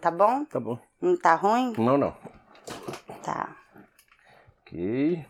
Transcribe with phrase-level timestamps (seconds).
[0.00, 0.44] Tá bom?
[0.44, 0.78] Tá bom.
[1.02, 1.72] Não tá ruim?
[1.76, 2.14] Não, não.
[3.24, 3.56] Tá.
[4.62, 5.24] Ok.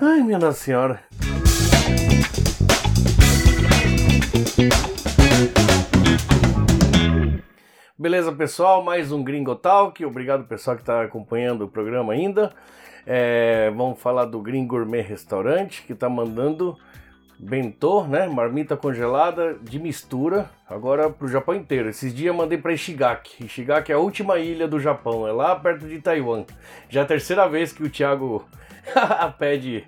[0.00, 1.02] Ai, minha Nossa Senhora.
[7.98, 8.84] Beleza, pessoal?
[8.84, 10.04] Mais um Gringo Talk.
[10.04, 12.52] Obrigado, pessoal, que está acompanhando o programa ainda.
[13.04, 16.78] É, vamos falar do Gringo Gourmet Restaurante, que está mandando
[17.42, 18.28] bentô, né?
[18.28, 21.88] Marmita congelada de mistura, agora pro Japão inteiro.
[21.88, 23.46] Esses dias eu mandei para Ishigaki.
[23.46, 26.44] Ishigaki é a última ilha do Japão, é lá perto de Taiwan.
[26.88, 28.46] Já é a terceira vez que o Thiago
[29.38, 29.84] pede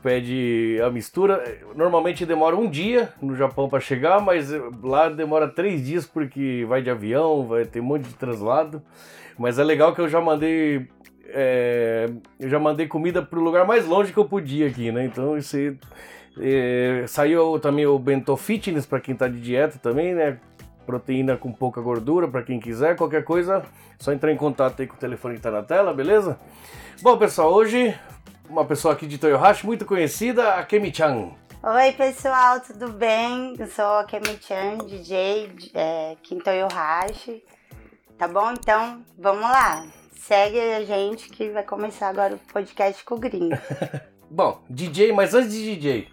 [0.00, 1.42] pede a mistura.
[1.74, 4.50] Normalmente demora um dia no Japão para chegar, mas
[4.82, 8.82] lá demora três dias porque vai de avião, vai ter um monte de translado.
[9.36, 10.88] Mas é legal que eu já mandei
[11.26, 15.04] é, eu já mandei comida pro lugar mais longe que eu podia aqui, né?
[15.04, 15.76] Então isso aí,
[16.40, 20.38] é, saiu também o bento fitness para quem tá de dieta também, né?
[20.86, 22.96] Proteína com pouca gordura para quem quiser.
[22.96, 23.62] Qualquer coisa,
[23.98, 26.38] só entrar em contato aí com o telefone que tá na tela, beleza?
[27.00, 27.94] Bom, pessoal, hoje
[28.48, 31.30] uma pessoa aqui de Toyohashi muito conhecida, a Kemi-chan.
[31.62, 33.54] Oi, pessoal, tudo bem?
[33.58, 37.42] Eu sou a Kemi-chan, DJ é, aqui em Toyohashi.
[38.18, 38.52] Tá bom?
[38.52, 39.86] Então, vamos lá.
[40.14, 43.56] Segue a gente que vai começar agora o podcast com o Gringo.
[44.30, 46.08] Bom, DJ, mas antes de DJ,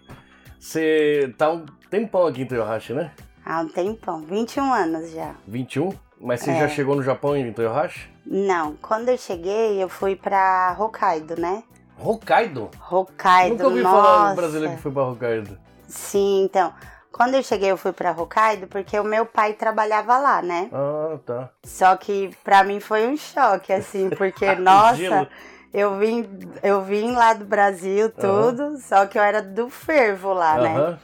[0.58, 3.12] você tá um tempão aqui em Toyohashi, né?
[3.44, 5.34] Há um tempão, 21 anos já.
[5.46, 5.90] 21?
[6.20, 6.60] Mas você É.
[6.60, 8.08] já chegou no Japão em Toyohashi?
[8.24, 11.64] Não, quando eu cheguei, eu fui pra Hokkaido, né?
[11.98, 12.70] Hokkaido?
[12.90, 13.96] Hokkaido, Nunca ouvi nossa.
[13.96, 15.58] falar um brasileiro que foi pra Hokkaido.
[15.88, 16.72] Sim, então.
[17.10, 20.70] Quando eu cheguei, eu fui pra Hokkaido porque o meu pai trabalhava lá, né?
[20.72, 21.50] Ah, tá.
[21.64, 25.28] Só que pra mim foi um choque, assim, porque, nossa.
[25.72, 26.28] Eu vim,
[26.62, 30.76] eu vim lá do Brasil, tudo, só que eu era do fervo lá, né?
[30.76, 30.98] Aham.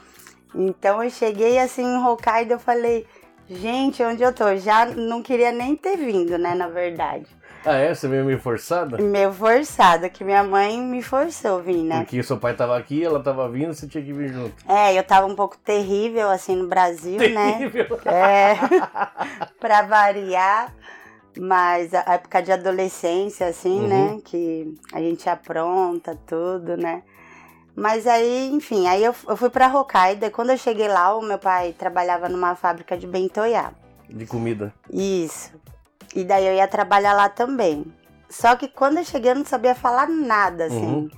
[0.55, 3.07] Então eu cheguei assim em Hokkaido, eu falei,
[3.49, 4.57] gente, onde eu tô?
[4.57, 7.27] Já não queria nem ter vindo, né, na verdade.
[7.65, 7.93] Ah, é?
[7.95, 8.99] Você veio meio forçada?
[8.99, 12.01] Meio forçada, que minha mãe me forçou a vir, né?
[12.01, 14.55] Porque seu pai tava aqui, ela tava vindo, você tinha que vir junto.
[14.67, 17.59] É, eu tava um pouco terrível, assim, no Brasil, né?
[17.59, 18.01] Terrível.
[18.07, 18.55] É,
[19.61, 20.73] pra variar.
[21.39, 23.89] Mas a época de adolescência, assim, Uhum.
[23.89, 24.21] né?
[24.25, 27.03] Que a gente apronta tudo, né?
[27.77, 30.25] Mas aí, enfim, aí eu, eu fui pra Hokkaido.
[30.27, 33.71] E quando eu cheguei lá, o meu pai trabalhava numa fábrica de bentoyá.
[34.09, 34.75] De comida.
[34.93, 35.53] Isso.
[36.15, 37.85] E daí eu ia trabalhar lá também.
[38.29, 40.87] Só que quando eu cheguei, eu não sabia falar nada, assim.
[40.87, 41.09] Uhum.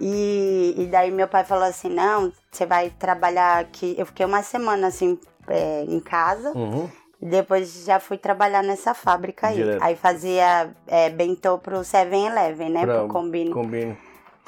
[0.00, 3.94] E, e daí meu pai falou assim: não, você vai trabalhar aqui.
[3.96, 6.50] Eu fiquei uma semana, assim, é, em casa.
[6.56, 6.88] Uhum.
[7.22, 9.56] Depois já fui trabalhar nessa fábrica aí.
[9.56, 9.82] Direto.
[9.82, 12.86] Aí fazia é, bentô pro 7-Eleven, né?
[12.86, 13.50] Pra- Pro combine.
[13.50, 13.96] Combina.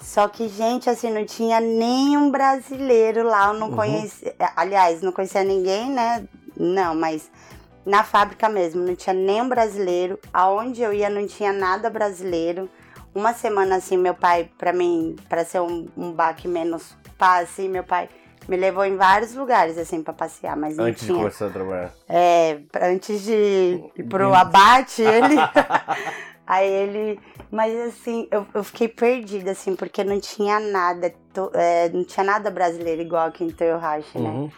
[0.01, 3.49] Só que, gente, assim, não tinha nenhum brasileiro lá.
[3.49, 3.77] Eu não Uhum.
[3.77, 4.35] conhecia.
[4.57, 6.27] Aliás, não conhecia ninguém, né?
[6.57, 7.31] Não, mas
[7.85, 10.19] na fábrica mesmo, não tinha nenhum brasileiro.
[10.33, 12.69] Aonde eu ia, não tinha nada brasileiro.
[13.15, 17.69] Uma semana assim, meu pai, pra mim, pra ser um, um baque menos pá, assim,
[17.69, 18.09] meu pai
[18.49, 21.93] me levou em vários lugares, assim, pra passear, mas Antes de começar a trabalhar.
[22.09, 25.35] É, antes de ir pro abate, ele.
[26.47, 27.21] Aí ele.
[27.51, 31.13] Mas assim, eu, eu fiquei perdida, assim, porque não tinha nada.
[31.33, 34.31] to- é, não tinha nada brasileiro igual aqui em Toyohashi, né?
[34.31, 34.51] Uhum.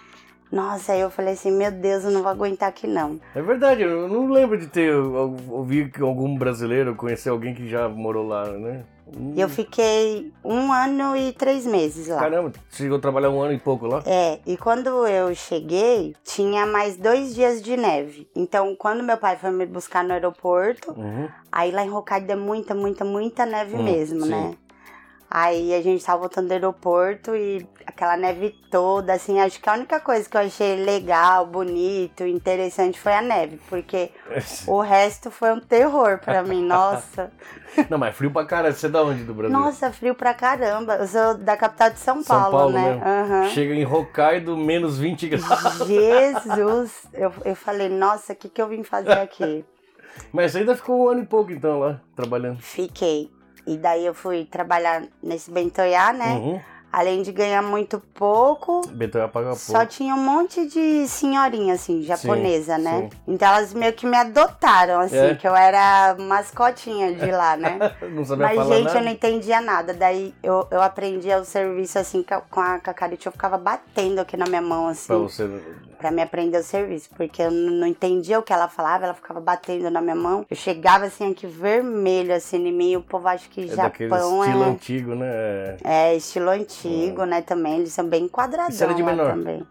[0.50, 3.18] Nossa, aí eu falei assim, meu Deus, eu não vou aguentar aqui não.
[3.34, 7.68] É verdade, eu não lembro de ter ou- ouvido que algum brasileiro conhecer alguém que
[7.68, 8.84] já morou lá, né?
[9.06, 12.18] Hum, E eu fiquei um ano e três meses lá.
[12.18, 14.02] Caramba, você chegou a trabalhar um ano e pouco lá?
[14.06, 18.28] É, e quando eu cheguei, tinha mais dois dias de neve.
[18.34, 21.28] Então, quando meu pai foi me buscar no aeroporto, Uhum.
[21.56, 24.30] Aí lá em Hokkaido é muita, muita, muita neve Hum, mesmo, sim.
[24.30, 24.54] né?
[25.36, 29.72] Aí a gente tava voltando do aeroporto e aquela neve toda, assim, acho que a
[29.72, 34.12] única coisa que eu achei legal, bonito, interessante foi a neve, porque
[34.68, 37.32] o resto foi um terror pra mim, nossa.
[37.90, 38.76] Não, mas é frio pra caralho.
[38.76, 39.58] Você é da onde do Brasil?
[39.58, 40.94] Nossa, frio pra caramba.
[40.94, 43.02] Eu sou da capital de São São Paulo, Paulo né?
[43.04, 43.48] Aham.
[43.48, 45.78] Chega em Hokkaido, menos 20 graus.
[45.84, 49.64] Jesus, eu, eu falei, nossa, o que, que eu vim fazer aqui?
[50.32, 52.60] Mas você ainda ficou um ano e pouco então lá, trabalhando.
[52.60, 53.33] Fiquei.
[53.66, 56.34] E daí eu fui trabalhar nesse bentoyá, né?
[56.34, 56.60] Uhum.
[56.92, 59.86] Além de ganhar muito pouco, Betão ia pagar só pouco.
[59.88, 63.08] tinha um monte de senhorinha, assim, japonesa, Sim, né?
[63.10, 63.18] sim.
[63.26, 65.34] Então elas meio que me adotaram, assim, É?
[65.34, 67.78] que eu era mascotinha de lá, né?
[68.12, 68.98] Não sabia Mas, falar gente, nada.
[69.00, 69.92] eu não entendia nada.
[69.92, 73.26] Daí eu, eu aprendia o serviço, assim, com a Cacarite.
[73.26, 75.58] Eu ficava batendo aqui na minha mão, assim, Pra pra,
[76.08, 76.14] você.
[76.14, 77.08] me aprender o serviço.
[77.16, 80.44] Porque eu não entendia o que ela falava, ela ficava batendo na minha mão.
[80.48, 82.90] Eu chegava, assim, aqui vermelho, assim, em mim.
[82.92, 84.66] E o povo acha que É Japão estilo é...
[84.68, 85.76] antigo, né?
[85.82, 86.14] É.
[86.14, 87.78] Estilo antigo, né, também.
[87.78, 89.30] Eles são bem quadradão Isso era de menor?
[89.32, 89.62] também.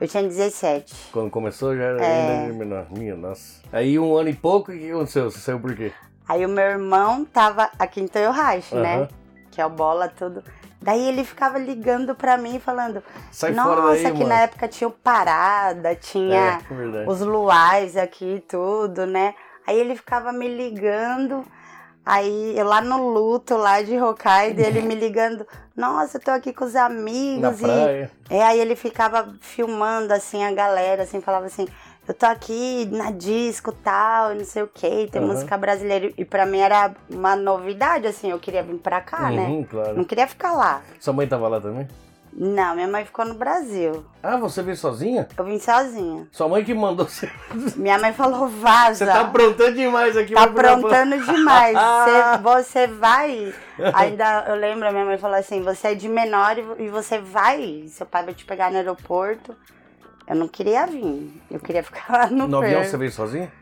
[0.00, 0.92] Eu tinha 17.
[1.12, 2.48] Quando começou já era É.
[2.48, 2.86] menor.
[2.90, 3.62] Minha nossa.
[3.72, 5.30] Aí um ano e pouco, o que aconteceu?
[5.30, 5.92] Você saiu por quê?
[6.28, 9.08] Aí o meu irmão tava aqui em Toyohashi, né?
[9.54, 10.42] Que é o bola, tudo.
[10.82, 14.26] Daí ele ficava ligando pra mim, falando: Sai Nossa, daí, que mano.
[14.28, 19.34] na época tinha o Parada, tinha É, os luais aqui e tudo, né?
[19.66, 21.44] Aí ele ficava me ligando.
[22.06, 26.52] Aí eu lá no luto lá de Hokkaido, ele me ligando, nossa, eu tô aqui
[26.52, 28.10] com os Na amigos e praia.
[28.28, 31.66] é, aí ele ficava filmando assim a galera, assim, falava assim,
[32.06, 35.32] eu tô aqui na disco tal, e não sei o que, tem Aham.
[35.32, 36.12] música brasileira.
[36.16, 39.46] E pra mim era uma novidade, assim, eu queria vir pra cá, né?
[39.46, 39.96] Uhum, claro.
[39.96, 40.82] Não queria ficar lá.
[41.00, 41.88] Sua mãe tava lá também?
[42.36, 44.04] Não, minha mãe ficou no Brasil.
[44.20, 45.28] Ah, você veio sozinha?
[45.38, 46.26] Eu vim sozinha.
[46.32, 47.30] Sua mãe que mandou você.
[47.76, 49.04] Minha mãe falou, vaza.
[49.04, 50.34] Você tá aprontando demais aqui.
[50.34, 51.78] Tá aprontando demais.
[51.78, 53.54] Você, você vai.
[53.94, 57.84] Ainda eu lembro, minha mãe falou assim: você é de menor e você vai.
[57.88, 59.54] Seu pai vai te pegar no aeroporto.
[60.26, 61.42] Eu não queria vir.
[61.50, 63.52] Eu queria ficar lá no, No avião você veio sozinha?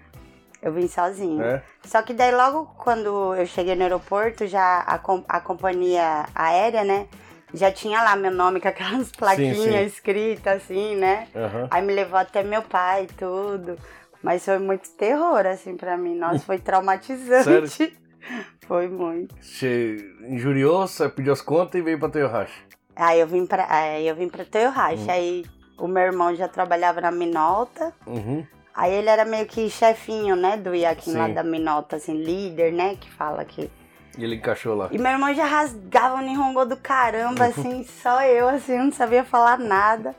[0.61, 1.45] Eu vim sozinha.
[1.45, 1.63] É.
[1.85, 7.09] Só que daí logo quando eu cheguei no aeroporto, já a, a companhia aérea, né?
[7.53, 9.85] Já tinha lá meu nome com aquelas plaquinhas sim.
[9.85, 11.27] escritas assim, né?
[11.35, 11.69] Aham.
[11.71, 13.77] Aí me levou até meu pai e tudo.
[14.23, 16.15] Mas foi muito terror, assim, pra mim.
[16.15, 17.93] Nossa, foi traumatizante.
[18.69, 19.35] Foi muito.
[19.41, 19.97] Você
[20.29, 22.63] injuriou, você pediu as contas e veio pra Toyohashi.
[22.95, 25.03] Aí eu vim pra, aí eu vim pra Toyohashi.
[25.03, 25.11] Hum.
[25.11, 25.45] Aí
[25.79, 27.93] o meu irmão já trabalhava na Minolta.
[28.07, 28.47] Uhum.
[28.75, 32.97] Aí ele era meio que chefinho, né, do Iaquim lá da Minolta, assim, líder, né,
[32.99, 33.71] que fala que...
[34.17, 34.89] E ele encaixou lá.
[34.91, 39.25] E meu irmão já rasgava o Nihongo do caramba, assim, só eu, assim, não sabia
[39.25, 40.15] falar nada.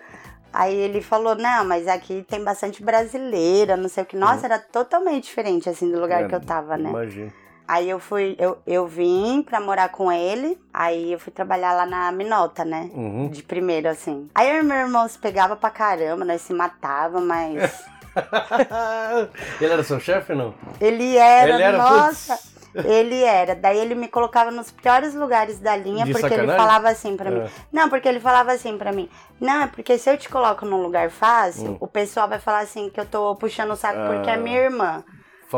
[0.52, 4.16] Aí ele falou, não, mas aqui tem bastante brasileira, não sei o que.
[4.16, 6.90] Nossa, era totalmente diferente, assim, do lugar É, que eu tava, né?
[6.90, 7.34] Imagina.
[7.74, 11.88] Aí eu fui, eu, eu vim pra morar com ele, aí eu fui trabalhar lá
[11.88, 12.92] na Minolta, né?
[12.94, 13.30] Uhum.
[13.30, 14.30] De primeiro, assim.
[14.36, 17.84] Aí meu irmão se pegava pra caramba, nós se matava, mas
[19.60, 20.54] ele era seu chefe não?
[20.80, 22.38] ele era, ele era nossa,
[22.74, 22.86] putz.
[22.86, 23.56] ele era.
[23.56, 26.62] Daí ele me colocava nos piores lugares da linha, De porque ele sacanagem?
[26.66, 27.40] falava assim pra mim.
[27.42, 27.50] É.
[27.72, 29.10] Não, porque ele falava assim pra mim.
[29.42, 31.78] Não, é porque se eu te coloco num lugar fácil, Hum.
[31.80, 34.38] o pessoal vai falar assim que eu tô puxando o saco porque é Ah.
[34.38, 35.04] minha irmã.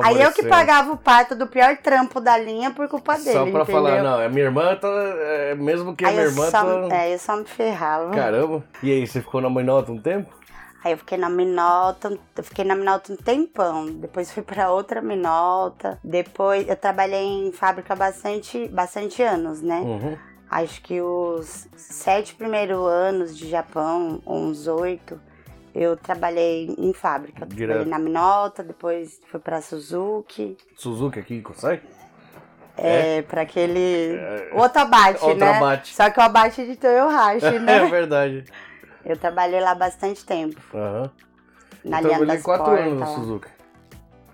[0.03, 3.45] Aí eu que pagava o pato do pior trampo da linha por culpa dele, Só
[3.45, 3.65] pra entendeu?
[3.65, 6.95] falar, não, é minha irmã, tá, é, mesmo que a minha irmã só, tá...
[6.95, 8.11] é, eu só me ferrava.
[8.11, 8.63] Caramba.
[8.81, 10.33] E aí, você ficou na Minota um tempo?
[10.83, 13.87] Aí eu fiquei na Minolta, eu fiquei na Minolta um tempão.
[13.87, 15.97] Depois fui pra outra Minolta.
[16.03, 19.79] Depois eu trabalhei em fábrica bastante, bastante anos, né?
[19.79, 20.15] Uhum.
[20.47, 25.19] Acho que os sete primeiros anos de Japão, uns oito,
[25.75, 27.45] eu trabalhei em fábrica.
[27.45, 27.67] Direto.
[27.83, 31.81] Trabalhei na Minolta, depois fui pra Suzuki, Suzuki aqui, consegue?
[32.77, 34.17] é, pra aquele.
[34.53, 35.57] Outro abate, Outro né?
[35.57, 35.93] abate.
[35.95, 37.85] Só que o abate de Toyohashi, É né?
[37.89, 38.45] verdade.
[39.05, 40.59] eu trabalhei lá bastante tempo.
[40.73, 41.11] Aham.
[41.83, 42.85] Na eu linha trabalhei quatro portas.
[42.87, 43.05] anos na.
[43.07, 43.47] Suzuki.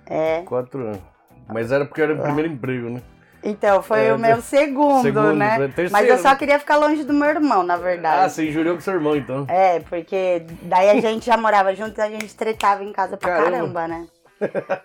[0.06, 0.42] É.
[0.44, 1.02] Quatro anos.
[1.50, 3.02] Mas era porque era o primeiro emprego, né?
[3.44, 5.58] Então, foi É, o meu de- segundo, segundo, né?
[5.58, 5.68] né?
[5.68, 5.92] Terceiro.
[5.92, 8.32] Mas eu só queria ficar longe do meu irmão, na Ah, verdade.
[8.34, 9.46] você injuriou com seu irmão, então.
[9.50, 13.30] É, porque daí a gente já morava junto e a gente tretava em casa pra
[13.32, 13.52] Caramba.
[13.52, 14.08] caramba, né?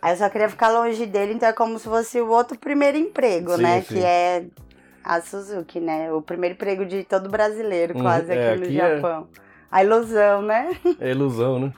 [0.01, 2.97] Aí eu só queria ficar longe dele, então é como se fosse o outro primeiro
[2.97, 3.81] emprego, Sim, né?
[3.83, 3.95] sim.
[3.95, 4.45] Que é
[5.05, 6.13] a Suzuki, né?
[6.13, 8.97] O primeiro emprego de todo brasileiro, Hum, quase, é, aqui no aqui é.
[8.97, 9.29] Japão.
[9.71, 10.77] A ilusão, né?
[11.01, 11.73] É ilusão, né?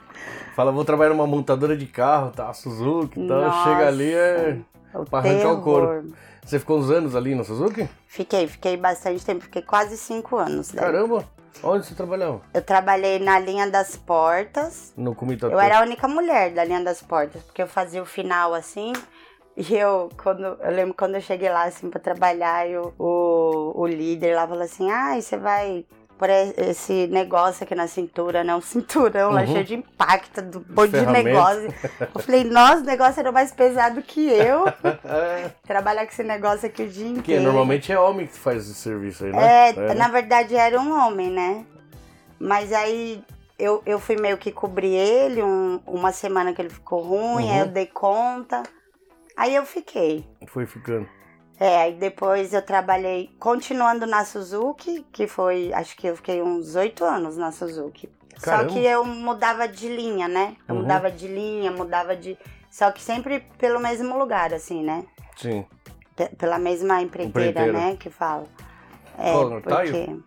[0.55, 2.53] Fala, vou trabalhar numa montadora de carro, tá?
[2.53, 3.41] Suzuki e tal.
[3.43, 3.65] Nossa.
[3.65, 4.59] Chega ali, é...
[4.95, 6.13] O Pra arrancar o couro.
[6.49, 7.87] Você ficou uns anos ali na Suzuki?
[8.07, 10.71] Fiquei, fiquei bastante tempo, fiquei quase cinco anos.
[10.71, 10.83] daí.
[10.83, 11.23] Caramba!
[11.63, 12.41] Onde você trabalhava?
[12.55, 15.53] Eu trabalhei na linha das portas, No Kumitato.
[15.53, 18.95] Eu era a única mulher da linha das portas, porque eu fazia o final assim.
[19.59, 23.87] E eu, quando, eu lembro quando eu cheguei lá, assim, pra trabalhar, eu, o, o
[23.87, 25.85] líder lá falou assim, ah, você vai
[26.19, 28.55] por esse negócio aqui na cintura, né?
[28.55, 29.47] Um cinturão lá Uhum.
[29.47, 31.73] cheio de impacto, do monte de negócio.
[32.15, 34.67] Eu falei, nossa, o negócio era mais pesado que eu.
[34.67, 37.23] É, Trabalhar com esse negócio aqui o dia inteiro.
[37.23, 39.69] que normalmente é homem que faz esse serviço aí, né?
[39.69, 39.95] É, né?
[39.95, 41.65] na verdade era um homem, né?
[42.41, 43.23] Mas aí
[43.59, 47.53] eu, eu fui meio que cobrir ele um- uma semana que ele ficou ruim, Uhum.
[47.53, 48.63] aí eu dei conta.
[49.37, 50.25] Aí eu fiquei.
[50.49, 51.09] Foi ficando.
[51.61, 56.77] É, aí depois eu trabalhei continuando na Suzuki, que foi, acho que eu fiquei uns
[56.77, 58.09] oito anos na Suzuki.
[58.41, 58.69] Caramba.
[58.69, 60.55] Só que eu mudava de linha, né?
[60.69, 60.83] Eu Uhum.
[60.83, 62.39] mudava de linha, mudava de.
[62.71, 65.05] Só que sempre pelo mesmo lugar, assim, né?
[65.37, 65.67] Sim.
[66.15, 67.73] Pe- pela mesma empreiteira, Empreiteira.
[67.73, 68.45] né, que fala.
[69.19, 69.93] É, no Taio?
[69.93, 70.21] porque...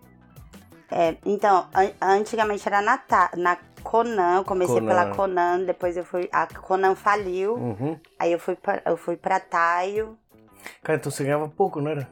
[0.93, 4.87] É, então, an- antigamente era na, Ta- na Conan, eu comecei Conan.
[4.87, 7.97] pela Conan, depois eu fui, a Conan faliu, Uhum.
[8.19, 10.17] aí eu fui pra, eu fui pra Taio.
[10.83, 12.07] Cara, então você ganhava pouco, não era?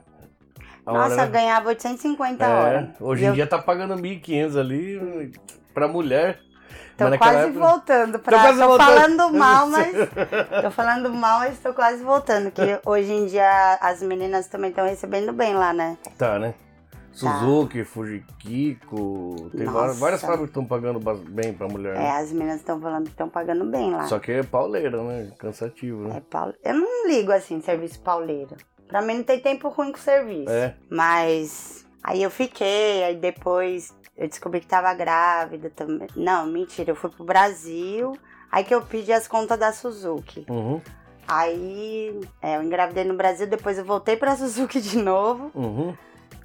[0.85, 1.31] A Nossa, hora, eu né?
[1.31, 2.93] ganhava 850 a hora.
[2.99, 5.31] É, hoje E em eu- dia tá pagando 1.500 ali
[5.73, 6.39] pra mulher.
[6.97, 8.37] tô quase época- voltando pra.
[8.37, 8.87] Tô, quase voltando.
[8.87, 9.95] falando mal, mas.
[10.63, 12.49] tô falando mal, mas tô quase voltando.
[12.51, 15.97] Que hoje em dia as meninas também estão recebendo bem lá, né?
[16.17, 16.53] Tá, né?
[17.19, 19.93] Suzuki, Fujikiko, tem Nossa.
[19.93, 20.99] várias, fábricas que estão pagando
[21.29, 21.95] bem pra mulher.
[21.95, 22.11] É, né?
[22.11, 24.05] as meninas estão falando que estão pagando bem lá.
[24.07, 25.31] Só que é pauleira, né?
[25.37, 26.23] Cansativo, É né?
[26.29, 26.53] paule...
[26.63, 28.55] Eu não ligo assim, serviço pauleiro.
[28.87, 30.49] Pra mim não tem tempo ruim com serviço.
[30.49, 30.75] É.
[30.89, 36.07] Mas aí eu fiquei, aí depois eu descobri que tava grávida também.
[36.15, 38.13] Não, mentira, eu fui pro Brasil.
[38.51, 40.45] Aí que eu pedi as contas da Suzuki.
[40.49, 40.81] Uhum,
[41.31, 45.51] Aí é, eu engravidei no Brasil, depois eu voltei pra Suzuki de novo.
[45.53, 45.95] uhum.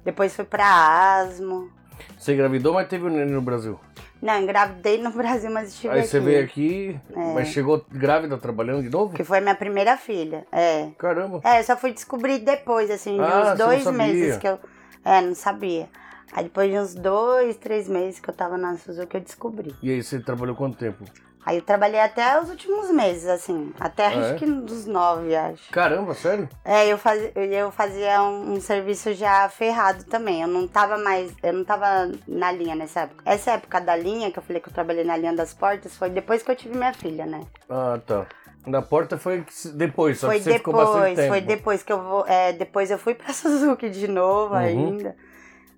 [0.05, 1.69] Depois fui pra Asmo.
[2.17, 3.79] Você engravidou, mas teve o neném no Brasil.
[4.21, 6.07] Não, engravidei no Brasil, mas estive Aí aqui.
[6.07, 7.33] você veio aqui, É.
[7.33, 9.13] mas chegou grávida trabalhando de novo?
[9.15, 10.45] Que foi minha primeira filha.
[10.51, 10.89] É.
[10.97, 11.41] Caramba.
[11.43, 14.59] É, eu só fui descobrir depois, assim, de Ah, uns dois meses que eu.
[15.03, 15.89] É, não sabia.
[16.31, 19.75] Aí depois de uns dois, três meses que eu tava na Suzuki, eu descobri.
[19.81, 21.03] E aí você trabalhou quanto tempo?
[21.45, 23.71] Aí eu trabalhei até os últimos meses, assim.
[23.79, 24.33] Até Ah, acho é?
[24.33, 25.69] que dos nove, acho.
[25.71, 26.49] Caramba, sério?
[26.63, 30.41] É, eu fazia, eu fazia um, um serviço já ferrado também.
[30.41, 31.31] Eu não tava mais.
[31.43, 33.21] Eu não tava na linha nessa época.
[33.25, 36.09] Essa época da linha, que eu falei que eu trabalhei na linha das portas, foi
[36.09, 37.41] depois que eu tive minha filha, né?
[37.69, 38.25] Ah, tá.
[38.65, 41.27] Na porta foi depois, só foi que você ficou bastante depois, tempo.
[41.27, 42.25] foi depois que eu vou.
[42.25, 44.59] É, depois eu fui pra Suzuki de novo Uhum.
[44.59, 45.15] ainda.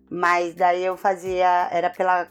[0.10, 1.68] Mas daí eu fazia.
[1.72, 2.30] Era pela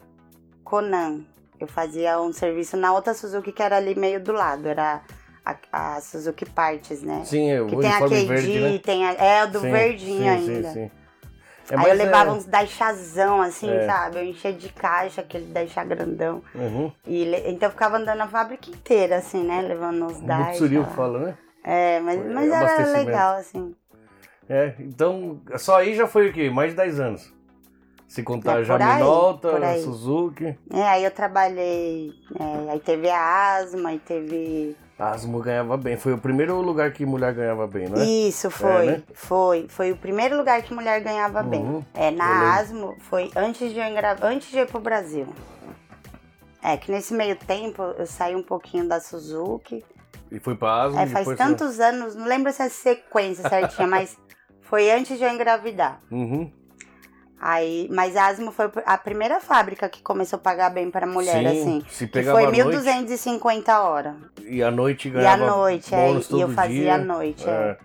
[0.63, 1.21] Conan.
[1.59, 4.67] Eu fazia um serviço na outra Suzuki que era ali meio do lado.
[4.67, 5.01] Era
[5.43, 5.55] a,
[5.95, 7.23] a Suzuki Parts, né?
[7.25, 8.79] Sim, é, o que tem a KD, verde, né?
[8.79, 10.69] tem a, é o do Sim, verdinho sim, ainda.
[10.69, 10.91] Sim, sim.
[11.69, 13.85] É, Aí eu levava é- uns daishazão, assim, É.
[13.85, 14.17] sabe?
[14.19, 16.41] Eu enchia de caixa, aquele daisha grandão.
[16.55, 16.91] Uhum.
[17.05, 19.61] E, então eu ficava andando a fábrica inteira, assim, né?
[19.61, 20.51] Levando uns daisha.
[20.51, 20.87] Butsuril lá.
[20.87, 21.37] fala, né?
[21.63, 23.05] É, mas, mas era abastecimento.
[23.07, 23.75] legal, assim.
[24.47, 26.49] É, então, só aí já foi o quê?
[26.49, 27.33] Mais de 10 anos.
[28.07, 28.59] Se contar
[29.63, 29.83] É, aí.
[29.83, 30.57] Suzuki.
[30.71, 34.75] É, aí eu trabalhei, é, aí teve a asma, aí teve...
[34.97, 35.95] A Asmo ganhava bem.
[35.95, 38.05] Foi o primeiro lugar que mulher ganhava bem, não é?
[38.05, 39.03] Isso, foi, né?
[39.13, 39.67] foi.
[39.69, 41.85] Foi o primeiro lugar que mulher ganhava Uhum, bem.
[41.93, 45.27] É, na asmo, foi antes de eu engravidar, antes de ir pro Brasil.
[46.63, 49.85] É, que nesse meio tempo eu saí um pouquinho da Suzuki.
[50.31, 50.99] E foi pra Asmo.
[50.99, 54.17] É, faz tantos anos, não lembro se é sequência certinha, mas
[54.61, 56.01] foi antes de eu engravidar.
[56.11, 56.51] Uhum.
[57.39, 61.39] Aí, mas a Asmo foi a primeira fábrica que começou a pagar bem pra mulher,
[61.39, 61.83] Sim, assim.
[61.87, 62.79] se Que pegava foi à noite.
[62.79, 64.15] 1.250 horas.
[64.43, 66.95] E à noite E à ganhava noite, é, e eu fazia dia.
[66.95, 67.51] à noite, É.
[67.51, 67.77] é.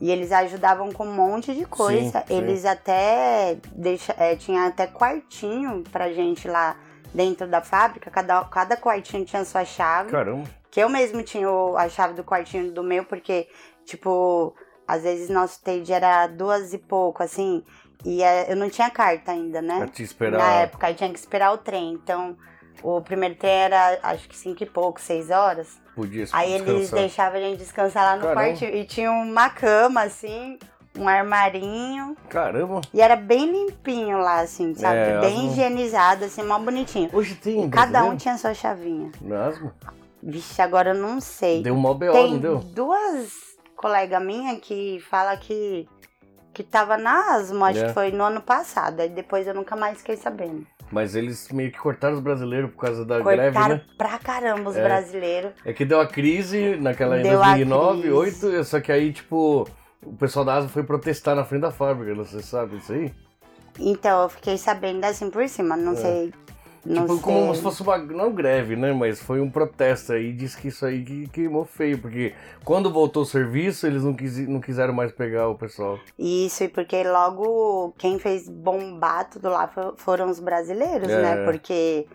[0.00, 2.20] E eles ajudavam com um monte de coisa.
[2.20, 2.36] Sim, sim.
[2.38, 6.76] eles até deixa, é, tinha até quartinho pra gente lá
[7.12, 8.08] dentro da fábrica.
[8.10, 10.10] Cada, cada quartinho tinha sua chave.
[10.10, 10.44] Caramba.
[10.70, 13.48] Que eu mesmo tinha a chave do quartinho do meu, porque,
[13.84, 14.54] tipo,
[14.86, 17.64] às vezes nosso TAD era duas e pouco, assim.
[18.04, 19.78] E é, eu não tinha carta ainda, né?
[19.78, 20.38] Pra te esperar.
[20.38, 21.92] Na época, aí tinha que esperar o trem.
[21.92, 22.36] Então,
[22.82, 25.80] o primeiro trem era acho que cinco e pouco, seis horas.
[25.94, 26.98] Podia Aí eles descansar.
[27.00, 28.40] deixavam a gente descansar lá no Caramba.
[28.40, 28.74] quartinho.
[28.76, 30.56] E tinha uma cama, assim,
[30.96, 32.16] um armarinho.
[32.28, 32.80] Caramba.
[32.94, 34.96] E era bem limpinho lá, assim, sabe?
[34.96, 37.10] É, bem Asmo- higienizado, assim, mó bonitinho.
[37.12, 39.10] Hoje tem E cada um tinha sua chavinha.
[39.20, 39.72] Na Asmo?
[40.22, 41.62] Vixe, agora eu não sei.
[41.62, 42.58] Deu um mó BO, Tem não deu?
[42.58, 43.32] duas
[43.76, 45.88] colegas minhas que fala que,
[46.58, 47.86] que tava na Asmo, acho É.
[47.86, 48.98] que foi no ano passado.
[48.98, 50.66] Aí depois eu nunca mais fiquei sabendo.
[50.90, 53.82] Mas eles meio que cortaram os brasileiros por causa da greve, Cortaram né?
[53.96, 54.82] pra caramba os É.
[54.82, 55.52] brasileiros.
[55.64, 58.10] É que deu a crise naquela em Deu a 2009, crise.
[58.40, 59.68] 2008, só que aí, tipo,
[60.02, 63.14] o pessoal da Asmo foi protestar na frente da fábrica, você sabe isso aí?
[63.78, 66.34] Então, eu fiquei sabendo assim por cima, não sei.
[66.88, 67.00] Não É.
[67.02, 67.22] tipo, sei.
[67.22, 70.86] como se fosse uma, não greve, né, mas foi um protesto aí, diz que isso
[70.86, 72.32] aí que queimou feio, porque
[72.64, 75.98] quando voltou o serviço, eles não, quis, não quiseram mais pegar o pessoal.
[76.18, 81.20] Isso, e porque logo quem fez bombar tudo lá fo- foram os brasileiros, É.
[81.22, 81.44] né?
[81.44, 82.06] Porque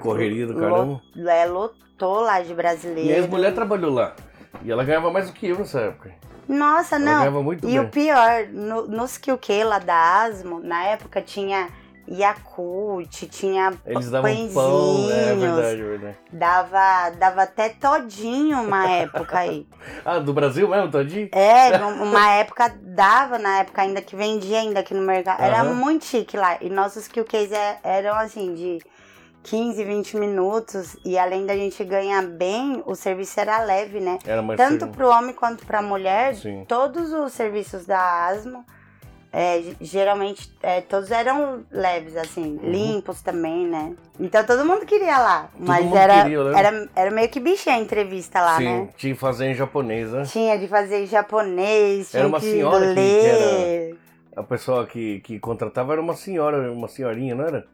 [0.00, 1.00] Correria do caramba.
[1.28, 3.10] é, lotou lá de brasileiro.
[3.10, 4.14] E a ex-mulher trabalhou lá,
[4.62, 6.12] e ela ganhava mais do que eu nessa época.
[6.48, 7.18] Nossa, Ela não.
[7.18, 7.80] ganhava muito E bem.
[7.80, 9.30] o pior, no, nos que
[9.64, 11.68] lá da Asmo, na época tinha
[12.10, 16.16] Yakult, tinha Eles davam pãezinhos, pão, é verdade, é verdade.
[16.32, 19.66] dava, dava até todinho uma época aí.
[20.04, 21.28] Ah, do Brasil mesmo, Todinho?
[21.32, 25.40] É, uma época dava, na época ainda que vendia ainda aqui no mercado.
[25.42, 25.74] Era Aham.
[25.74, 26.56] muito chique lá.
[26.60, 28.78] E nossos QQs é- eram assim, de
[29.42, 30.96] 15, 20 minutos.
[31.04, 34.18] E além da gente ganhar bem, o serviço era leve, né?
[34.26, 34.92] Era mais Tanto cedo.
[34.92, 36.64] pro homem quanto pra mulher, Sim.
[36.66, 38.64] todos os serviços da Asmo,
[39.32, 42.70] é, geralmente, é, todos eram leves, assim, Uhum.
[42.70, 43.94] limpos também, né?
[44.18, 45.50] Então todo mundo queria lá.
[45.58, 46.58] mas mundo era, queria, né?
[46.58, 48.88] era, era meio que bichinha a entrevista lá, Sim, né?
[48.96, 50.22] tinha que fazer em japonês, né?
[50.24, 53.98] Tinha de fazer em japonês, tinha Era uma que senhora que- que ler.
[54.36, 57.66] A pessoa que, que contratava era uma senhora, uma senhorinha, não era?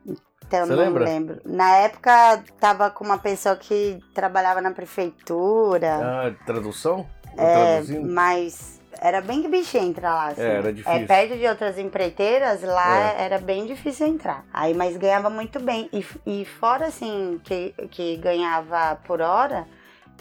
[0.47, 1.05] Então, Você não lembra?
[1.05, 1.41] lembro.
[1.45, 5.97] Na época, tava com uma pessoa que trabalhava na prefeitura.
[6.03, 7.07] Ah, tradução?
[7.37, 8.09] É, Traduzindo?
[8.09, 10.41] mas era bem que bicho entrar lá, assim.
[10.43, 10.99] É, era difícil.
[11.01, 13.25] É, perto de outras empreiteiras, lá É.
[13.25, 14.45] era bem difícil entrar.
[14.53, 15.91] Aí, mas ganhava muito bem.
[15.93, 19.67] E, e fora, assim, que, que ganhava por hora,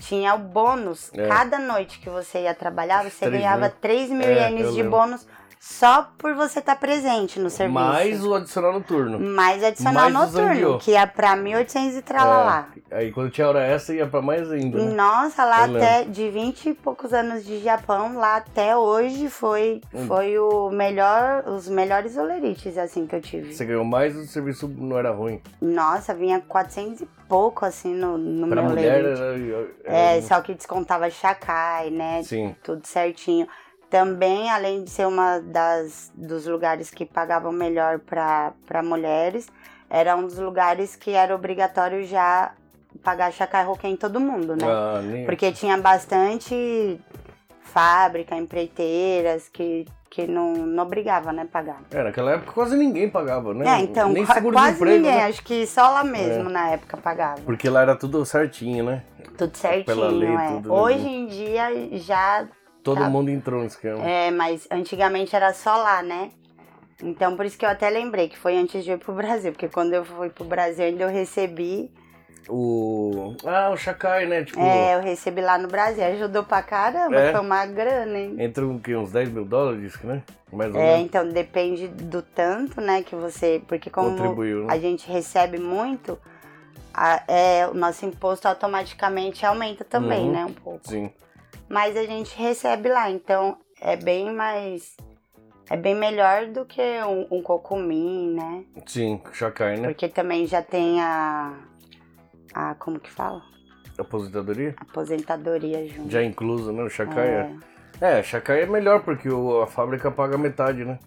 [0.02, 1.12] tinha o bônus.
[1.14, 1.28] É.
[1.28, 3.72] Cada noite que você ia trabalhar, você Três ganhava mil.
[3.80, 4.92] 3 mil É, ienes de lembro.
[4.92, 5.28] bônus
[5.66, 7.80] só por você estar presente no serviço.
[7.80, 9.18] Mais o adicional noturno.
[9.18, 12.68] Mais adicional Mais noturno, que ia pra 1.800 e tralalá.
[12.92, 14.92] É, aí quando tinha hora essa ia pra mais ainda, né?
[14.94, 19.80] Nossa, lá Eu até de 20 e poucos anos de Japão, lá até hoje foi,
[19.94, 20.06] Hum.
[20.06, 23.54] foi o melhor, os melhores olerites assim que eu tive.
[23.54, 25.42] Você ganhou mais o serviço não era ruim.
[25.62, 30.42] Nossa, vinha 400 e pouco assim no, no Pra meu mulher era, era- É, só
[30.42, 32.22] que descontava chacai, né?
[32.22, 32.54] Sim.
[32.62, 33.48] Tudo certinho.
[33.94, 39.48] Também, além de ser uma das dos lugares que pagavam melhor para mulheres,
[39.88, 42.54] era um dos lugares que era obrigatório já
[43.04, 44.66] pagar chacai roquém em todo mundo, né?
[44.68, 45.00] Ah.
[45.28, 47.00] Porque tinha bastante
[47.62, 51.80] fábrica, empreiteiras que, que não, não obrigava, né, pagar.
[51.92, 53.78] É, naquela época quase ninguém pagava, né?
[53.78, 55.26] É, então, Nem seguro quase emprego, ninguém, né?
[55.26, 57.42] acho que só lá mesmo na época pagava.
[57.42, 59.04] Porque lá era tudo certinho, né?
[59.38, 60.48] Tudo certinho, Pela lei, é.
[60.48, 60.82] tudo, né?
[60.82, 62.48] Hoje em dia já
[62.84, 63.10] Todo Tá.
[63.10, 64.06] mundo entrou no esquema.
[64.06, 66.32] é, mas antigamente era só lá, né?
[67.02, 69.52] Então por isso que eu até lembrei que foi antes de eu ir pro Brasil,
[69.52, 71.90] porque quando eu fui pro Brasil ainda eu recebi,
[72.50, 73.36] O...
[73.46, 74.44] Ah, o Chacai, né?
[74.44, 77.32] Tipo, é, eu recebi lá no Brasil, ajudou pra caramba, É?
[77.32, 78.36] foi uma grana, hein?
[78.38, 80.22] entre um, que, uns 10 mil dólares, né?
[80.52, 81.06] Mais ou É, menos.
[81.06, 83.62] então depende do tanto, né, que você.
[83.66, 84.74] Porque como Contribuiu, né?
[84.74, 86.20] a gente recebe muito,
[86.94, 90.32] a- é, o nosso imposto automaticamente aumenta também, Uhum.
[90.34, 90.46] né?
[90.46, 90.82] Um pouco.
[90.84, 91.10] Sim.
[91.74, 94.96] Mas a gente recebe lá, então é bem mais.
[95.72, 98.64] É bem melhor do que um, um cocumim, né?
[98.86, 99.88] Sim, Chacai, né?
[99.88, 101.52] Porque também já tem a.
[102.54, 102.76] A.
[102.76, 103.42] Como que fala?
[103.98, 104.76] Aposentadoria?
[104.78, 106.12] Aposentadoria junto.
[106.12, 106.84] Já incluso, né?
[106.84, 107.56] O Chacai é.
[108.02, 108.20] é.
[108.20, 111.00] É, Chacai é melhor porque o- a fábrica paga metade, né?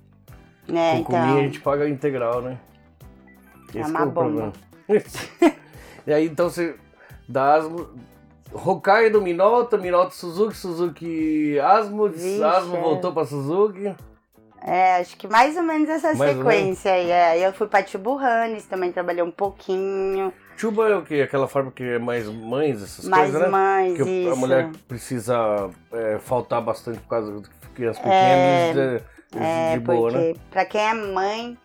[0.69, 1.43] É, Com comida a então.
[1.45, 2.59] gente paga integral, né?
[3.73, 4.53] É Esse uma que é bomba.
[6.09, 6.75] e aí então você
[7.29, 7.89] dá asmo.
[8.57, 13.95] Hokkaido, Minolta, Minolta Suzuki, Suzuki Asmo, Vixe, Asmo voltou pra Suzuki.
[14.63, 17.11] É, acho que mais ou menos essa Mais sequência aí.
[17.11, 17.47] É.
[17.47, 20.33] Eu fui pra Tiburranes, também trabalhei um pouquinho.
[20.57, 21.21] Chuba é o quê?
[21.23, 23.49] Aquela fábrica que é mais mães, essas mais coisas, né?
[23.49, 29.39] mães, Que a mulher precisa é, faltar bastante por causa de crianças É, pequenas, de,
[29.39, 30.35] É, de boa, né?
[30.51, 31.59] pra quem é mãe,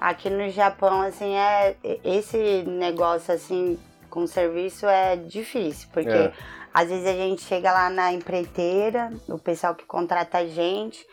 [0.00, 3.78] aqui no Japão, assim, é esse negócio, assim,
[4.12, 5.88] com serviço é difícil.
[5.92, 6.32] Porque É.
[6.74, 11.04] às vezes a gente chega lá na empreiteira, o pessoal que contrata a gente,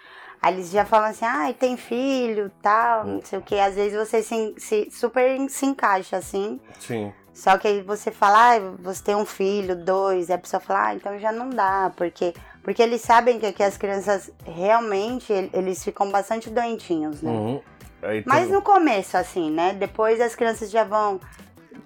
[0.42, 3.14] aí eles já falam assim, ah, tem filho, tal, Hum.
[3.16, 3.58] não sei o que.
[3.58, 6.60] Às vezes você se, se- super se encaixa, assim.
[6.80, 7.14] Sim.
[7.34, 10.88] Só que aí você fala, ah, você tem um filho, dois, e a pessoa fala,
[10.88, 15.50] ah, então já não dá, porque, porque eles sabem que aqui as crianças realmente, el-
[15.54, 17.32] eles ficam bastante doentinhos, né?
[17.32, 17.62] Uhum.
[18.02, 19.74] Aí Mas no começo, assim, né?
[19.74, 21.20] Depois as crianças já vão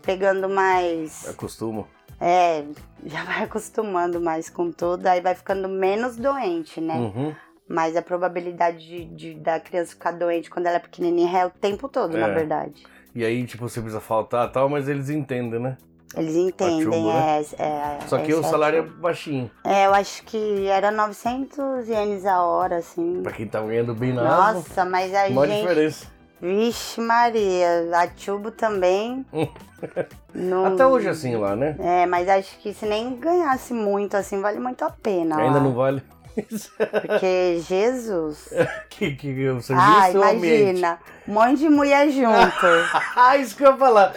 [0.04, 1.28] pegando mais.
[1.28, 1.86] acostuma.
[2.22, 2.64] É,
[3.06, 6.96] já vai acostumando mais com tudo, aí vai ficando menos doente, né?
[6.96, 7.36] Uhum.
[7.68, 11.50] Mas a probabilidade de, de- da criança ficar doente quando ela é pequenininha é o
[11.50, 12.34] tempo todo, na É.
[12.34, 12.84] verdade.
[13.16, 15.78] E aí, tipo, você precisa faltar e tal, mas eles entendem, né?
[16.16, 17.42] Eles entendem, chumbo, né?
[17.58, 19.50] é, é, Só que o é a salário é baixinho.
[19.64, 23.22] É, eu acho que era 900 ienes a hora, assim.
[23.24, 25.62] Pra quem tá ganhando bem na Nossa, mas a gente.
[25.62, 26.13] diferença.
[26.44, 29.26] Vixe, Maria, a Tubo também.
[30.36, 31.74] não- Até hoje é assim lá, né?
[31.80, 35.38] É, mas acho que se nem ganhasse muito, assim, vale muito a pena.
[35.38, 35.64] Ainda lá.
[35.64, 36.04] não vale.
[36.36, 38.50] Porque, Jesus.
[38.90, 41.00] que, que serviço ah, imagina.
[41.28, 42.34] Um monte de mulher junto.
[43.16, 44.14] Ah, isso que eu ia falar.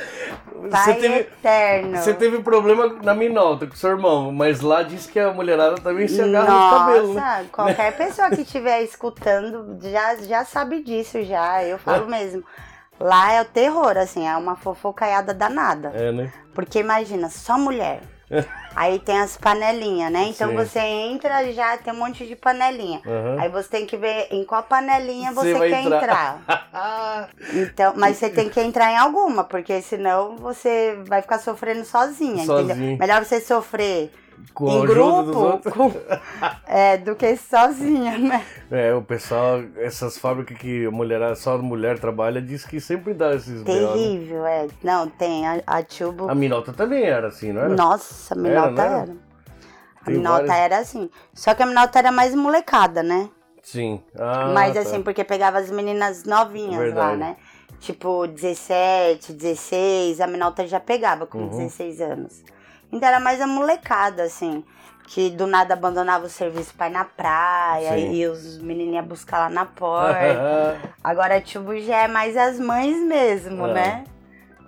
[0.70, 1.96] Pai Você teve, eterno.
[1.98, 6.08] você teve problema na Minolta com seu irmão, mas lá diz que a mulherada também
[6.08, 7.20] se agarra no cabelo, né?
[7.20, 11.62] Nossa, qualquer pessoa que estiver escutando já, já sabe disso já.
[11.62, 12.42] Eu falo mesmo.
[12.98, 15.92] Lá é o terror, assim, é uma fofocaiada danada.
[15.94, 16.32] É, né?
[16.54, 18.00] Porque imagina, só mulher.
[18.76, 20.26] Aí tem as panelinhas, né?
[20.28, 20.54] Então Sim.
[20.56, 23.00] você entra já tem um monte de panelinha.
[23.06, 23.40] Aham.
[23.40, 26.42] Aí você tem que ver em qual panelinha Você você, quer entrar.
[26.72, 27.28] entrar.
[27.54, 32.44] Então, mas você tem que entrar em alguma, porque senão você vai ficar sofrendo sozinha,
[32.44, 32.70] Sozinho.
[32.74, 32.98] entendeu?
[32.98, 34.12] Melhor você sofrer
[34.54, 35.92] Com em grupo com-
[36.66, 38.44] é, do que sozinha, né?
[38.70, 43.34] É, o pessoal, essas fábricas que a mulherada, só mulher trabalha, diz que sempre dá
[43.34, 43.64] esses né?
[43.64, 44.66] Terrível, é.
[44.82, 46.28] Não, tem a, a Tubo.
[46.30, 47.68] A Minolta também era assim, não era?
[47.74, 48.94] Nossa, a Minota era?
[49.02, 49.16] era.
[50.06, 51.10] A Minota várias- era assim.
[51.34, 53.28] Só que a Minota era mais molecada, né?
[53.62, 54.00] Sim.
[54.16, 54.80] Ah, Mas tá.
[54.80, 57.16] assim, porque pegava as meninas novinhas lá, Verdade.
[57.18, 57.36] né?
[57.78, 61.48] tipo 17, 16, a Minalta já pegava com Uhum.
[61.50, 62.42] 16 anos.
[62.92, 64.64] Então era mais a molecada, assim,
[65.06, 68.12] que do nada abandonava o serviço pra ir na praia Sim.
[68.12, 70.80] e os meninos iam buscar lá na porta.
[71.02, 73.72] Agora, tipo, já é mais as mães mesmo, É.
[73.74, 74.04] né?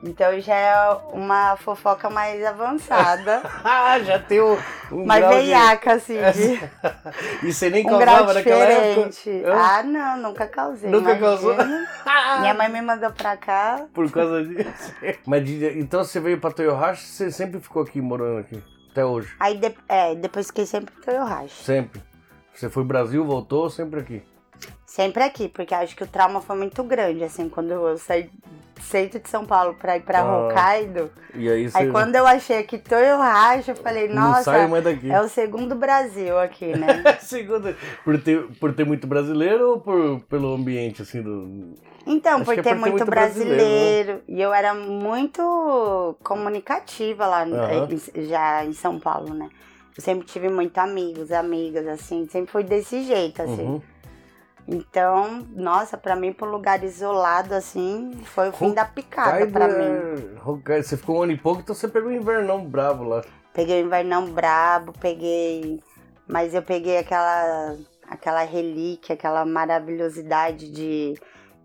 [0.03, 3.43] Então já é uma fofoca mais avançada.
[3.65, 4.57] Ah, já tem um,
[4.93, 9.11] um mais grau de- veiaca, assim, de E você nem um causava naquela época?
[9.45, 9.53] Hã?
[9.55, 10.91] Ah, não, nunca causei.
[10.91, 11.27] Nunca imagina.
[11.29, 11.57] causou?
[12.41, 13.85] Minha mãe me mandou pra cá.
[13.93, 14.95] Por causa disso.
[15.27, 18.63] Mas então você veio pra Toyohashi, você sempre ficou aqui, morando aqui?
[18.91, 19.35] Até hoje?
[19.39, 21.63] Aí, de- é, depois fiquei sempre em Toyohashi.
[21.65, 22.03] Sempre?
[22.55, 24.23] Você foi Brasil, voltou, sempre aqui?
[24.89, 28.31] Sempre aqui, porque acho que o trauma foi muito grande, assim, quando eu saí
[28.81, 30.47] centro de São Paulo pra ir pra Ah.
[30.49, 31.11] Hokkaido.
[31.35, 36.39] E aí Aí quando eu achei aqui Toyohashi, eu falei, nossa, é o segundo Brasil
[36.39, 37.03] aqui, né?
[37.21, 41.75] Segunda, por ter, por ter muito brasileiro ou por, pelo ambiente, assim, do...
[42.07, 44.23] Então, por é ter por ter muito muito brasileiro, brasileiro.
[44.27, 49.51] E eu era muito comunicativa lá em- já em São Paulo, né?
[49.95, 53.65] Eu sempre tive muito amigos, amigas, assim, sempre foi desse jeito, assim.
[53.65, 53.83] Uhum.
[54.71, 60.37] Então, nossa, pra mim, um lugar isolado, assim, foi o fim da picada pra mim.
[60.37, 63.25] é- Hokkaido, Você ficou um ano e pouco, então você pegou um invernão bravo lá.
[63.55, 65.83] Peguei o invernão brabo, peguei.
[66.27, 67.77] Mas eu peguei aquela,
[68.07, 71.15] aquela relíquia, aquela maravilhosidade de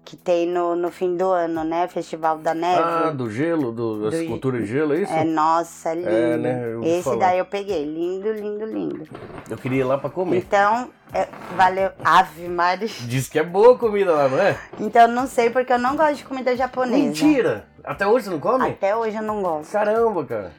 [0.06, 1.88] que tem no, no fim do ano, né?
[1.88, 2.82] Festival da Neve.
[2.84, 5.14] Ah, do gelo, do, da Do- escultura de gelo, é isso?
[5.14, 6.10] É, nossa, é lindo.
[6.10, 6.64] É, né?
[6.84, 7.18] Esse falar.
[7.18, 7.86] daí eu peguei.
[7.86, 9.08] Lindo, lindo, lindo.
[9.50, 10.38] Eu queria ir lá pra comer.
[10.38, 11.90] Então, é, valeu.
[12.04, 12.88] Ave Maria.
[13.02, 14.58] Diz que é boa a comida lá, não é?
[14.80, 16.98] Então, não sei porque eu não gosto de comida japonesa.
[16.98, 17.68] Mentira!
[17.84, 18.68] Até hoje você não come?
[18.70, 19.72] Até hoje eu não gosto.
[19.72, 20.52] Caramba, cara.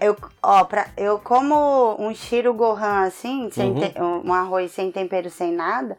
[0.00, 3.80] Eu, ó, pra, eu como um shiro gohan assim, sem Uhum.
[3.80, 5.96] te- um arroz sem tempero, sem nada,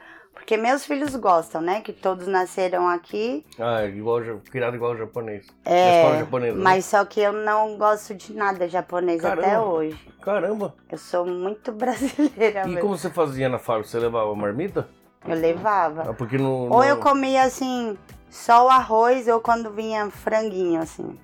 [0.51, 1.79] porque meus filhos gostam, né?
[1.79, 3.45] Que todos nasceram aqui.
[3.57, 4.19] Ah, igual,
[4.51, 5.47] criado igual japonês.
[5.63, 6.51] É, né?
[6.57, 9.65] mas só que eu não gosto de nada japonês até Caramba.
[9.65, 10.13] hoje.
[10.21, 10.75] Caramba.
[10.91, 12.81] Eu sou muito brasileira E mesmo.
[12.81, 13.87] como você fazia na fábrica?
[13.87, 14.89] Você levava marmita?
[15.25, 16.09] Eu levava.
[16.09, 16.69] Ah, porque não.
[16.69, 17.97] Ou eu comia assim,
[18.29, 21.17] só o arroz, ou quando vinha franguinho, assim.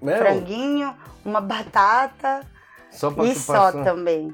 [0.00, 2.46] Meu, Franguinho, uma batata
[2.92, 4.32] Só pra e só também.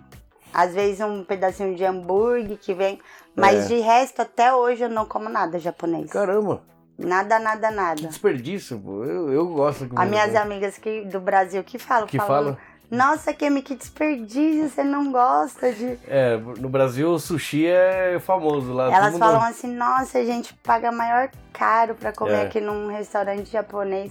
[0.52, 3.00] Às vezes um pedacinho de hambúrguer que vem.
[3.36, 3.74] Mas É.
[3.74, 6.10] de resto, até hoje eu não como nada japonês.
[6.10, 6.62] Caramba.
[6.98, 8.02] Nada, nada, Que nada.
[8.08, 9.04] desperdício, pô.
[9.04, 12.58] Eu, eu gosto As minhas amigas que, do Brasil que falam, Que falam, fala?
[12.90, 15.98] Nossa, Kemi, que desperdício, você não gosta de.
[16.08, 18.90] É, no Brasil o sushi é famoso lá.
[18.90, 22.42] Elas mundo- falam assim, nossa, a gente paga maior caro pra comer É.
[22.46, 24.10] aqui num restaurante japonês.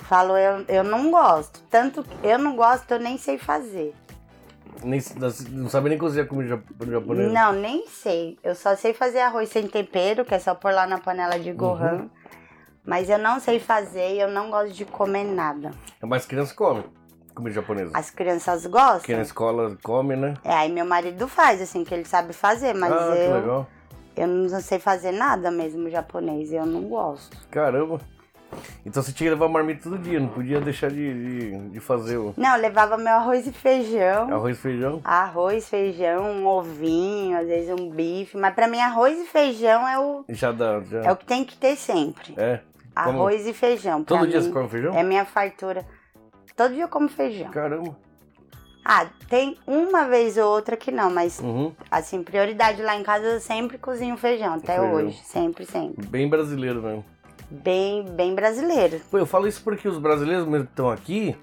[0.00, 1.60] Falo, eu, eu não gosto.
[1.70, 3.94] Tanto que eu não gosto, eu nem sei fazer.
[4.82, 5.00] Nem,
[5.50, 7.32] não sabe nem cozinhar comida jap- japonesa.
[7.32, 8.38] Não, nem sei.
[8.42, 11.52] Eu só sei fazer arroz sem tempero, que é só pôr lá na panela de
[11.52, 11.92] gohan.
[12.02, 12.10] Uhum.
[12.84, 15.70] Mas eu não sei fazer e eu não gosto de comer nada.
[16.02, 16.84] Mas criança come
[17.34, 17.92] comida japonesa.
[17.94, 18.98] As crianças gostam.
[18.98, 20.34] Porque na escola come, né?
[20.44, 23.66] É, aí meu marido faz, assim, que ele sabe fazer, mas ah, que eu, legal.
[24.16, 27.36] eu não sei fazer nada mesmo japonês, eu não gosto.
[27.50, 28.00] Caramba.
[28.84, 30.96] Então você tinha que levar marmita todo dia, não podia deixar de,
[31.50, 34.32] de, de fazer o Não, eu levava meu arroz e feijão.
[34.32, 35.00] arroz e feijão.
[35.04, 38.36] Arroz, feijão, um ovinho, às vezes um bife.
[38.36, 41.00] Mas pra mim, arroz e feijão é o, Já dá, já.
[41.02, 42.34] é o que tem que ter sempre.
[42.36, 42.60] É.
[42.94, 44.04] Como- Arroz e feijão.
[44.04, 44.94] Pra Todo dia mim, você come feijão?
[44.98, 45.86] É minha fartura.
[46.54, 47.50] Todo dia eu como feijão.
[47.50, 47.96] Caramba.
[48.84, 51.72] Ah, tem uma vez ou outra que não, mas Uhum.
[51.90, 54.92] assim, prioridade lá em casa eu sempre cozinho feijão, até Feijão.
[54.92, 55.22] hoje.
[55.24, 56.04] Sempre, sempre.
[56.06, 57.04] Bem brasileiro mesmo.
[57.62, 59.00] Bem, bem brasileiro.
[59.10, 61.36] Pô, eu falo isso porque os brasileiros mesmo que estão aqui,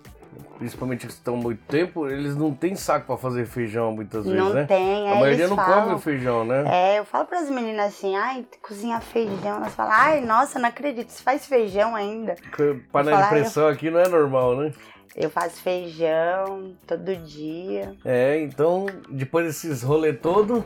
[0.57, 4.39] principalmente que estão há muito tempo, eles não têm saco pra fazer feijão muitas vezes,
[4.39, 4.65] não né?
[4.65, 5.83] tem, A é, maioria eles não falam.
[5.83, 6.63] come o feijão, né?
[6.67, 9.57] É, eu falo pras meninas assim, ai, cozinha feijão.
[9.57, 12.35] Elas falam, ai, nossa, não acredito, você faz feijão ainda.
[12.41, 14.71] Porque Panela de falar, pressão aqui não é normal, né?
[15.15, 17.95] Eu faço feijão todo dia.
[18.03, 20.63] É, então, depois desses rolê todo,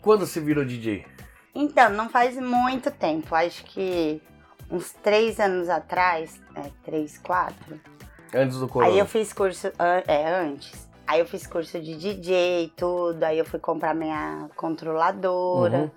[0.00, 1.04] quando você virou DJ?
[1.54, 4.22] Então, não faz muito tempo, acho que
[4.70, 7.80] uns três anos atrás, é, três, quatro.
[8.34, 8.92] Antes do corona?
[8.92, 9.72] Aí eu fiz curso,
[10.06, 10.88] é, antes.
[11.06, 15.78] Aí eu fiz curso de DJ e tudo, aí eu fui comprar minha controladora.
[15.78, 15.90] Uhum.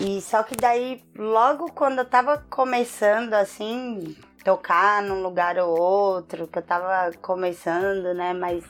[0.00, 6.48] E só que daí, logo quando eu tava começando, assim, tocar num lugar ou outro,
[6.48, 8.64] que eu tava começando, né, mas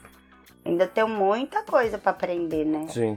[0.65, 2.87] ainda tenho muita coisa pra aprender, né?
[2.89, 3.17] Sim.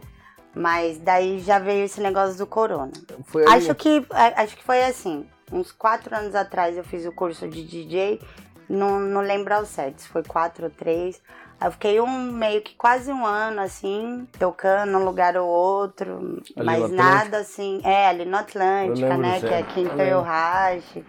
[0.54, 2.92] Mas daí já veio esse negócio do corona.
[3.26, 7.12] Foi aí- Acho que, acho que foi assim, uns quatro anos atrás eu fiz o
[7.12, 8.20] curso de DJ,
[8.68, 11.22] não, não lembro ao certo, se foi quatro ou três.
[11.60, 16.42] Aí eu fiquei um meio que quase um ano assim, tocando um lugar ou outro,
[16.58, 17.80] Ali mas nada assim.
[17.84, 19.40] É, ali no Atlântica, né?
[19.40, 19.52] Que é.
[19.52, 19.88] é aqui em.
[19.90, 21.06] Toyohashi.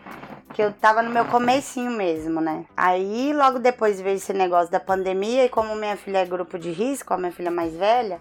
[0.53, 2.67] Que eu tava no meu comecinho mesmo, né?
[2.77, 6.71] Aí logo depois veio esse negócio da pandemia e como minha filha é grupo de
[6.71, 8.21] risco, a minha filha mais velha,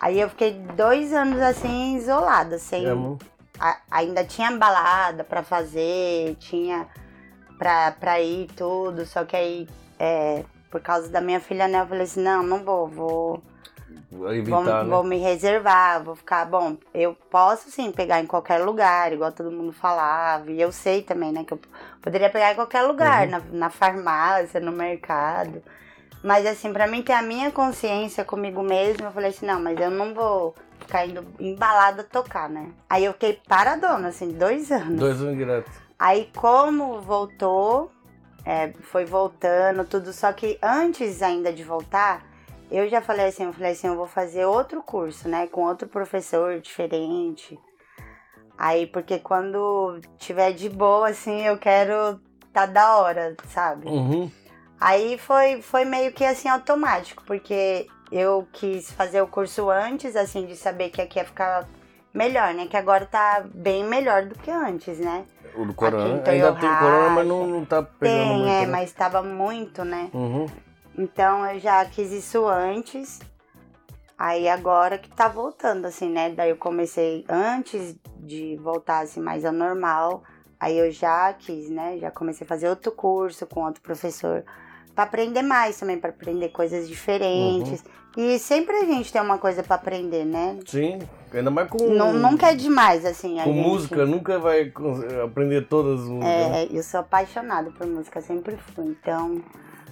[0.00, 2.84] aí eu fiquei dois anos assim isolada, sem.
[2.86, 3.18] É,
[3.60, 6.86] a- ainda tinha balada pra fazer, tinha
[7.58, 11.86] pra, pra ir tudo, só que aí, é, por causa da minha filha, né, eu
[11.86, 13.42] falei assim, não, não vou, vou,
[14.10, 14.90] Vou vou, evitar, né?
[14.90, 19.50] vou me reservar, vou ficar, bom, eu posso sim pegar em qualquer lugar, igual todo
[19.50, 21.60] mundo falava, e eu sei também, né, que eu
[22.02, 23.30] poderia pegar em qualquer lugar, Uhum.
[23.30, 25.62] na, na farmácia, no mercado,
[26.22, 29.78] mas assim, pra mim ter a minha consciência comigo mesma, eu falei assim, não, mas
[29.80, 32.70] eu não vou ficar indo embalada tocar, né?
[32.88, 34.98] Aí eu fiquei paradona, assim, dois anos.
[34.98, 35.70] Dois anos direto.
[35.98, 37.90] Aí como voltou,
[38.44, 42.24] é, foi voltando, tudo, só que antes ainda de voltar,
[42.70, 45.46] eu já falei assim, eu falei assim, eu vou fazer outro curso, né?
[45.46, 47.58] Com outro professor diferente.
[48.58, 52.20] Aí, porque quando tiver de boa, assim, eu quero
[52.52, 53.88] tá da hora, sabe?
[53.88, 54.30] Uhum.
[54.80, 60.46] Aí foi, foi meio que assim automático, porque eu quis fazer o curso antes, assim,
[60.46, 61.68] de saber que aqui ia ficar
[62.14, 62.66] melhor, né?
[62.66, 65.24] Que agora tá bem melhor do que antes, né?
[65.54, 66.16] O do corona.
[66.16, 66.78] Aqui Ainda tem Toyohashi.
[66.78, 68.48] corona, mas não, não tá pegando Tem, muito.
[68.48, 68.66] é, né?
[68.66, 70.10] mas tava muito, né?
[70.14, 70.46] Uhum.
[70.96, 73.20] Então eu já quis isso antes.
[74.16, 76.30] Aí agora que tá voltando, assim, né?
[76.30, 80.24] Daí eu comecei antes de voltar assim mais ao normal.
[80.58, 81.98] Aí eu já quis, né?
[81.98, 84.44] Já comecei a fazer outro curso com outro professor.
[84.98, 87.84] Pra aprender mais também, pra aprender coisas diferentes.
[88.16, 90.58] E sempre a gente tem uma coisa pra aprender, né?
[90.66, 90.98] Sim,
[91.32, 93.38] ainda mais com, Nu- Nunca é demais, assim.
[93.38, 94.72] a com gente- música, nunca vai
[95.24, 96.28] aprender todas as músicas.
[96.50, 96.64] né?
[96.64, 98.86] É, eu sou apaixonada por música, sempre fui.
[98.86, 99.40] Então,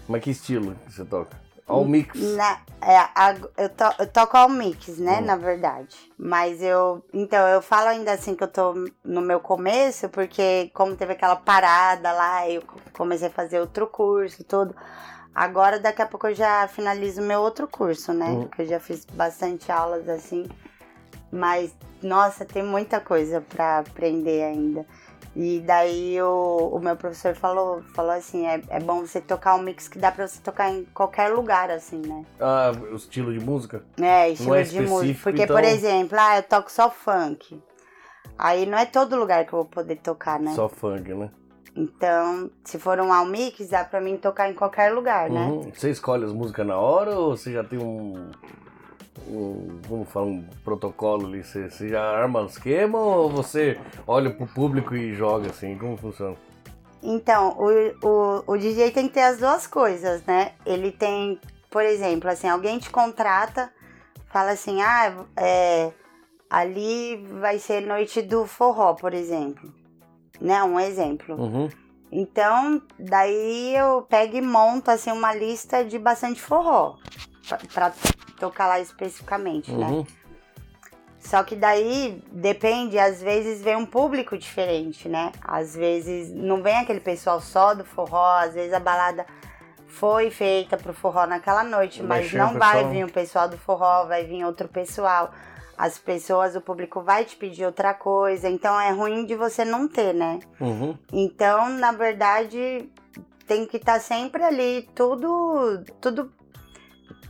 [0.09, 1.37] Mas que estilo você toca?
[1.67, 2.19] All mix.
[2.21, 5.25] Na, é, a- eu, to, eu toco ao mix, né, Hum.
[5.25, 5.97] na verdade.
[6.19, 7.05] Mas eu.
[7.13, 8.75] Então, eu falo ainda assim que eu tô
[9.05, 14.45] no meu começo, porque como teve aquela parada lá, eu comecei a fazer outro curso,
[14.45, 14.75] tudo.
[15.35, 18.27] Agora, daqui a pouco eu já finalizo meu outro curso, né?
[18.29, 18.41] Hum.
[18.47, 20.47] Porque eu já fiz bastante aulas assim.
[21.31, 24.87] Mas, nossa, tem muita coisa pra aprender ainda.
[25.39, 29.63] E daí o, o meu professor falou, falou assim, é, é bom você tocar um
[29.63, 32.25] mix que dá pra você tocar em qualquer lugar, assim, né?
[32.41, 33.85] Ah, o estilo de música?
[34.01, 35.21] É, estilo é de música.
[35.23, 37.63] Porque, então- por exemplo, ah, eu toco só funk.
[38.39, 40.55] Aí não é todo lugar que eu vou poder tocar, né?
[40.55, 41.31] Só funk, né?
[41.77, 45.49] Então, se for um all mix, dá pra mim tocar em qualquer lugar, né?
[45.49, 45.71] Uhum.
[45.75, 48.31] Você escolhe as músicas na hora ou você já tem um.
[49.29, 51.43] Um vamos falar, um protocolo ali?
[51.43, 55.77] Você, você já arma o esquema ou você olha pro público e joga assim?
[55.77, 56.37] Como funciona?
[57.03, 60.53] Então, o, o, o DJ tem que ter as duas coisas, né?
[60.65, 63.71] Ele tem, por exemplo, assim, alguém te contrata,
[64.29, 65.93] fala assim, ah, é,
[66.51, 69.73] ali vai ser noite do forró, por exemplo.
[70.41, 70.63] Né?
[70.65, 71.37] Um exemplo.
[71.37, 71.69] Uhum.
[72.11, 76.97] Então, daí eu pego e monto assim uma lista de bastante forró
[78.37, 79.87] tocar lá especificamente, né?
[79.87, 80.07] Uhum.
[81.19, 85.33] Só que daí depende, às vezes vem um público diferente, né?
[85.43, 89.27] Às vezes não vem aquele pessoal só do forró, às vezes a balada
[89.89, 94.25] foi feita pro forró naquela noite, mas não vai vir o pessoal do forró, vai
[94.25, 95.33] vir outro pessoal.
[95.77, 99.89] As pessoas, o público vai te pedir outra coisa, então é ruim de você não
[99.89, 100.39] ter, né?
[100.61, 100.97] Uhum.
[101.13, 102.89] Então, na verdade,
[103.47, 106.33] tem que estar sempre ali tudo, tudo,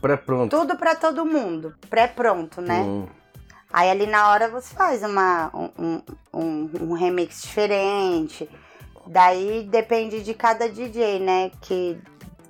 [0.01, 0.55] Pré-pronto.
[0.55, 2.81] tudo para todo mundo, pré-pronto, né?
[2.81, 3.07] Uhum.
[3.71, 6.01] Aí ali na hora você faz uma, um,
[6.33, 8.49] um, um remix diferente.
[9.05, 11.51] Daí depende de cada DJ, né?
[11.61, 11.99] Que,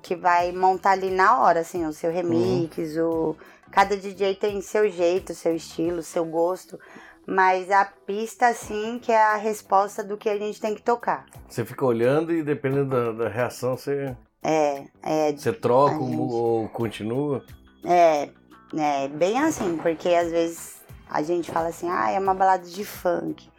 [0.02, 3.36] que vai montar ali na hora, assim, o seu remix, o.
[3.72, 6.80] Cada DJ tem seu jeito, seu estilo, seu gosto.
[7.26, 11.26] Mas a pista, assim, que é a resposta do que a gente tem que tocar.
[11.48, 14.16] Você fica olhando e dependendo da, da reação você,
[14.50, 17.44] É, é, você troca gente- ou continua.
[17.84, 18.30] É,
[18.78, 22.86] é bem assim, porque às vezes a gente fala assim, ah, é uma balada de
[22.86, 23.50] funk.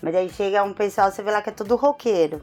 [0.00, 2.42] Mas aí chega um pessoal, você vê lá que é tudo roqueiro.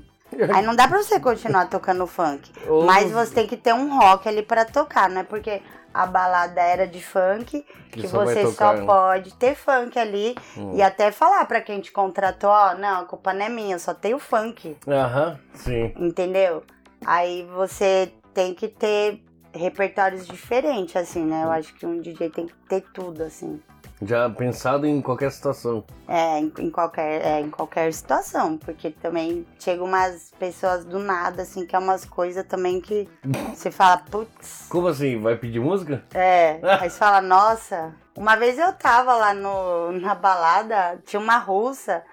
[0.53, 2.51] Aí não dá pra você continuar tocando funk.
[2.67, 5.61] Ou- Mas você tem que ter um rock ali pra tocar, não é porque
[5.93, 8.85] a balada era de funk Que que, só você tocar, só né?
[8.85, 10.35] pode ter funk ali.
[10.57, 10.73] Hum.
[10.75, 13.93] E até falar pra quem te contratou, ó, não, a culpa não é minha, só
[13.93, 14.75] tenho funk.
[14.87, 15.93] Aham, sim.
[15.97, 16.63] Entendeu?
[17.05, 19.21] Aí você tem que ter
[19.53, 21.43] repertórios diferentes, assim, né?
[21.43, 23.61] Eu acho que um DJ tem que ter tudo, assim.
[24.01, 25.83] Já pensado em qualquer situação.
[26.07, 31.43] É, em, em qualquer, é, em qualquer situação, porque também chega umas pessoas do nada,
[31.43, 33.07] assim, que é umas coisas também que
[33.55, 34.65] você fala, putz.
[34.69, 35.19] Como assim?
[35.19, 36.03] Vai pedir música?
[36.13, 37.93] É, aí você fala, nossa.
[38.15, 42.03] Uma vez eu tava lá no, na balada, tinha uma russa,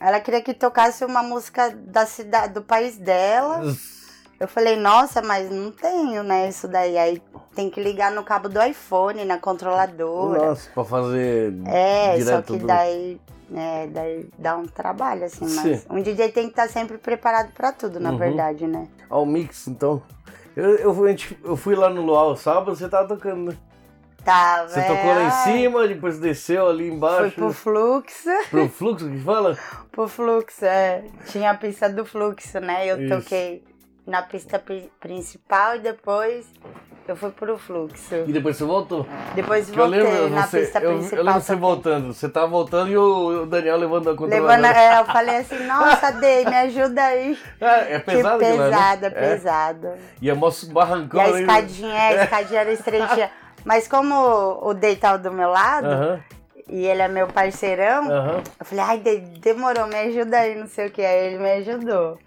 [0.00, 3.62] ela queria que tocasse uma música da cidade, do país dela.
[4.40, 6.96] Eu falei, nossa, mas não tenho, né, isso daí.
[6.96, 7.22] Aí
[7.54, 10.46] tem que ligar no cabo do iPhone, na controladora.
[10.50, 11.52] Nossa, pra fazer.
[11.66, 13.20] É, só que do- daí,
[13.52, 15.86] é, daí dá um trabalho, assim, mas Sim.
[15.90, 18.18] um DJ tem que estar sempre preparado pra tudo, na Uhum.
[18.18, 18.86] verdade, né?
[19.10, 20.00] Ao mix, então.
[20.54, 23.56] Eu, eu, fui- eu fui lá no Luau sábado, você tava tocando, né?
[24.24, 24.68] Tava.
[24.68, 27.34] Você tocou lá em ai, cima, depois desceu ali Foi embaixo.
[27.34, 29.56] pro fluxo, pro fluxo que fala?
[29.90, 31.04] pro fluxo, é.
[31.26, 32.86] Tinha a pista do fluxo, né?
[32.86, 33.16] Eu Isso.
[33.16, 33.64] toquei
[34.08, 36.46] na pista pri- principal e depois
[37.06, 38.14] eu fui pro fluxo.
[38.26, 39.06] E depois você voltou.
[39.34, 41.18] Depois Porque eu voltei lembro na você, pista eu, principal.
[41.18, 42.12] eu lembro você voltando.
[42.14, 44.56] Você tava voltando e o, o Daniel levando a controladora.
[44.56, 47.38] Levando, é, eu falei assim, nossa, Dei, me ajuda aí.
[47.60, 48.70] É, é pesado que aquilo lá, né?
[48.70, 49.10] pesado, É.
[49.10, 49.88] pesado.
[50.22, 51.40] E a moça barrancão E a né?
[51.40, 53.30] escadinha, é, a escadinha era estreitinha.
[53.64, 54.14] Mas como
[54.62, 56.20] o Dei tava do meu lado, Aham,
[56.68, 58.42] e ele é meu parceirão, aham.
[58.60, 61.02] eu falei, ai, Dei, demorou, me ajuda aí, não sei o que.
[61.02, 62.18] Aí ele me ajudou.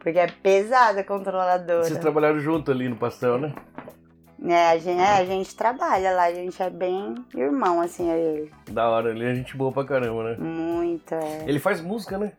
[0.00, 1.84] Porque é pesada a controladora.
[1.84, 3.54] Vocês trabalharam junto ali no pastel, né?
[4.42, 8.50] É, a gente, é, a gente trabalha lá, a gente é bem irmão, assim, ele.
[8.70, 10.36] Da hora ali, a gente boa pra caramba, né?
[10.38, 11.44] Muito, é.
[11.46, 12.32] Ele faz música, né?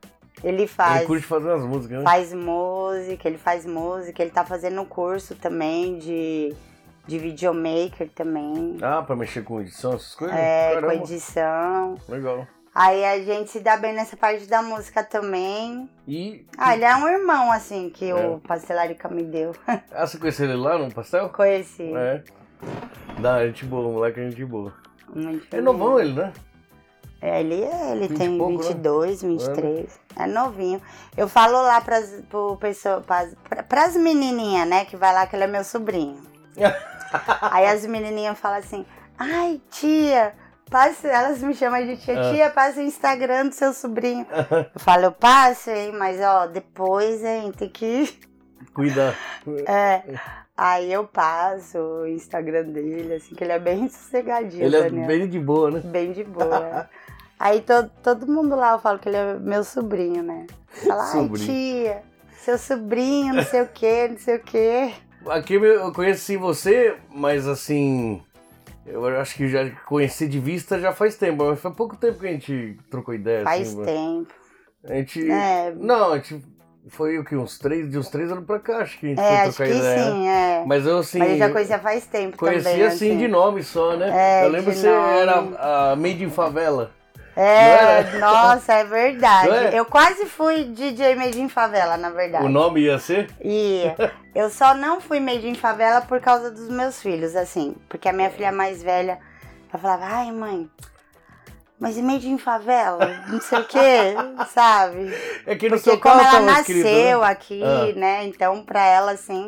[0.44, 0.98] Ele faz.
[0.98, 2.04] Ele curte fazer umas músicas, né?
[2.04, 6.56] faz música, ele faz música, ele tá fazendo um curso também de,
[7.06, 8.78] de videomaker também.
[8.82, 10.36] Ah, pra mexer com edição, essas coisas?
[10.36, 11.96] é, Caramba, com edição.
[12.10, 12.48] legal.
[12.74, 15.90] Aí a gente se dá bem nessa parte da música também.
[16.08, 16.46] E.
[16.58, 18.14] Ah, ele é um irmão, assim, que É.
[18.16, 19.54] o Pastelarica me deu.
[19.92, 21.30] Ah, você conheceu ele lá no pastel?
[21.30, 21.92] Conheci.
[21.94, 22.24] É.
[23.20, 24.74] Da gente boa, moleque é gente boa.
[25.14, 26.32] Muito É novão ele, né?
[27.22, 28.68] É, ele é, ele 20 tem pouco, né?
[28.70, 30.00] 22, 23.
[30.16, 30.82] É novinho.
[31.16, 35.36] Eu falo lá pras, pro pessoa, pras, pra- pras menininhas, né, que vai lá, que
[35.36, 36.18] ele é meu sobrinho.
[37.52, 38.86] Aí as menininhas falam assim,
[39.20, 40.34] ai, tia,
[40.72, 42.34] passe, elas me chamam de tia, Ah.
[42.34, 44.26] tia, passa o Instagram do seu sobrinho.
[44.74, 48.18] Eu falo, eu passo, hein, mas ó, depois, hein, tem que...
[48.74, 49.14] Cuida.
[49.68, 50.02] É,
[50.56, 55.08] aí eu passo o Instagram dele, assim, que ele é bem sossegadinho, Ele é Daniel.
[55.08, 55.82] bem de boa, né?
[55.84, 56.90] Bem de boa.
[57.38, 60.46] Aí to, todo mundo lá, eu falo que ele é meu sobrinho, né?
[60.68, 61.46] Fala, ai Sobrinho.
[61.48, 62.04] tia,
[62.44, 64.94] seu sobrinho, não sei o que, não sei o que.
[65.28, 68.24] Aqui eu conheci você, mas assim.
[68.86, 72.28] Eu acho que já conheci de vista já faz tempo, mas faz pouco tempo que
[72.28, 73.44] a gente trocou ideia.
[73.44, 74.34] Faz assim, tempo.
[74.84, 75.32] A gente.
[75.32, 76.44] É, Não, a gente.
[76.88, 77.36] Foi o que?
[77.36, 79.70] Uns três, de uns três anos pra cá, acho que a gente é foi trocar
[79.70, 80.04] ideia.
[80.12, 80.64] sim, é.
[80.66, 81.20] Mas eu assim.
[81.20, 82.84] Mas eu já conhecia faz tempo Conheci também.
[82.84, 84.10] assim de nome só, né?
[84.12, 85.20] É, eu lembro que você nome.
[85.20, 86.92] era a Made in Favela.
[87.36, 89.50] É, nossa, é verdade.
[89.50, 89.80] É?
[89.80, 92.46] Eu quase fui DJ Made in Favela, na verdade.
[92.46, 93.30] O nome ia ser?
[93.42, 93.84] E
[94.36, 97.76] eu só não fui made in favela por causa dos meus filhos, assim.
[97.88, 99.18] Porque a minha filha mais velha,
[99.72, 100.70] ela falava, ai mãe,
[101.80, 103.00] mas e made in favela?
[103.28, 104.14] Não sei o quê,
[104.54, 105.14] sabe?
[105.48, 107.28] É que no Porque seu como ela escrito, nasceu né?
[107.28, 107.94] aqui, Ah.
[108.00, 108.24] né?
[108.26, 109.48] Então, pra ela, assim,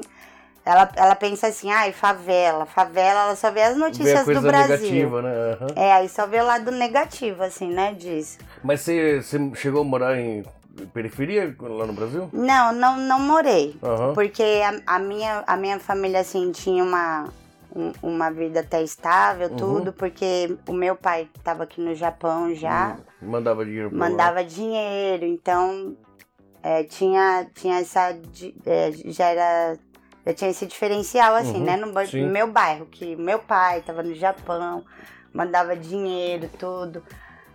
[0.65, 4.47] ela, ela pensa assim, ai, favela, favela, ela só vê as Vê notícias coisa do
[4.47, 4.69] Brasil.
[4.69, 5.29] negativa, né?
[5.53, 5.67] Aham.
[5.75, 8.37] É, aí só vê o lado negativo, assim, né, disso.
[8.63, 10.43] Mas você, você chegou a morar em
[10.93, 12.29] periferia lá no Brasil?
[12.31, 13.75] Não, não, não morei.
[13.83, 14.13] Aham.
[14.13, 14.41] Porque
[14.87, 17.25] a, a minha, a minha família, assim, tinha uma,
[17.75, 19.55] um- uma vida até estável, Uhum.
[19.57, 24.09] tudo, porque o meu pai estava aqui no Japão já, Mandava dinheiro pra lá.
[24.09, 25.95] mandava dinheiro, então
[26.63, 28.17] é, tinha, tinha essa.
[28.65, 29.77] é, já era.
[30.25, 31.77] Já tinha esse diferencial, assim, Uhum, né?
[31.77, 32.25] No, sim.
[32.27, 34.83] meu bairro, que meu pai estava no Japão,
[35.33, 37.03] mandava dinheiro, tudo.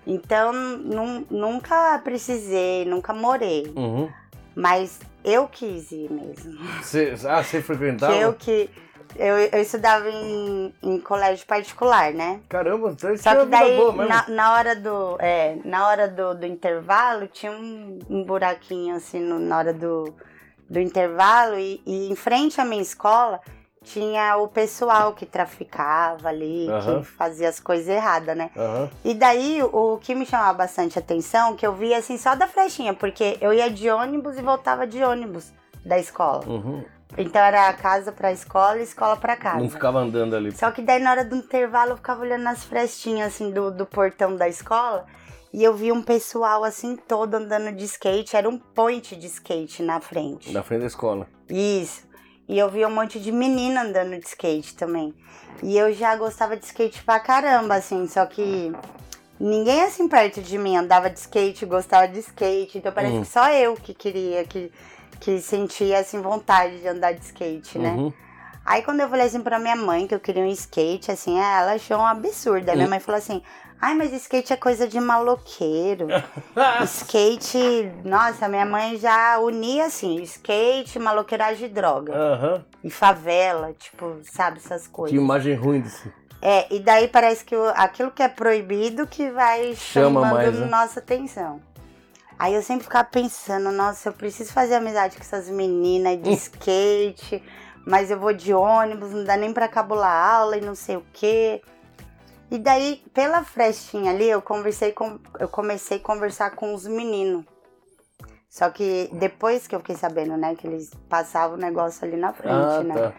[0.07, 3.73] Então, nun- nunca precisei, nunca morei.
[3.77, 4.11] Uhum.
[4.55, 6.59] Mas eu quis ir mesmo.
[6.83, 8.13] Você, ah, você frequentava?
[8.13, 8.71] Que eu que.
[9.17, 12.41] Eu, eu estudava em, em colégio particular, né?
[12.49, 14.07] Caramba, você Só tinha que daí, boa mesmo.
[14.09, 19.19] na, na hora, do, é, na hora do, do intervalo, tinha um, um buraquinho assim
[19.21, 20.15] no- na hora do,
[20.69, 23.41] do intervalo, e, e em frente à minha escola
[23.83, 27.01] tinha o pessoal que traficava ali, Aham.
[27.01, 28.51] que fazia as coisas erradas, né?
[28.57, 28.91] Aham.
[29.05, 32.93] E daí, o que me chamava bastante atenção, que eu via assim só da flechinha,
[32.93, 35.53] porque eu ia de ônibus e voltava de ônibus
[35.85, 36.45] da escola.
[36.47, 36.85] Uhum.
[37.17, 39.59] Então era casa pra escola e escola pra casa.
[39.59, 40.53] Não ficava andando ali.
[40.53, 43.87] Só que daí na hora do intervalo eu ficava olhando nas frestinhas assim do, do
[43.87, 45.07] portão da escola
[45.53, 49.83] e eu vi um pessoal assim todo andando de skate, era um point de skate
[49.83, 50.53] na frente.
[50.53, 51.27] Na frente da escola.
[51.49, 52.07] Isso.
[52.49, 55.15] E eu vi um monte de menina andando de skate também.
[55.63, 58.73] E eu já gostava de skate pra caramba, assim, só que
[59.39, 62.79] ninguém assim perto de mim andava de skate, gostava de skate.
[62.79, 63.21] Então parece Hum.
[63.23, 64.73] que só eu que queria, que,
[65.21, 67.91] que sentia assim vontade de andar de skate, né?
[67.91, 68.13] Uhum.
[68.65, 71.73] Aí quando eu falei assim pra minha mãe que eu queria um skate, assim, ela
[71.73, 72.69] achou um absurdo.
[72.69, 73.43] Aí minha mãe falou assim:
[73.81, 76.09] ai, mas skate é coisa de maloqueiro.
[76.85, 82.15] skate, nossa, minha mãe já unia assim, skate, maloqueiragem de droga.
[82.15, 82.65] Aham.
[82.83, 85.17] E favela, tipo, sabe, essas coisas.
[85.17, 86.11] Que imagem ruim disso.
[86.41, 90.67] É, e daí parece que aquilo que é proibido que vai Chama chamando mais, né?
[90.67, 91.61] nossa atenção.
[92.39, 97.43] Aí eu sempre ficava pensando, nossa, eu preciso fazer amizade com essas meninas de skate,
[97.85, 101.05] mas eu vou de ônibus, não dá nem pra cabular aula e não sei o
[101.13, 101.61] quê.
[102.51, 105.19] E daí, pela frestinha ali, eu conversei com.
[105.39, 107.45] Eu comecei a conversar com os meninos.
[108.49, 112.33] Só que depois que eu fiquei sabendo, né, que eles passavam o negócio ali na
[112.33, 112.95] frente, Ah, né?
[112.95, 113.13] tá.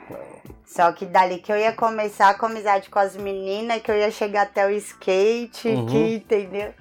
[0.65, 4.09] Só que dali que eu ia começar com amizade com as meninas, que eu ia
[4.09, 5.86] chegar até o skate, Uhum.
[5.86, 6.73] que, entendeu?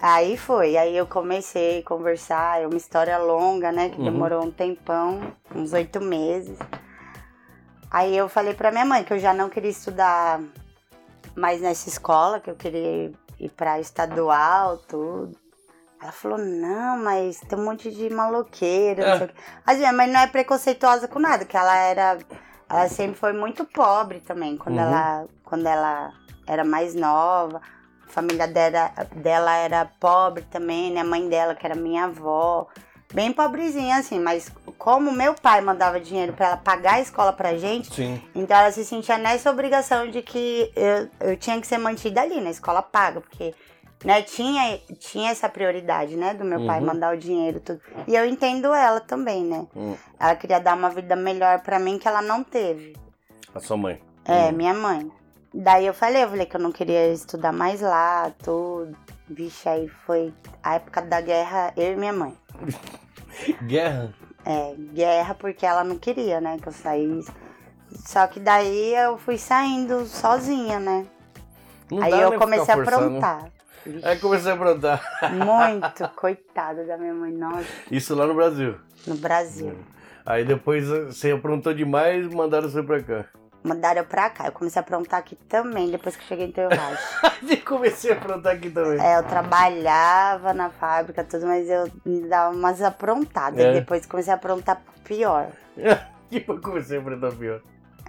[0.00, 3.88] Aí foi, aí eu comecei a conversar, é uma história longa, né?
[3.88, 4.04] Que Uhum.
[4.04, 6.58] demorou um tempão, uns oito meses.
[7.90, 10.40] Aí eu falei pra minha mãe que eu já não queria estudar
[11.36, 15.36] mais nessa escola, que eu queria ir pra estadual, tudo.
[16.02, 19.16] Ela falou, não, mas tem um monte de maloqueiro, não É.
[19.18, 19.34] sei o quê.
[19.66, 22.18] Mas minha mãe não é preconceituosa com nada, que ela era.
[22.68, 24.82] Ela sempre foi muito pobre também, quando, Uhum.
[24.82, 26.12] ela, quando ela
[26.46, 27.60] era mais nova.
[28.06, 31.00] A família dela, dela era pobre também, né?
[31.00, 32.66] A mãe dela, que era minha avó.
[33.14, 37.56] Bem pobrezinha, assim, mas como meu pai mandava dinheiro pra ela pagar a escola pra
[37.56, 38.20] gente, Sim.
[38.34, 42.40] então ela se sentia nessa obrigação de que eu, eu tinha que ser mantida ali,
[42.40, 43.54] na escola paga, porque
[44.04, 46.86] né, tinha, tinha essa prioridade, né, do meu pai Uhum.
[46.86, 47.80] mandar o dinheiro tudo.
[48.06, 49.66] E eu entendo ela também, né?
[49.74, 49.94] Hum.
[50.18, 52.94] Ela queria dar uma vida melhor pra mim que ela não teve.
[53.54, 54.00] A sua mãe.
[54.24, 54.52] É, Hum.
[54.52, 55.10] minha mãe.
[55.54, 58.94] Daí eu falei, eu falei que eu não queria estudar mais lá, tudo.
[59.28, 62.36] Vixe, aí foi a época da guerra, eu e minha mãe.
[63.66, 64.14] Guerra.
[64.44, 67.32] É, guerra porque ela não queria, né, que eu saísse.
[68.06, 71.06] Só que daí eu fui saindo sozinha, né?
[71.90, 73.50] Não Aí dá, eu né, comecei a aprontar.
[73.84, 75.02] Vixe, Aí comecei a aprontar.
[75.32, 78.76] Muito, coitada da minha mãe, nossa, Isso lá no Brasil.
[79.06, 79.74] no Brasil.
[80.24, 83.24] Aí depois você aprontou demais mandaram você pra cá.
[83.66, 84.46] Mandaram eu pra cá.
[84.46, 87.02] Eu comecei a aprontar aqui também, depois que cheguei em Teorracho.
[87.48, 89.04] Aí comecei a aprontar aqui também.
[89.04, 93.58] É, eu trabalhava na fábrica, tudo, mas eu me dava umas aprontadas.
[93.58, 93.70] É.
[93.70, 95.48] E depois comecei a aprontar pior.
[96.28, 97.60] Tipo, eu comecei a aprontar pior.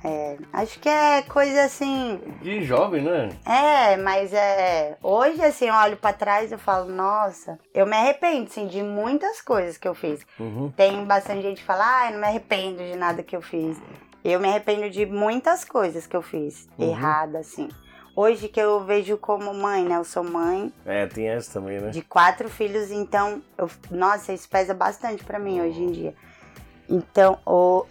[0.04, 2.20] É, acho que é coisa assim.
[2.42, 3.30] De jovem, né?
[3.46, 4.98] É, mas é.
[5.02, 9.42] Hoje, assim, eu olho pra trás e falo, nossa, eu me arrependo, assim, de muitas
[9.42, 10.26] coisas que eu fiz.
[10.40, 10.72] Uhum.
[10.76, 13.78] Tem bastante gente que fala, ah, eu não me arrependo de nada que eu fiz.
[14.24, 16.90] Eu me arrependo de muitas coisas que eu fiz Uhum.
[16.92, 17.70] errada, assim.
[18.16, 19.96] Hoje que eu vejo como mãe, né?
[19.98, 21.90] Eu sou mãe É, tem essa também, né?
[21.90, 26.16] de quatro filhos, então, eu, nossa, isso pesa bastante pra mim hoje em dia.
[26.90, 27.86] Então, o-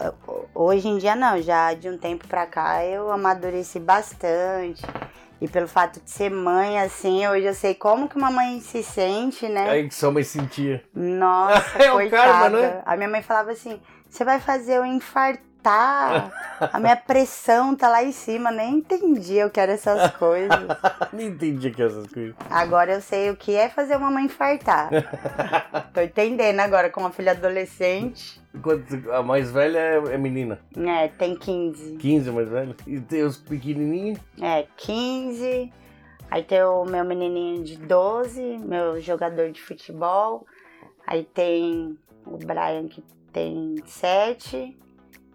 [0.55, 4.83] hoje em dia não, já de um tempo pra cá eu amadureci bastante.
[5.39, 8.83] E pelo fato de ser mãe, assim, hoje eu sei como que uma mãe se
[8.83, 9.69] sente, né?
[9.69, 10.83] Aí que sua mãe sentia.
[10.95, 12.27] Nossa, É coitada.
[12.27, 12.83] karma, né?
[12.87, 15.45] A minha mãe falava assim: você vai fazer eu infartar.
[15.71, 18.51] A minha pressão tá lá em cima.
[18.51, 20.59] Nem entendi, eu quero essas coisas.
[21.13, 22.35] Nem entendi que essas coisas.
[22.51, 24.91] Agora eu sei o que é fazer uma mãe infartar.
[25.93, 28.41] Tô entendendo agora com uma filha adolescente.
[29.13, 30.59] A mais velha é, é menina.
[30.77, 31.97] É, tem 15.
[31.97, 32.77] 15 a mais velha.
[32.87, 34.19] E tem os pequenininhos.
[34.41, 35.73] É, 15.
[36.31, 40.47] Aí tem o meu menininho de 12, meu jogador de futebol.
[41.07, 43.03] Aí tem o Brian que
[43.33, 44.77] tem 7.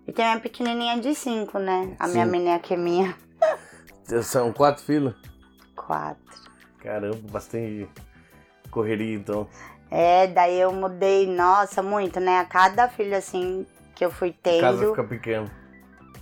[0.08, 1.96] E tem a minha pequenininha de 5, né?
[2.00, 2.32] A minha Sim.
[2.32, 3.16] menina que é minha,
[4.24, 5.14] São quatro filhos.
[5.76, 6.18] 4.
[6.80, 7.88] Caramba, bastante
[8.70, 9.48] correria então.
[9.90, 12.40] É, daí eu mudei, nossa, muito, né?
[12.40, 14.90] A cada filho assim que eu fui A casa tendo.
[14.90, 15.52] fica pequena.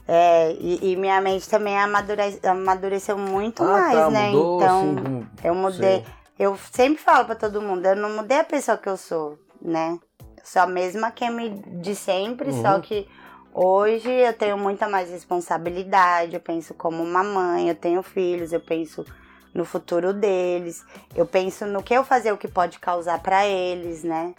[0.08, 4.32] É, e, e minha mente também amadure- amadureceu muito ah, mais, tá, né?
[4.32, 4.96] mudou então, assim.
[4.96, 6.00] com- eu mudei.
[6.00, 6.06] Sim.
[6.40, 10.00] Eu sempre falo pra todo mundo, eu não mudei a pessoa que eu sou, né?
[10.38, 12.62] Eu sou a mesma que me de sempre, Uhum.
[12.62, 13.08] só que
[13.54, 18.60] hoje eu tenho muita mais responsabilidade, eu penso como uma mãe, eu tenho filhos, eu
[18.62, 19.06] penso
[19.54, 20.86] no futuro deles,
[21.16, 24.34] eu penso no que eu fazer, o que pode causar pra eles, né?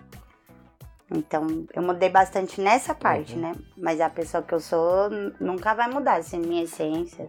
[1.13, 3.41] Então, eu mudei bastante nessa parte, Uhum.
[3.41, 3.53] né?
[3.77, 7.27] Mas a pessoa que eu sou nunca vai mudar, assim, minha essência.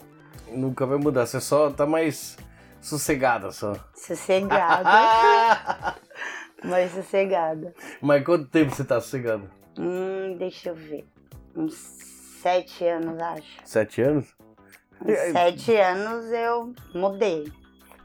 [0.51, 1.25] Nunca vai mudar.
[1.25, 2.37] Você só tá mais
[2.79, 3.73] sossegada só.
[3.95, 4.85] Sossegada.
[6.63, 7.73] mais sossegada.
[7.99, 9.49] Mas quanto tempo você tá sossegada?
[9.79, 11.03] Hum, deixa eu ver.
[11.55, 11.73] Uns
[12.41, 13.59] sete anos, acho.
[13.65, 14.35] Sete anos?
[15.03, 17.51] Uns sete anos eu mudei.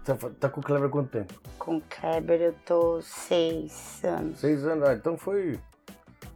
[0.04, 1.34] Tá, tá com o Kleber há quanto tempo?
[1.58, 4.38] Com o Kleber eu tô seis anos.
[4.38, 5.58] Seis anos, ah, então foi.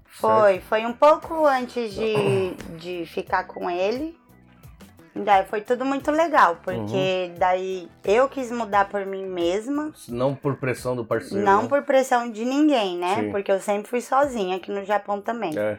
[0.06, 4.18] Foi, foi um pouco antes de, de ficar com ele.
[5.14, 9.92] Daí foi tudo muito legal, porque daí eu quis mudar por mim mesma.
[10.08, 11.44] Não por pressão do parceiro.
[11.44, 11.68] Não né?
[11.68, 13.16] por pressão de ninguém, né?
[13.16, 13.30] Sim.
[13.30, 15.56] Porque eu sempre fui sozinha aqui no Japão também.
[15.58, 15.78] É.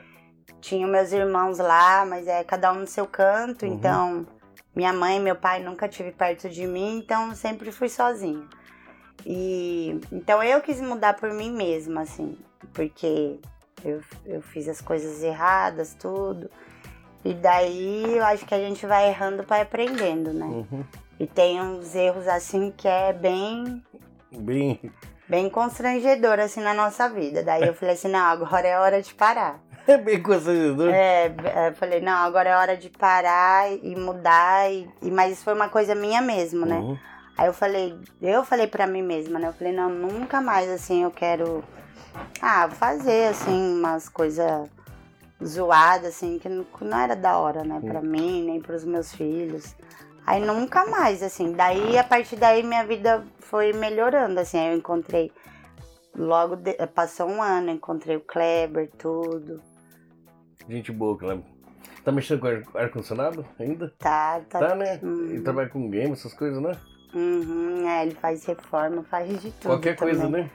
[0.62, 3.74] Tinha meus irmãos lá, mas é cada um no seu canto, Uhum.
[3.74, 4.28] então
[4.76, 8.48] minha mãe e meu pai nunca tive perto de mim, então sempre fui sozinha.
[9.26, 12.38] E então eu quis mudar por mim mesma, assim,
[12.74, 13.40] porque
[13.84, 16.50] eu, eu fiz as coisas erradas, tudo.
[17.24, 20.46] E daí eu acho que a gente vai errando para aprendendo, né?
[20.46, 20.84] Uhum.
[21.20, 23.84] E tem uns erros assim que é bem
[24.32, 24.80] Bem.
[25.28, 27.44] bem constrangedor assim na nossa vida.
[27.44, 29.60] Daí eu falei assim, não, agora é hora de parar.
[29.88, 30.90] É bem constrangedor.
[30.90, 31.26] É,
[31.56, 34.72] é, eu falei, não, agora é hora de parar e mudar.
[34.72, 36.78] E, e- mas isso foi uma coisa minha mesmo, né?
[36.80, 36.98] Uhum.
[37.38, 39.48] Aí eu falei, eu falei pra mim mesma, né?
[39.48, 41.64] Eu falei, não, nunca mais assim eu quero
[42.42, 44.70] ah, fazer assim umas coisas
[45.44, 47.82] zoadas, assim, que não, não era da hora, né?
[47.84, 49.76] Pra mim, nem pros meus filhos.
[50.28, 51.54] Aí nunca mais, assim.
[51.54, 54.60] Daí, a partir daí, minha vida foi melhorando, assim.
[54.60, 55.32] Aí eu encontrei.
[56.16, 59.62] Logo, de- passou um ano, encontrei o Kleber, tudo.
[60.72, 61.44] Gente boa, Kleber.
[62.04, 63.94] Tá mexendo com ar- ar-condicionado ainda?
[64.00, 64.60] Tá, tá.
[64.60, 65.00] Tá, né?
[65.04, 65.36] Uhum.
[65.36, 66.76] E trabalha com game, essas coisas, né?
[67.14, 69.64] Uhum, é, ele faz reforma, faz de tudo.
[69.70, 70.44] Qualquer coisa, também.
[70.44, 70.50] né?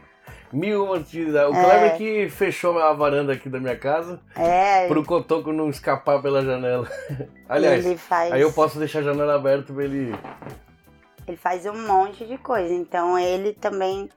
[0.53, 1.51] Mil atividades.
[1.51, 6.23] O Kleber que fechou a varanda aqui da minha casa É, pro Cotoco não escapar
[6.23, 6.89] pela janela.
[7.49, 8.33] Aliás, ele faz.
[8.33, 10.15] aí eu posso deixar a janela aberta pra ele.
[11.29, 12.73] Ele faz um monte de coisa.
[12.73, 14.09] Então ele também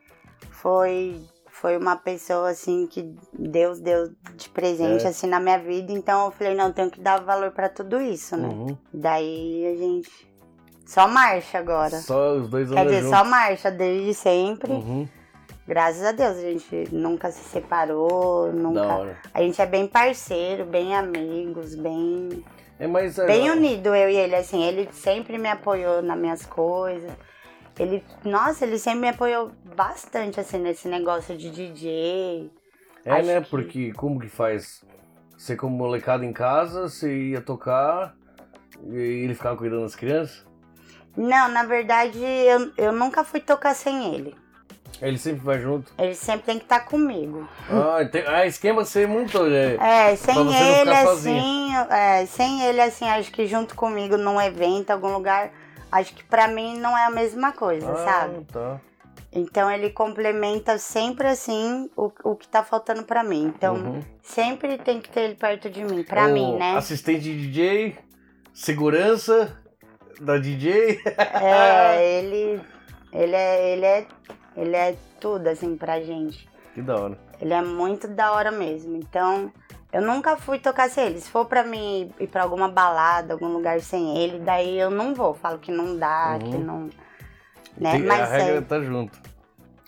[0.52, 1.20] foi
[1.60, 5.10] foi uma pessoa assim que Deus deu de presente É.
[5.10, 5.92] assim na minha vida.
[5.92, 8.48] Então eu falei, não, tenho que dar valor pra tudo isso, né?
[8.48, 8.78] Uhum.
[8.94, 10.10] Daí a gente
[10.86, 11.98] só marcha agora.
[12.00, 13.18] Só os dois Quer dizer, juntos.
[13.18, 14.72] só marcha desde sempre.
[14.72, 15.08] Uhum.
[15.68, 19.16] Graças a Deus, a gente nunca se separou, nunca.
[19.32, 22.44] A gente é bem parceiro, bem amigos, bem
[22.80, 27.12] É é, bem unido eu e ele, assim, ele sempre me apoiou nas minhas coisas.
[27.80, 32.52] Ele, nossa, ele sempre me apoiou bastante, assim, nesse negócio de DJ.
[33.06, 33.42] É, Acho né?
[33.42, 34.84] que- Porque como que faz?
[35.38, 38.14] Você como molecada em casa, você ia tocar
[38.92, 40.46] e ele ficava cuidando das crianças?
[41.16, 44.36] Não, na verdade, eu, eu nunca fui tocar sem ele.
[45.02, 45.92] Ele sempre vai junto.
[45.98, 47.48] Ele sempre tem que estar comigo.
[47.70, 48.24] Ah, tem...
[48.28, 49.76] ah esquema você montou, né?
[49.76, 54.42] É, sem você não ele, assim, é, sem ele, assim, acho que junto comigo num
[54.42, 55.52] evento, algum lugar,
[55.92, 58.46] acho que pra mim não é a mesma coisa, Ah, sabe?
[58.46, 58.80] tá.
[59.32, 63.44] Então ele complementa sempre assim o, o que tá faltando pra mim.
[63.46, 64.02] Então Uhum.
[64.24, 66.76] sempre tem que ter ele perto de mim, pra O mim, né?
[66.76, 67.98] Assistente de DJ,
[68.54, 69.56] segurança
[70.20, 71.00] da DJ.
[71.42, 72.62] É, ele
[73.14, 74.08] ele é ele é
[74.58, 76.50] ele é tudo assim pra gente.
[76.74, 77.18] que da hora.
[77.40, 78.98] Ele é muito da hora mesmo.
[78.98, 79.52] Então
[79.92, 81.20] eu nunca fui tocar sem ele.
[81.22, 85.14] Se for pra mim ir pra alguma balada, algum lugar sem ele, daí eu não
[85.14, 85.34] vou.
[85.34, 86.52] Falo que não dá, Uhum.
[86.52, 86.90] que não.
[87.78, 87.92] Né?
[87.94, 89.20] Tem- Mas a regra é, tá junto.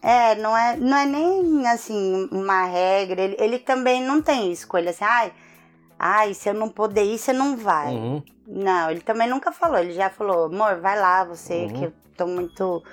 [0.01, 3.21] É, não é, não é nem assim uma regra.
[3.21, 5.31] Ele, ele também não tem escolha assim, ai,
[5.99, 7.93] ai, se eu não poder ir, você não vai.
[7.93, 8.23] Uhum.
[8.47, 9.77] Não, ele também nunca falou.
[9.77, 11.73] Ele já falou, amor, vai lá, você, Uhum.
[11.73, 12.83] que eu tô muito.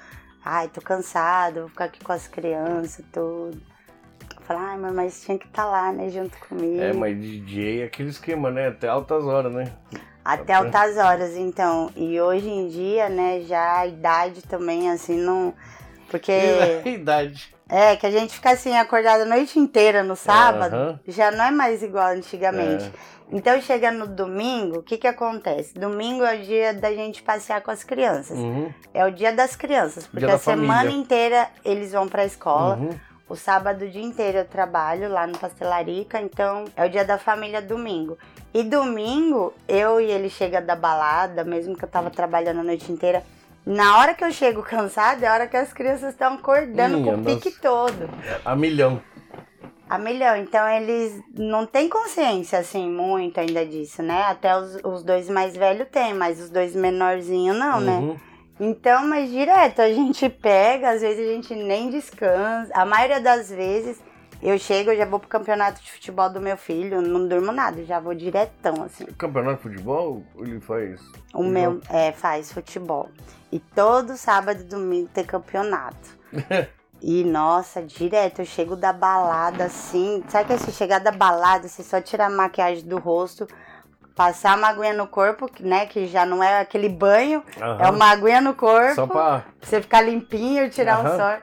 [0.44, 3.60] Ai, tô cansado, vou ficar aqui com as crianças, tudo.
[4.48, 6.80] Falei, ai, mas- tinha que estar lá, né, junto comigo.
[6.80, 8.68] É, mas DJ é aquele esquema, né?
[8.68, 9.70] Até altas horas, né?
[10.24, 11.90] Até altas horas, então.
[11.94, 15.52] E hoje em dia, né, já a idade também, assim, não.
[16.10, 16.32] Porque.
[16.82, 17.54] A idade.
[17.68, 21.50] É, que a gente fica assim, acordado a noite inteira no sábado, já não é
[21.50, 22.84] mais igual antigamente.
[22.84, 22.90] É.
[23.30, 25.74] Então chega no domingo, o que que acontece?
[25.74, 28.38] Domingo é o dia da gente passear com as crianças.
[28.38, 28.72] Uhum.
[28.94, 30.98] É o dia das crianças, porque a semana família.
[30.98, 32.76] inteira eles vão pra escola.
[32.76, 32.98] Uhum.
[33.28, 37.18] O sábado o dia inteiro eu trabalho lá no Pastelarica, então é o dia da
[37.18, 38.16] família domingo.
[38.54, 42.90] E domingo, eu e ele chega da balada, mesmo que eu tava trabalhando a noite
[42.90, 43.22] inteira.
[43.66, 47.14] Na hora que eu chego cansada, é a hora que as crianças estão acordando Minha
[47.14, 47.60] com o pique nossa.
[47.60, 48.10] todo.
[48.42, 49.02] A milhão.
[49.90, 50.36] A milhão.
[50.36, 54.22] Então eles não têm consciência, assim, muito ainda disso, né?
[54.22, 58.16] Até os, os dois mais velhos têm, mas os dois menorzinhos não, né?
[58.60, 62.72] Então, mas direto, a gente pega, às vezes a gente nem descansa.
[62.74, 64.02] A maioria das vezes
[64.40, 67.84] eu chego, eu já vou pro campeonato de futebol do meu filho, não durmo nada,
[67.84, 69.04] já vou diretão, assim.
[69.06, 71.00] Campeonato de futebol, ele faz.
[71.34, 73.08] O meu é, faz futebol.
[73.50, 76.18] E todo sábado e domingo tem campeonato.
[77.00, 80.20] E nossa, direto, eu chego da balada assim.
[80.28, 83.46] Sabe que se chegar da balada, você só tira a maquiagem do rosto,
[84.18, 85.86] passar uma aguinha no corpo, né?
[85.86, 87.78] Que já não é aquele banho, Aham.
[87.86, 88.94] é uma aguinha no corpo.
[88.96, 89.44] Só pra.
[89.62, 91.14] você ficar limpinho, tirar Aham.
[91.14, 91.42] um sol.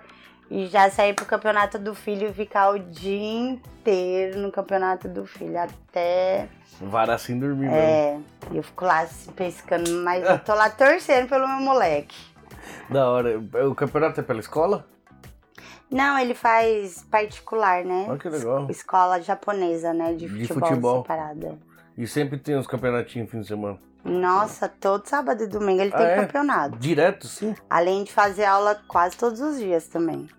[0.52, 3.18] E já sair pro campeonato do filho e ficar o dia
[3.50, 5.58] inteiro no campeonato do filho.
[5.58, 6.50] Até.
[6.82, 7.76] Varar sem dormir mesmo.
[7.78, 8.20] É.
[8.52, 12.16] Eu fico lá se pescando, mas eu tô lá torcendo pelo meu moleque.
[12.90, 13.40] Da hora.
[13.68, 14.86] O campeonato é pela escola?
[15.90, 18.06] Não, ele faz particular, né?
[18.10, 18.68] Olha que legal.
[18.70, 20.14] Escola japonesa, né?
[20.14, 21.02] De De futebol, futebol.
[21.04, 21.58] separada.
[21.98, 23.80] E sempre tem uns campeonatinhos no fim de semana.
[24.04, 26.16] Nossa, todo sábado e domingo ele Ah, tem é?
[26.18, 26.78] campeonato.
[26.78, 27.56] Direto, sim.
[27.70, 30.30] Além de fazer aula quase todos os dias também.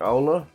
[0.00, 0.46] Aula.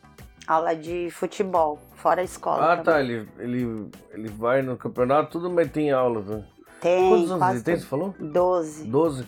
[0.48, 2.74] Aula de futebol, fora a escola.
[2.74, 2.84] Ah, também.
[2.84, 3.00] tá.
[3.00, 6.22] Ele, ele, ele vai no campeonato, tudo, mas tem aula.
[6.22, 6.44] Né?
[6.82, 8.16] Tem, Quantos anos ele tem, você falou?
[8.20, 8.86] 12.
[8.88, 9.28] 12?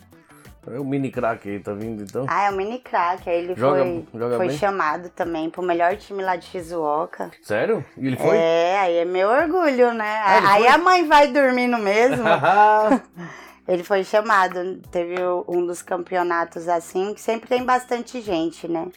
[0.68, 2.26] É o mini craque aí, tá vindo então?
[2.30, 3.28] Ah, é o mini crack.
[3.28, 4.58] Aí ele Joga- foi, joga foi bem?
[4.58, 7.32] chamado também pro melhor time lá de Shizuoka.
[7.42, 7.84] Sério?
[7.98, 8.38] E ele foi?
[8.38, 10.22] É, aí é meu orgulho, né?
[10.24, 10.72] Ah, aí foi?
[10.72, 12.24] a mãe vai dormindo mesmo.
[13.68, 14.78] ele foi chamado.
[14.92, 15.16] Teve
[15.48, 18.88] um dos campeonatos assim, que sempre tem bastante gente, né?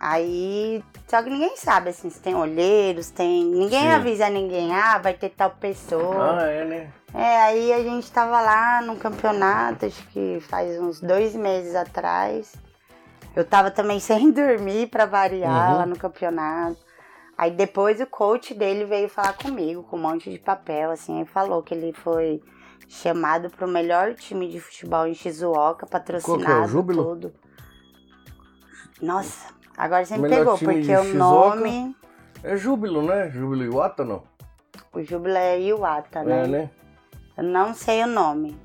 [0.00, 3.44] Aí, só que ninguém sabe, assim, se tem olheiros, tem.
[3.44, 3.92] Ninguém Sim.
[3.92, 6.38] avisa ninguém, ah, vai ter tal pessoa.
[6.40, 6.92] ah, é, né?
[7.14, 12.54] É, aí a gente tava lá num campeonato, acho que faz uns dois meses atrás.
[13.34, 15.76] Eu tava também sem dormir pra variar Uhum.
[15.78, 16.78] lá no campeonato.
[17.36, 21.24] Aí depois o coach dele veio falar comigo com um monte de papel, assim, e
[21.26, 22.42] falou que ele foi
[22.88, 27.04] chamado pro melhor time de futebol em Shizuoka, patrocinado Júbilo?
[27.04, 27.34] tudo.
[29.00, 29.46] Nossa,
[29.78, 31.96] agora você me pegou, porque o nome,
[32.42, 33.30] É Júbilo, né?
[33.30, 34.22] Júbilo Iwata, não?
[34.92, 36.44] o Júbilo é Iwata, né?
[36.44, 36.70] É, né?
[37.36, 38.58] Eu não sei o nome,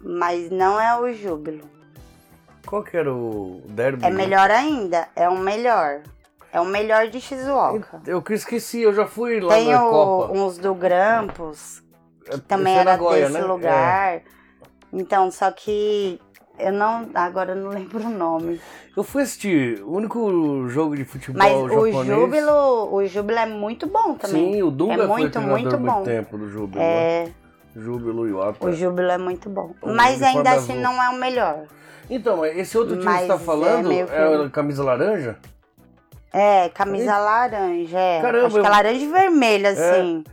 [0.00, 1.68] mas não é o Júbilo.
[2.66, 4.04] Qual que era o derby?
[4.04, 6.02] É melhor ainda, é o melhor.
[6.52, 8.02] É o melhor de Shizuoka.
[8.06, 10.32] Eu que esqueci, eu já fui lá Tem na o- Copa.
[10.34, 11.82] uns do Grampos,
[12.28, 13.44] É, também é era Nagoya, desse né?
[13.46, 14.22] lugar.
[14.92, 16.20] Então, só que
[16.66, 17.08] eu não.
[17.14, 18.54] Agora eu não lembro o nome.
[18.56, 18.98] É.
[18.98, 22.06] Eu fui assistir o único jogo de futebol Mas o japonês.
[22.06, 24.52] Júbilo, o Júbilo é muito bom também.
[24.54, 26.02] Sim, o Dunga É foi muito, muito muito bom.
[26.02, 26.82] tempo do Júbilo.
[26.82, 27.28] É,
[27.74, 28.66] Júbilo Iwata.
[28.66, 29.72] o Júbilo é muito bom.
[29.80, 30.72] O Mas ainda azul.
[30.74, 31.64] assim não é o melhor.
[32.10, 34.12] Então, esse outro time que Mas você tá é falando é, que-
[34.46, 35.38] a camisa laranja?
[36.32, 38.20] É, camisa laranja, é.
[38.20, 40.24] Caramba, Acho que eu- é laranja e vermelha, assim.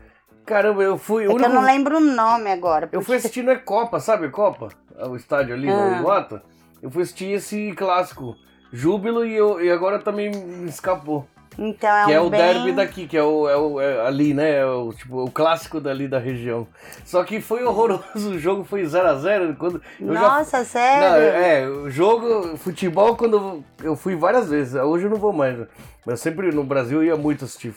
[0.45, 1.23] Caramba, eu fui.
[1.23, 2.85] o É que eu único- não lembro o nome agora.
[2.85, 4.69] Eu porque- fui assistir na Copa, sabe Copa?
[5.07, 5.91] O estádio ali Ah.
[5.97, 6.43] no Iwata.
[6.81, 8.35] Eu fui assistir esse clássico.
[8.71, 11.27] Júbilo e, eu, e agora também me escapou.
[11.57, 12.39] Então é que um é o bem...
[12.39, 14.57] derby daqui, que é o, é o é ali, né?
[14.59, 16.65] É o, tipo, o clássico dali da região.
[17.03, 19.57] Só que foi horroroso, o jogo foi 0x0.
[19.57, 21.09] Quando eu já- Nossa, sério?
[21.09, 25.57] Não, é, o jogo, futebol, quando eu, fui várias vezes, hoje eu não vou mais.
[26.05, 27.73] Mas sempre no Brasil eu ia muito assistir.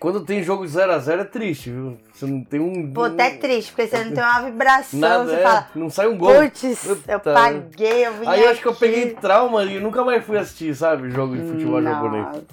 [0.00, 1.98] Quando tem jogo 0x0 é triste, viu?
[2.12, 2.92] Você não tem um.
[2.92, 6.06] Pô, até triste, porque você não tem uma vibração, Nada, você é, fala, não sai
[6.06, 6.34] um gol.
[6.34, 10.04] putz, eu paguei, eu vim Aí eu acho que eu aqui." peguei trauma e nunca
[10.04, 11.10] mais fui assistir, sabe?
[11.10, 12.44] Jogo de futebol japonês.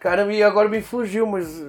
[0.00, 1.60] Caramba, e agora me fugiu, mas.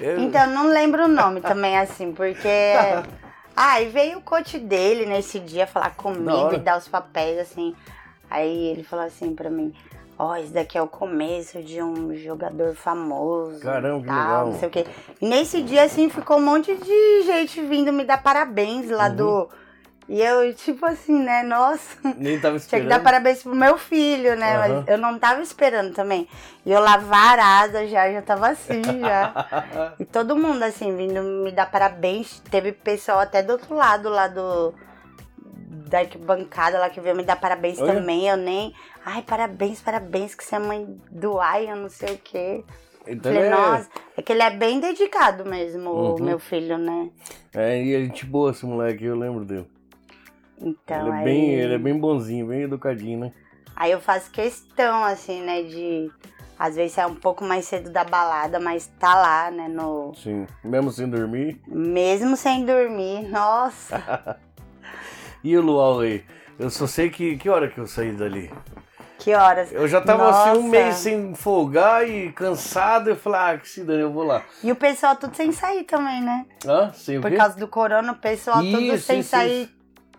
[0.00, 2.48] é- Então, não lembro o nome também, assim, porque...
[3.58, 7.74] Ah, e veio o coach dele nesse dia falar comigo e dar os papéis, assim.
[8.28, 9.72] Aí ele falou assim pra mim,
[10.18, 13.60] ó, esse daqui é o começo de um jogador famoso.
[13.60, 14.46] Caramba, tal, legal.
[14.46, 14.86] Não sei o quê.
[15.20, 19.16] E nesse dia, assim, ficou um monte de gente vindo me dar parabéns lá Uhum.
[19.16, 19.48] do...
[20.08, 21.96] E eu, tipo assim, né, nossa...
[22.16, 22.84] Nem tava Tinha esperando.
[22.84, 24.54] que dar parabéns pro meu filho, né?
[24.56, 24.68] Aham.
[24.78, 26.28] Mas eu não tava esperando também.
[26.64, 29.92] E eu lá varada já, já tava assim já.
[29.98, 32.38] e todo mundo assim, vindo me dar parabéns.
[32.48, 34.72] Teve pessoal até do outro lado lá do.
[35.86, 37.94] Da arquibancada lá que veio me dar parabéns Olha.
[37.94, 38.26] também.
[38.28, 38.74] Eu nem.
[39.04, 42.64] Ai, parabéns, parabéns, que você é mãe do Ai, eu não sei o quê.
[43.06, 46.24] Então Falei, é, nossa, é que ele é bem dedicado mesmo, o Uhum.
[46.24, 47.08] meu filho, né?
[47.54, 49.70] é, e é gente boa esse moleque, eu lembro dele.
[50.60, 51.24] Então, ele, é aí...
[51.24, 53.32] bem, ele é bem bonzinho, bem educadinho, né?
[53.76, 56.10] Aí eu faço questão, assim, né, de
[56.58, 60.12] às vezes sair um pouco mais cedo da balada, mas tá lá, né, no.
[60.16, 60.46] Sim.
[60.64, 61.60] Mesmo sem dormir.
[61.68, 64.36] Mesmo sem dormir, nossa,
[65.46, 66.24] E o Luau aí?
[66.58, 67.36] Eu só sei que.
[67.36, 68.50] Que hora que eu saí dali?
[69.20, 69.72] que horas.
[69.72, 70.68] Eu já tava assim um Nossa.
[70.68, 73.10] mês sem folgar e cansado.
[73.10, 74.42] Eu falei, ah, que se dane, eu vou lá.
[74.62, 76.46] E o pessoal tudo sem sair também, né?
[76.66, 76.92] Hã?
[76.92, 77.36] Sem o Por quê?
[77.36, 79.70] causa do corona, o pessoal tudo Isso, sem isso, sair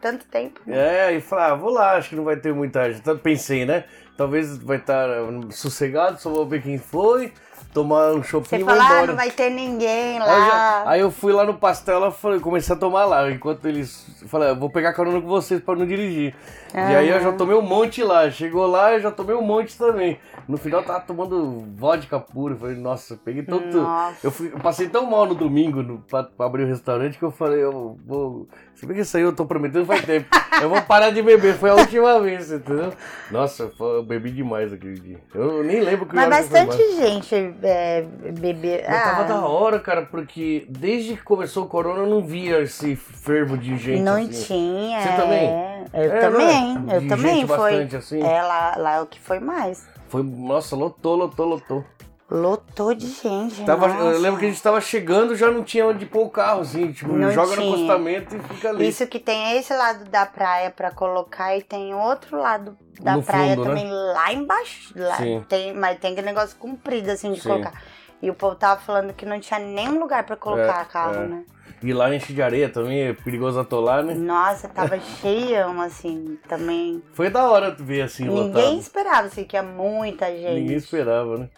[0.02, 0.62] tanto tempo.
[0.66, 1.10] né?
[1.10, 3.02] É, e falei, ah, vou lá, acho que não vai ter muita gente.
[3.02, 3.84] Então, pensei, né?
[4.18, 5.08] talvez vai estar
[5.52, 7.32] sossegado, só vou ver quem foi,
[7.78, 10.48] tomar um Você shopping e vou fala, ah, não vai ter ninguém Aí eu, já-
[10.54, 10.84] lá.
[10.88, 14.06] aí eu fui lá no pastel, ela falei, comecei a tomar lá, enquanto eles.
[14.28, 16.34] Falei, "Ah, vou pegar carona com vocês pra não dirigir.
[16.74, 18.30] E aí eu já tomei um monte lá.
[18.30, 20.20] Chegou lá, eu já tomei um monte também.
[20.48, 22.54] No final eu tava tomando vodka pura.
[22.54, 23.82] Eu Falei, nossa, peguei todo.
[23.82, 24.18] Nossa.
[24.26, 27.24] Eu, fui- eu passei tão mal no domingo no, pra, pra abrir o restaurante que
[27.24, 28.48] eu falei, eu vou.
[28.76, 30.28] Se bem que isso aí eu tô prometendo faz tempo.
[30.60, 32.92] Eu vou parar de beber, foi a última vez, entendeu?
[33.30, 35.20] Nossa, eu bebi demais aquele dia.
[35.36, 37.08] Eu nem lembro que Mas que bastante embora.
[37.08, 38.02] gente é,
[38.40, 38.84] beber.
[38.90, 42.60] Mas tava ah, da hora, cara, porque desde que começou o corona eu não via
[42.62, 44.02] esse fervo de gente.
[44.02, 44.30] não assim.
[44.46, 45.00] tinha.
[45.02, 45.48] Você também?
[45.48, 45.84] é.
[45.94, 46.57] Eu É, também.
[46.58, 46.96] É?
[46.98, 47.36] Eu De também.
[47.42, 47.58] gente Foi.
[47.72, 48.22] bastante, assim?
[48.22, 49.88] É, lá, lá é o que foi mais.
[50.10, 51.86] Foi, nossa, lotou, lotou, lotou.
[52.30, 53.64] Lotou de gente.
[53.64, 54.02] Tava, nossa.
[54.02, 56.92] eu lembro que a gente tava chegando já não tinha onde pôr o carro, assim,
[56.92, 57.66] tipo, Não joga tinha.
[57.66, 58.86] no acostamento e fica ali.
[58.90, 63.24] Isso que tem esse lado da praia pra colocar e tem outro lado da No
[63.24, 63.70] praia fundo, né?
[63.70, 64.92] também lá embaixo.
[64.94, 65.46] Lá Sim.
[65.48, 67.48] tem, mas tem aquele negócio comprido assim de Sim.
[67.50, 67.82] colocar.
[68.22, 71.28] E o povo tava falando que não tinha nenhum lugar pra colocar É, carro, é.
[71.28, 71.44] né?
[71.84, 74.16] E lá enche de areia também, é perigoso atolar, né?
[74.16, 77.04] Nossa, tava cheião assim também.
[77.14, 78.80] Foi da hora ver assim, Ninguém lotado.
[78.80, 80.60] esperava assim, que ia muita gente.
[80.60, 81.50] Ninguém esperava, né?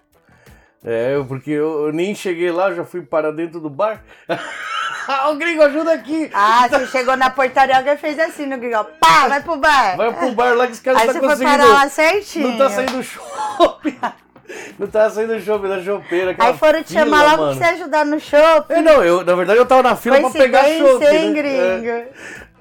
[0.83, 4.03] É, porque eu, eu nem cheguei lá, já fui para dentro do bar.
[5.29, 6.29] o gringo, ajuda aqui!
[6.33, 8.85] Ah, você chegou na portaria, alguém fez assim no Gringo.
[8.99, 9.97] Pá, vai pro bar.
[9.97, 11.57] Vai pro bar lá que os caras Aí não você tá foi conseguindo.
[11.63, 12.47] parar lá certinho.
[12.49, 13.97] Não tá saindo shopping.
[14.77, 16.35] Não tá saindo shopping da chopeira.
[16.37, 17.57] Aí foram te fila, chamar logo mano.
[17.57, 18.73] pra você ajudar no shopping.
[18.73, 21.31] É, não, eu, na verdade eu tava na fila pra pegar hein, né?
[21.33, 21.87] gringo?
[21.87, 22.07] É.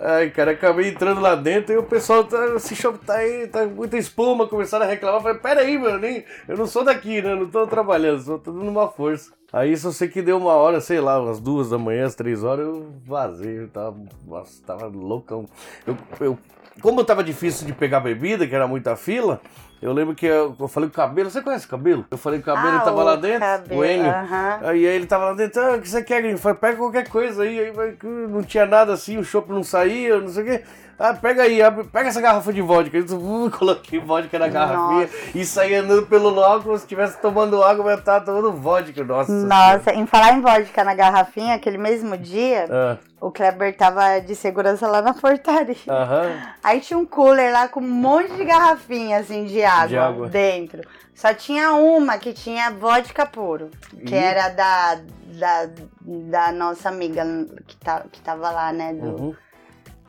[0.00, 2.54] Ai, cara, acabei entrando lá dentro e o pessoal tá.
[2.54, 5.18] Esse chopp tá aí, tá muita espuma, começaram a reclamar.
[5.18, 7.32] Eu Falei, pera aí, mano, nem, eu não sou daqui, né?
[7.32, 9.32] Eu não tô trabalhando, só tô dando uma força.
[9.52, 12.44] Aí só sei que deu uma hora, sei lá, umas duas da manhã, às três
[12.44, 13.96] horas, eu vazei, eu tava.
[14.26, 15.46] Nossa, tava loucão.
[15.84, 16.38] Eu, eu,
[16.80, 19.40] como tava difícil de pegar bebida, que era muita fila,
[19.80, 22.04] eu lembro que eu, eu falei com o cabelo, você conhece o cabelo?
[22.10, 24.10] Eu falei com o cabelo, Ah, ele tava lá dentro, cabelo, o Enio.
[24.10, 24.58] aham.
[24.62, 26.24] Aí ele tava lá dentro, ah, o que você quer?
[26.24, 30.18] Eu Falei, pega qualquer coisa aí, aí não tinha nada assim, o chopp não saía,
[30.20, 30.64] não sei o quê.
[30.98, 32.98] Ah, pega aí, abre, pega essa garrafa de vodka.
[32.98, 37.62] Eu uh, coloquei vodka na garrafinha e saí andando pelo local como se estivesse tomando
[37.62, 39.30] água, mas eu tava tomando vodka, nossa.
[39.30, 42.98] Nossa, em falar em vodka na garrafinha, aquele mesmo dia, Senhora.
[43.20, 45.76] O Kleber tava de segurança lá na portaria.
[45.88, 46.40] Aham.
[46.62, 50.28] Aí tinha um cooler lá com um monte de garrafinha, assim, de água, De água.
[50.28, 50.82] dentro.
[51.14, 53.70] Só tinha uma que tinha vodka puro,
[54.06, 55.68] que era da, da,
[56.00, 57.24] da nossa amiga
[57.66, 58.94] que, tá, que tava lá, né?
[58.94, 59.36] Do, Uhum.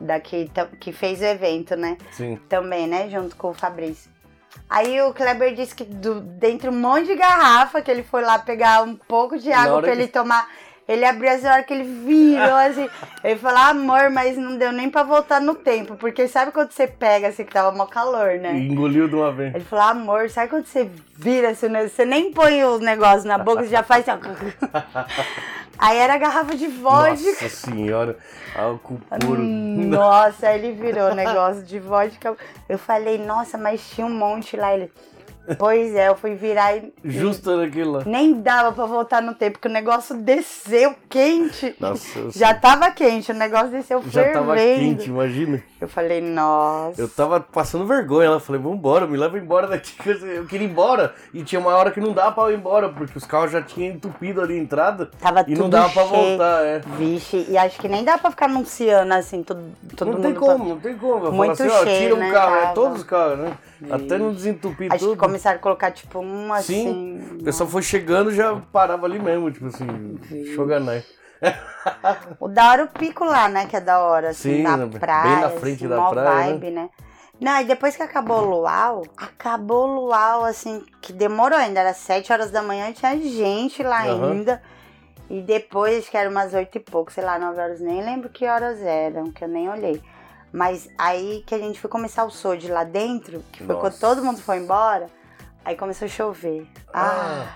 [0.00, 0.48] da que,
[0.78, 1.98] que fez o evento, né?
[2.12, 2.36] Sim.
[2.48, 3.08] Também, né?
[3.10, 4.08] Junto com o Fabrício.
[4.68, 8.38] Aí o Kleber disse que do, dentro um monte de garrafa, que ele foi lá
[8.38, 10.48] pegar um pouco de água pra que- ele tomar.
[10.90, 12.88] Ele abriu assim, a hora que ele virou assim.
[13.22, 15.94] Ele falou, amor, mas não deu nem pra voltar no tempo.
[15.94, 18.56] Porque sabe quando você pega assim, que tava mó calor, né?
[18.56, 19.54] E engoliu de uma vez.
[19.54, 21.86] Ele falou, amor, sabe quando você vira assim, né?
[21.86, 24.70] você nem põe os negócios na boca, você já faz assim, ó.
[25.78, 27.30] Aí era a garrafa de vodka.
[27.30, 28.18] Nossa senhora,
[28.54, 29.42] álcool puro.
[29.42, 32.36] Nossa, aí ele virou negócio de vodka.
[32.68, 34.74] Eu falei, nossa, mas tinha um monte lá.
[34.74, 34.92] Ele,
[35.58, 36.92] pois é, eu fui virar e.
[37.04, 38.02] Justo naquilo lá.
[38.06, 41.74] Nem dava pra voltar no tempo, porque o negócio desceu quente.
[41.80, 44.32] Nossa, Já tava quente, o negócio desceu já fervendo.
[44.46, 45.62] tava quente, imagina.
[45.80, 47.00] Eu falei, nossa.
[47.00, 49.92] Eu tava passando vergonha lá, falei, vambora, me leva embora daqui.
[50.22, 51.14] Eu queria ir embora.
[51.32, 53.62] E tinha uma hora que não dava pra eu ir embora, porque os carros já
[53.62, 55.06] tinham entupido ali a entrada.
[55.18, 56.28] Tava e tudo não dava pra cheio.
[56.28, 56.80] voltar, é.
[56.98, 59.62] Vixe, e acho que nem dá pra ficar anunciando assim, todo,
[59.96, 60.22] todo não mundo.
[60.22, 61.26] tem como, não tem como.
[61.26, 62.74] Eu Muito falo assim, ó, cheio, tira um né, carro, é tava.
[62.74, 63.52] todos os carros, né?
[63.88, 65.12] Até não desentupir Acho tudo.
[65.14, 66.84] que começaram a colocar, tipo, um assim.
[66.84, 69.86] Sim, o pessoal foi chegando já parava ali mesmo, tipo assim,
[70.54, 71.04] shoganai.
[72.38, 73.66] O da hora o pico lá, né?
[73.66, 75.40] Que é da hora, assim, Sim, na né, bem praia.
[75.40, 76.90] na frente assim, da praia, vibe, né?
[77.40, 81.80] Não, e depois que acabou o luau, acabou o luau, assim, que demorou ainda.
[81.80, 84.32] Era sete horas da manhã, tinha gente lá Aham.
[84.32, 84.62] ainda.
[85.30, 88.28] E depois, acho que era umas oito e pouco, sei lá, nove horas, nem lembro
[88.28, 90.02] que horas eram, que eu nem olhei.
[90.52, 93.92] Mas aí que a gente foi começar o show de lá dentro, que foi quando
[93.92, 94.00] Nossa.
[94.00, 95.06] todo mundo foi embora,
[95.64, 96.66] aí começou a chover.
[96.92, 97.46] Ah,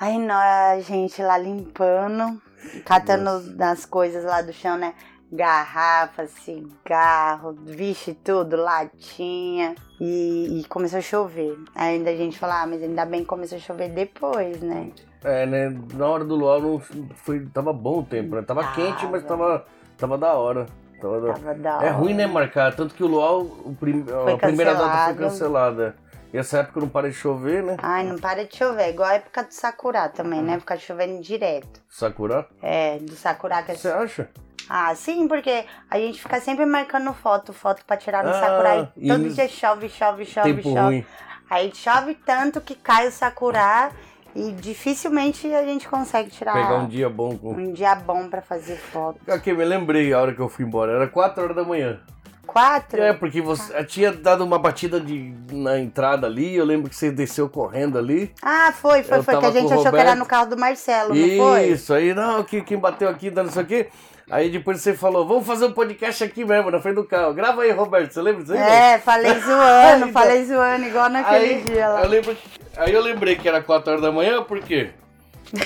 [0.00, 2.40] Aí nós, a gente lá limpando,
[2.84, 4.94] catando nas coisas lá do chão, né?
[5.30, 9.74] Garrafa, cigarro, vixe, tudo, latinha.
[10.00, 11.58] E, e começou a chover.
[11.74, 14.92] Ainda a gente falou, ah, mas ainda bem que começou a chover depois, né?
[15.24, 15.68] É, né?
[15.94, 18.42] Na hora do luau não foi, tava bom o tempo, né?
[18.42, 18.74] Tava Tava.
[18.76, 19.66] quente, mas tava,
[19.98, 20.66] tava da hora.
[21.00, 21.90] Tava da- Tava da É hora.
[21.92, 22.74] ruim, né, marcar?
[22.74, 25.94] Tanto que o luau, o prim- a primeira data foi cancelada.
[26.32, 27.76] E essa época não para de chover, né?
[27.82, 28.90] Ai, não para de chover.
[28.90, 30.58] Igual a época do Sakura também, né?
[30.58, 31.80] Ficar chovendo direto.
[31.88, 32.46] Sakura.
[32.60, 34.28] É, do Sakura que é Você acha?
[34.68, 38.92] Ah, sim, porque a gente fica sempre marcando foto, foto pra tirar no Ah, Sakurai.
[38.96, 40.78] e Todo no- dia chove, chove, chove, Tempo chove.
[40.80, 41.06] ruim.
[41.48, 43.90] Aí chove tanto que cai o Sakura
[44.38, 47.52] e dificilmente a gente consegue tirar Pegar um dia bom com.
[47.52, 49.18] um dia bom pra fazer foto.
[49.28, 50.92] Aqui, me lembrei a hora que eu fui embora.
[50.92, 52.00] Era 4 horas da manhã.
[52.46, 53.02] Quatro?
[53.02, 56.56] É, porque você tinha dado uma batida de, na entrada ali.
[56.56, 58.32] Eu lembro que você desceu correndo ali.
[58.42, 59.38] Ah, foi, foi, Eu foi.
[59.38, 61.66] Que a gente achou que era no carro do Marcelo, não foi?
[61.66, 63.86] Isso, aí não, que, quem bateu aqui, dando isso aqui.
[64.30, 67.34] Aí depois você falou, vamos fazer um podcast aqui mesmo, na frente do carro.
[67.34, 68.60] Grava aí, Roberto, você lembra disso aí?
[68.60, 70.12] É, falei zoando, Então.
[70.12, 72.02] falei zoando, igual naquele Aí dia lá.
[72.02, 72.36] eu, lembro,
[72.78, 74.90] aí eu lembrei que era 4 horas da manhã, por quê?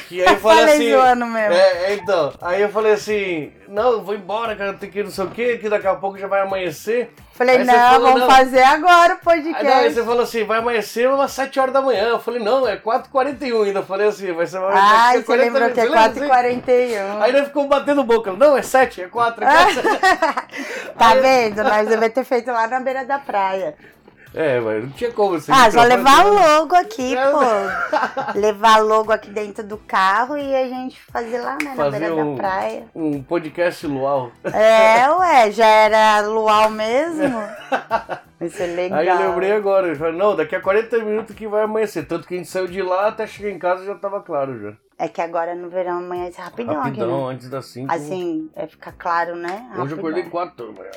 [0.08, 0.92] Que aí eu falei, Falei assim.
[0.92, 1.54] zoando mesmo.
[1.54, 2.32] É, é, então.
[2.40, 5.30] Aí eu falei assim, não, eu vou embora, cara, tem que ir não sei o
[5.30, 7.12] quê, que daqui a pouco já vai amanhecer.
[7.32, 8.30] Falei, Aí não, falou, vamos não.
[8.30, 9.94] fazer agora o Aí, não, aí podcast.
[9.94, 12.08] você falou assim, vai amanhecer umas 7 horas da manhã.
[12.08, 13.78] Eu falei, não, é 4h41 ainda.
[13.80, 16.12] Eu falei assim, vai ser mais Ai, daqui a você 40 lembrou que é minutos.
[16.14, 16.60] Você lembra assim?
[16.62, 17.22] 4h41.
[17.22, 18.32] Aí nós ficamos batendo boca.
[18.34, 19.82] Não, é 7, é 4, é 4.
[20.98, 21.64] Tá vendo?
[21.64, 23.74] Nós devemos ter feito lá na beira da praia.
[24.34, 25.50] É, mas não tinha como você.
[25.52, 28.32] Ah, só microfone, levar logo aqui, pô.
[28.38, 32.14] levar logo aqui dentro do carro e a gente fazer lá, né, na Fazer beira
[32.14, 32.84] um- da praia.
[32.94, 34.32] Um podcast luau.
[34.44, 37.30] É, ué, já era luau mesmo.
[38.38, 38.98] Vai ser legal.
[38.98, 39.88] Aí eu lembrei agora.
[39.88, 42.06] Eu falei, não, daqui a 40 minutos que vai amanhecer.
[42.06, 44.72] Tanto que a gente saiu de lá até chegar em casa já tava claro já.
[44.98, 47.86] É que agora no verão amanhece rapidão, Rapidão, aqui, antes das 5.
[47.88, 47.94] né?
[47.94, 49.48] Assim, é ficar claro, né?
[49.48, 49.98] Hoje eu Rapidão.
[49.98, 50.90] acordei 4 da manhã.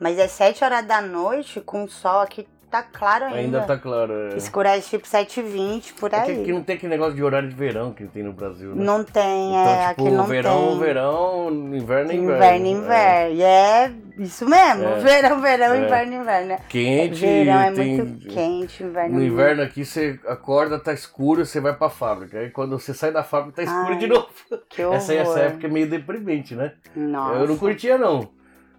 [0.00, 3.38] Mas é 7 horas da noite, com o sol aqui, tá claro ainda.
[3.38, 4.12] Ainda tá claro.
[4.32, 4.36] É.
[4.36, 6.24] Escurece tipo 7h20, por É aí.
[6.34, 8.82] que aqui não tem aquele negócio de horário de verão que tem no Brasil, né?
[8.82, 10.78] Não tem, Então, é, tipo, aqui não verão, tem.
[10.78, 12.34] verão, inverno, é inverno.
[12.34, 13.34] Inverno, inverno.
[13.34, 14.84] E é isso mesmo.
[14.84, 14.98] É.
[15.00, 15.84] Verão, verão, É.
[15.84, 16.56] inverno, inverno.
[16.68, 17.96] Quente, verão é tem...
[17.98, 22.38] muito quente, inverno No é inverno aqui você acorda, tá escuro, você vai pra fábrica.
[22.38, 24.28] Aí quando você sai da fábrica, tá escuro Ai, de novo.
[24.70, 24.96] Que horror.
[24.96, 26.72] Essa, essa época é meio deprimente, né?
[26.96, 27.34] Nossa.
[27.40, 28.30] Eu não curtia, não.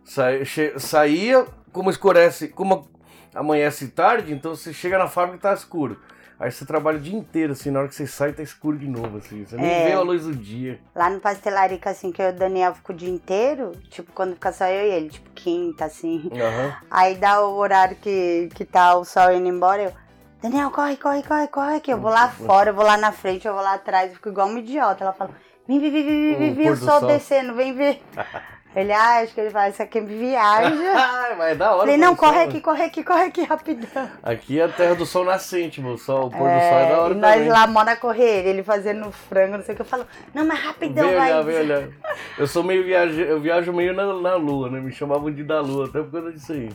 [0.03, 0.31] Sa-
[0.77, 2.87] saía, como escurece, como
[3.33, 5.99] amanhece tarde, então você chega na fábrica e tá escuro.
[6.39, 8.87] Aí você trabalha o dia inteiro, assim, na hora que você sai, tá escuro de
[8.87, 9.45] novo, assim.
[9.45, 9.83] Você nem É.
[9.85, 10.79] vê a luz do dia.
[10.93, 14.33] Lá no pastelarica, assim, que eu e o Daniel fico o dia inteiro, tipo, quando
[14.33, 16.29] fica só eu e ele, tipo, quinta, assim.
[16.33, 16.75] Aham.
[16.91, 19.93] Aí dá o horário que, que tá o sol indo embora, eu...
[20.41, 21.91] Daniel, corre, corre, corre, corre aqui.
[21.91, 24.27] Eu vou lá fora, eu vou lá na frente, eu vou lá atrás, eu fico
[24.27, 25.01] igual uma idiota.
[25.05, 25.31] Ela fala,
[25.65, 27.07] vem, vem, vem, vem, vem, vem, o sol.
[27.07, 28.01] descendo, vem ver.
[28.75, 30.87] Ele, ah, acho que ele fala, isso aqui é viagem.
[30.87, 31.81] Ai, mas é da hora.
[31.81, 34.09] Falei, não, corre aqui, corre aqui, corre aqui, rapidão.
[34.23, 35.91] Aqui é a terra do sol nascente, meu.
[35.93, 37.49] O, sol, o pôr do sol é da hora e nós também.
[37.49, 40.59] lá, mó na correria, ele fazendo frango, não sei o que, eu falo, não, mas
[40.59, 41.31] rapidão, Vem vai.
[41.31, 41.87] olhar, vem olhar.
[42.37, 43.21] Eu sou meio viaje...
[43.21, 44.79] eu viajo meio na, na lua, né?
[44.79, 46.71] Me chamavam de da lua, até por causa disso aí.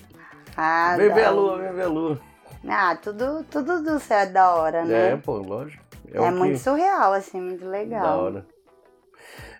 [0.56, 2.20] Ah, vem ver a lua, vem ver a lua.
[2.68, 5.20] Ah, tudo, tudo do céu é da hora, É, né?
[5.24, 5.82] pô, lógico.
[6.12, 8.02] É, que- muito surreal, assim, muito legal.
[8.02, 8.46] Da hora.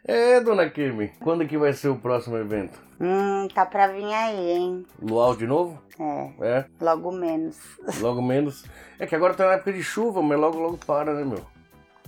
[0.09, 2.81] É, dona Kimi, quando que vai ser o próximo evento?
[2.99, 4.87] Hum, tá pra vir aí, hein?
[5.03, 5.79] Luau de novo?
[6.01, 7.59] É, É, logo menos.
[8.01, 8.65] logo menos.
[8.99, 11.45] É que agora tá na época de chuva, mas logo, logo para, né, meu?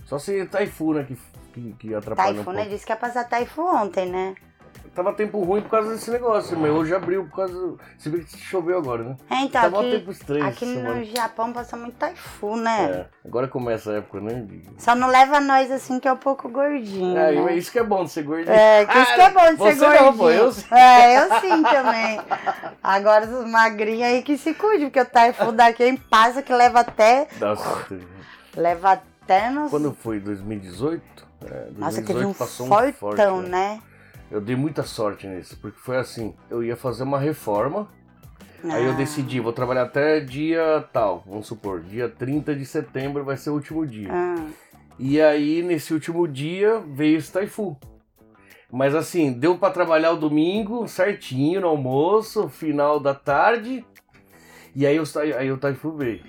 [0.05, 1.15] Só se Taifu, né, que,
[1.53, 2.59] que, que atrapalha um Taifu, pouco.
[2.59, 2.67] né?
[2.67, 4.33] Disse que ia passar Taifu ontem, né?
[4.93, 7.75] Tava tempo ruim por causa desse negócio, mas hoje abriu por causa...
[7.97, 9.17] Se bem que choveu agora, né?
[9.29, 11.03] É, então, Tava um aqui, tempo estranho aqui no.
[11.05, 12.91] Japão passa muito Taifu, né?
[13.23, 14.45] É, agora começa a época, né?
[14.77, 17.55] Só não leva nós assim que é um pouco gordinho, É, né?
[17.55, 18.51] isso que é bom de ser gordinho.
[18.53, 20.05] É, que isso que é bom de ser gordinho.
[20.05, 20.65] não, pô, eu sim.
[20.75, 22.19] É, eu sim também.
[22.83, 26.81] Agora os magrinhos aí que se cuide, porque o Taifu daqui em passa que leva
[26.81, 27.27] até.
[27.39, 27.87] Nossa,
[28.57, 28.91] Leva
[29.23, 29.69] até nos.
[29.69, 31.01] quando foi 2018?
[31.43, 33.79] É, 2018 Nossa, teve um fortão, forte, né?
[34.31, 37.89] Eu dei muita sorte nisso, porque foi assim, eu ia fazer uma reforma,
[38.63, 43.25] aí eu Ah, decidi, vou trabalhar até dia tal, vamos supor, dia 30 de setembro
[43.25, 44.07] vai ser o último dia.
[44.11, 44.47] ah,
[44.97, 47.77] E aí, nesse último dia, veio esse Taifu.
[48.71, 53.85] Mas assim, deu pra trabalhar o domingo certinho no almoço, final da tarde.
[54.73, 54.97] E aí,
[55.37, 56.23] aí o Taifu veio.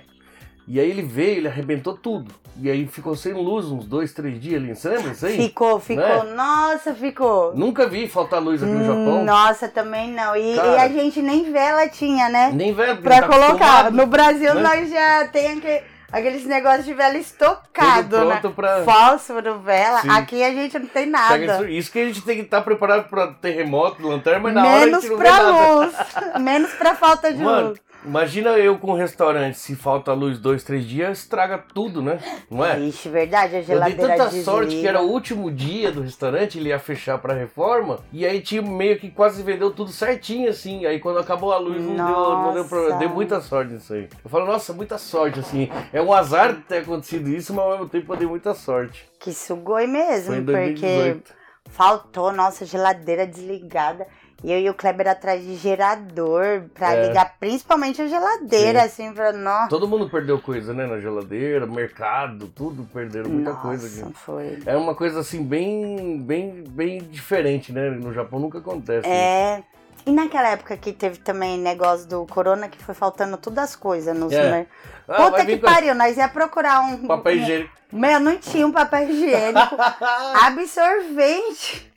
[0.67, 2.33] E aí ele veio, ele arrebentou tudo.
[2.61, 4.75] E aí ficou sem luz uns dois, três dias ali.
[4.75, 5.37] Você lembra disso aí?
[5.37, 6.23] Ficou, ficou.
[6.23, 6.33] Né?
[6.35, 7.55] Nossa, ficou.
[7.55, 9.23] Nunca vi faltar luz aqui no Japão.
[9.25, 10.35] Nossa, também não.
[10.35, 10.67] E, Cara.
[10.67, 12.51] e a gente nem vela tinha, né?
[12.53, 13.91] Nem porque Pra tá colocar.
[13.91, 14.61] No Brasil né?
[14.61, 15.81] nós já tem aquele,
[16.11, 18.41] aqueles negócios de vela estocado, né?
[18.55, 20.01] pra- Fósforo, vela.
[20.01, 20.09] Sim.
[20.11, 21.37] Aqui a gente não tem nada.
[21.37, 24.69] isso, isso que a gente tem que estar preparado pra terremoto, lanterna, mas na hora
[24.69, 25.93] a Menos gente não pra luz.
[26.39, 27.79] Menos pra falta de Mano, luz.
[28.05, 32.19] Imagina eu com um restaurante, se falta luz dois, três dias, estraga tudo, né?
[32.49, 32.79] Não é?
[32.79, 34.45] Ixi, verdade, a Eu dei geladeira tanta desliga.
[34.45, 38.41] sorte que era o último dia do restaurante, ele ia fechar pra reforma, e aí
[38.41, 40.85] tinha meio que quase vendeu tudo certinho, assim.
[40.85, 42.99] Aí quando acabou a luz, não deu, não deu problema.
[42.99, 44.07] Deu muita sorte nisso aí.
[44.23, 45.69] Eu falo, nossa, muita sorte, assim.
[45.91, 49.07] É um azar ter acontecido isso, mas ao mesmo tempo eu dei muita sorte.
[49.19, 51.33] Que sugoi mesmo, porque 2018.
[51.69, 54.05] faltou nossa geladeira desligada.
[54.43, 57.07] E eu e o Kleber atrás de gerador pra É.
[57.07, 58.85] ligar principalmente a geladeira, Sim.
[58.85, 59.69] assim, pra nós.
[59.69, 60.85] Todo mundo perdeu coisa, né?
[60.85, 64.13] Na geladeira, mercado, tudo perderam muita Nossa, coisa aqui.
[64.13, 64.59] foi.
[64.65, 67.89] É uma coisa assim bem, bem, bem diferente, né?
[67.89, 69.07] No Japão nunca acontece.
[69.07, 69.63] É.
[70.05, 74.13] E naquela época que teve também negócio do corona, que foi faltando todas as coisas
[74.17, 74.65] nos É.
[75.07, 77.07] Ah, Puta que pariu, nós ia procurar um.
[77.07, 77.71] papel higiênico.
[77.93, 79.75] Meu, não tinha um papel higiênico.
[80.45, 81.92] absorvente.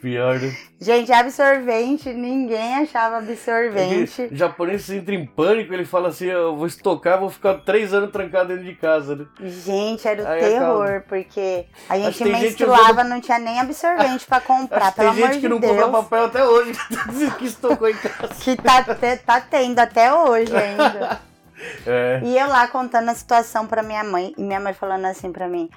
[0.00, 0.56] Pior, né?
[0.80, 4.28] Gente, absorvente, ninguém achava absorvente.
[4.30, 8.10] O japonês entra em pânico, ele fala assim, eu vou estocar, vou ficar três anos
[8.10, 9.26] trancado dentro de casa, né?
[9.40, 14.40] Gente, era o Aí terror, porque a gente tem menstruava, não tinha nem absorvente pra
[14.40, 15.90] comprar, Acho que pelo tem amor gente que de não compra Deus.
[15.90, 16.72] papel até hoje,
[17.38, 18.34] que estocou em casa.
[18.40, 18.84] Que tá,
[19.26, 21.20] tá tendo até hoje ainda.
[21.84, 25.32] É, E eu lá contando a situação pra minha mãe, e minha mãe falando assim
[25.32, 25.68] pra mim: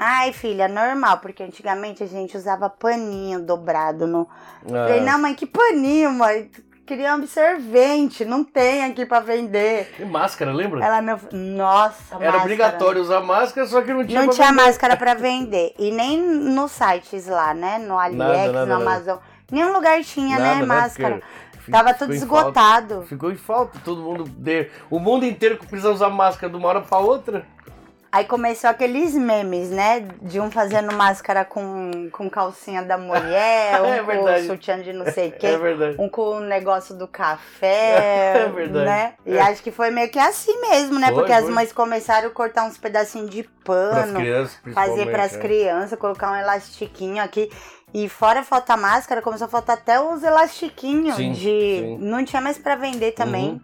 [0.00, 4.28] Ai, filha, normal, porque antigamente a gente usava paninho dobrado no.
[4.64, 6.48] Falei, ah, não, mãe, que paninho, mãe?
[6.86, 9.92] Queria um absorvente, não tem aqui pra vender.
[9.98, 10.82] e máscara, lembra?
[10.82, 11.18] Ela, meu.
[11.32, 12.38] Nossa, Era máscara.
[12.38, 14.62] obrigatório usar máscara, só que não tinha Não tinha vender.
[14.62, 15.74] máscara pra vender.
[15.78, 17.76] E nem nos sites lá, né?
[17.78, 18.74] No AliEx, nada, no nada.
[18.76, 19.18] Amazon.
[19.50, 20.64] Nenhum lugar tinha, Nada, né?
[20.64, 21.14] nada, Máscara.
[21.50, 22.24] porque fi- Tava tudo em falta.
[22.24, 23.02] esgotado.
[23.02, 24.24] Ficou em falta, todo mundo.
[24.24, 24.70] De...
[24.88, 27.44] O mundo inteiro que precisa usar máscara de uma hora pra outra.
[28.10, 30.00] Aí começou aqueles memes, né?
[30.22, 35.04] De um fazendo máscara com, com calcinha da mulher, um É com sutiã de não
[35.12, 35.46] sei o quê.
[35.48, 35.96] É verdade.
[35.98, 38.84] Um com o negócio do café, É verdade.
[38.86, 39.14] né?
[39.26, 39.40] E É.
[39.42, 41.08] acho que foi meio que assim mesmo, né?
[41.08, 41.52] Foi, Porque as foi.
[41.52, 45.10] mães começaram a cortar uns pedacinhos de Pras pano, crianças, fazer principalmente.
[45.10, 45.38] pras é.
[45.38, 47.50] crianças, colocar um elastiquinho aqui.
[47.92, 51.40] E fora faltar máscara, começou a faltar até os elastiquinhos Sim, de.
[51.42, 51.98] sim.
[52.00, 53.50] Não tinha mais pra vender também.
[53.50, 53.60] Uhum.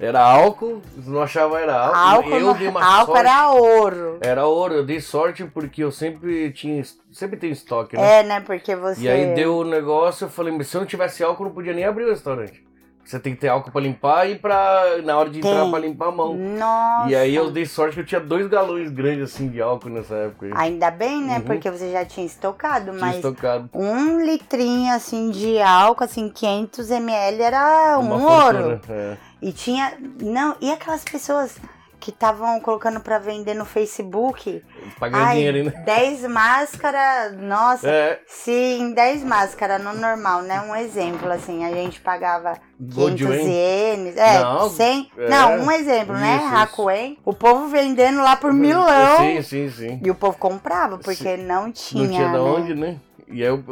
[0.00, 1.96] Era álcool, não achava era álcool.
[1.98, 3.28] Álcool, eu dei uma álcool sorte.
[3.28, 4.18] era ouro.
[4.22, 6.82] Era ouro, eu dei sorte porque eu sempre tinha.
[7.12, 8.20] Sempre tenho estoque, né?
[8.20, 8.40] É, né?
[8.40, 9.02] Porque você.
[9.02, 11.54] E aí deu o negócio, eu falei, mas se eu não tivesse álcool, eu não
[11.54, 12.64] podia nem abrir o restaurante.
[13.04, 14.98] Você tem que ter álcool pra limpar e pra.
[15.02, 15.70] Na hora de entrar Tem.
[15.70, 16.34] pra limpar a mão.
[16.34, 17.10] Nossa.
[17.10, 20.14] E aí eu dei sorte que eu tinha dois galões grandes assim de álcool nessa
[20.14, 20.46] época.
[20.46, 20.52] aí.
[20.54, 21.36] Ainda bem, né?
[21.36, 21.40] Uhum.
[21.42, 23.68] Porque você já tinha estocado, Tinha mas estocado.
[23.74, 28.58] um litrinho assim de álcool, assim, 500 ml era um Uma ouro.
[28.58, 29.16] fortuna, é.
[29.42, 29.92] E tinha.
[30.20, 31.56] Não, e aquelas pessoas
[31.98, 34.64] que estavam colocando pra vender no Facebook?
[34.98, 35.70] Pagando Ai, dinheiro ainda.
[35.84, 37.86] 10 máscaras, nossa.
[37.88, 40.60] É, Sim, 10 máscaras no normal, né?
[40.62, 43.48] Um exemplo, assim, a gente pagava 500 Gold Yen.
[43.48, 44.16] ienes.
[44.16, 45.10] É, Não, 100.
[45.18, 45.28] é.
[45.28, 46.36] Não, um exemplo, né?
[46.36, 46.56] Isso, isso.
[46.56, 47.18] Hakuen.
[47.24, 49.18] O povo vendendo lá por milão.
[49.18, 50.00] Sim, sim, sim.
[50.02, 52.02] E o povo comprava, porque não tinha.
[52.04, 52.38] não tinha de né?
[52.38, 52.96] onde, né?
[53.32, 53.62] E aí, eu,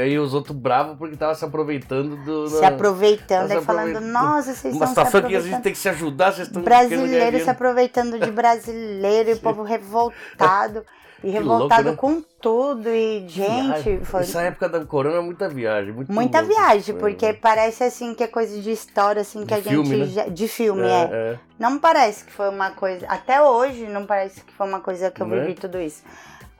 [0.00, 2.48] aí os outros bravos porque tava se aproveitando do.
[2.48, 4.12] Se da- aproveitando Tá e falando, aproveitando.
[4.12, 5.62] nossa, vocês Uma estão se situação que a gente aproveitando.
[5.62, 10.84] tem que se ajudar, vocês estão Brasileiro se aproveitando de brasileiro e o povo revoltado.
[11.22, 12.16] E Que revoltado louco, né?
[12.16, 12.88] com tudo.
[12.90, 15.90] E, gente, foi Essa época da corona é muita viagem.
[15.92, 16.54] Muito muita louco.
[16.54, 16.98] viagem, É.
[16.98, 19.68] porque parece assim que é coisa de história, assim, que De a gente.
[19.70, 20.06] filme, né?
[20.06, 20.86] já- De filme, é.
[20.86, 21.38] É, é.
[21.58, 23.06] Não parece que foi uma coisa.
[23.08, 25.40] Até hoje, não parece que foi uma coisa que eu Né?
[25.40, 26.02] vivi tudo isso.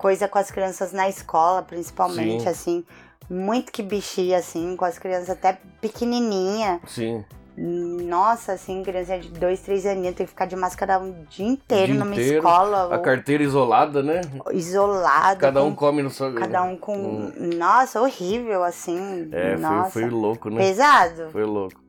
[0.05, 2.49] Coisa com as crianças na escola, principalmente, Sim.
[2.51, 2.85] assim.
[3.31, 6.79] Muito que bichinha, assim, com as crianças até pequenininha.
[6.87, 7.25] Sim.
[7.57, 11.93] Nossa, assim, criança de dois, três aninhos tem que ficar de máscara um dia inteiro
[11.95, 14.21] Dia numa inteiro, escola, A ou carteira isolada, né?
[14.53, 15.41] isolada.
[15.41, 16.35] Cada um com- come no seu.
[16.35, 17.33] Cada um com.
[17.57, 19.31] Nossa, horrível, assim.
[19.33, 19.91] É, foi, Nossa.
[19.91, 20.59] foi louco, né?
[20.59, 21.31] Pesado.
[21.31, 21.81] Foi louco.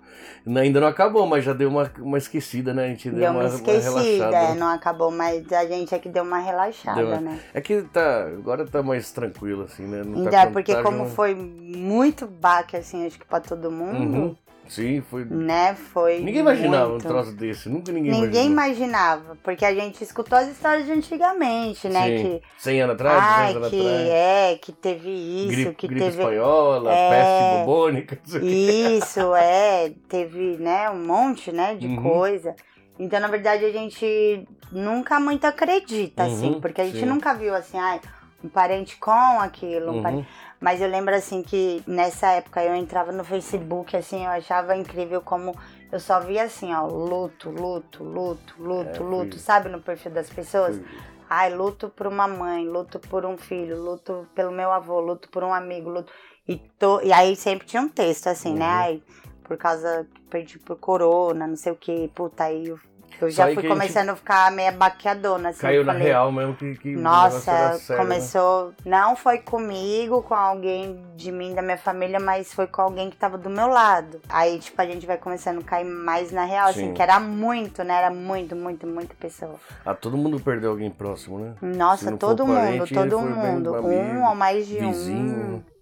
[0.46, 2.86] Ainda não acabou, mas já deu uma, uma esquecida, né?
[2.86, 4.38] A gente deu, Deu uma, uma uma esquecida, relaxada.
[4.38, 4.56] é, né?
[4.60, 7.40] não acabou, mas a gente é que deu uma relaxada, Deu uma- né?
[7.54, 8.28] É que tá.
[8.28, 10.04] Agora tá mais tranquilo, assim, né?
[10.04, 13.72] Não Ainda tá é porque contágio, como foi muito baque, assim, acho que pra todo
[13.72, 14.36] mundo, Uhum.
[14.68, 15.26] Sim, foi.
[15.26, 17.06] né, foi Ninguém imaginava muito.
[17.06, 17.70] um troço desse.
[17.70, 18.52] Nunca ninguém, Ninguém imaginou.
[18.52, 22.24] imaginava, porque a gente escutou as histórias de antigamente, né, Sim.
[22.24, 24.10] que 100 anos atrás, Ai, 200 anos que atrás.
[24.10, 27.10] é, que teve isso, gripe, que gripe teve espanhola, É.
[27.10, 32.02] peste bubônica, isso, é, teve, né, um monte, né, de Uhum.
[32.02, 32.56] coisa.
[32.98, 37.06] Então, na verdade, a gente nunca muito acredita, assim, Uhum, porque a gente sim.
[37.06, 38.00] nunca viu, assim, ai,
[38.44, 40.02] um parente com aquilo, um Uhum.
[40.04, 40.28] parente...
[40.60, 45.22] Mas eu lembro, assim, que nessa época eu entrava no Facebook, assim, eu achava incrível
[45.22, 45.54] como
[45.92, 50.30] eu só via, assim, ó, luto, luto, luto, luto, É, luto, sabe, no perfil das
[50.30, 50.78] pessoas?
[50.78, 50.86] Foi-
[51.30, 55.44] Ai, luto por uma mãe, luto por um filho, luto pelo meu avô, luto por
[55.44, 56.12] um amigo, luto.
[56.48, 57.02] E, to...
[57.04, 58.64] e aí sempre tinha um texto assim, né?
[58.66, 58.72] Uhum.
[58.72, 59.04] Ai,
[59.44, 62.08] por causa que perdi por corona, não sei o que.
[62.10, 62.80] Puta, aí eu,
[63.22, 65.62] eu já fui que a gente começando a ficar meio baqueadona, assim.
[65.62, 67.98] Caiu na falei, real mesmo que, que Nossa, sério, né?
[67.98, 68.74] começou.
[68.86, 73.18] Não foi comigo, com alguém de mim, da minha família, mas foi com alguém que
[73.18, 74.20] tava do meu lado.
[74.30, 76.84] Aí, tipo, a gente vai começando a cair mais na real, Sim.
[76.86, 77.96] assim, que era muito, né?
[77.96, 79.56] Era muito, muito, muita pessoa.
[79.86, 81.54] Ah, todo mundo perdeu alguém próximo, né?
[81.62, 83.76] Nossa, todo mundo, parente, todo mundo.
[83.76, 85.64] amigo, Um ou mais de vizinho.
[85.72, 85.75] um.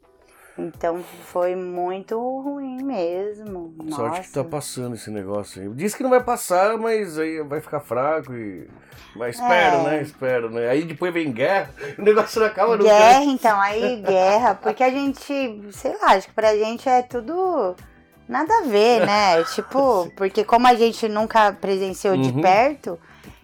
[0.57, 3.73] Então foi muito ruim mesmo.
[3.89, 4.21] Sorte Nossa.
[4.21, 5.69] que tá passando esse negócio aí.
[5.69, 8.67] Diz que não vai passar, mas aí vai ficar fraco e.
[9.15, 9.83] Mas espero, É.
[9.83, 10.01] né?
[10.01, 10.69] Espero, né?
[10.69, 12.83] Aí depois vem guerra, o negócio não acaba nunca.
[12.89, 15.23] Guerra, então, aí guerra, porque a gente,
[15.71, 17.75] sei lá, acho que pra gente é tudo
[18.29, 19.43] nada a ver, né?
[19.55, 22.41] Tipo, porque como a gente nunca presenciou de Uhum.
[22.41, 22.99] perto,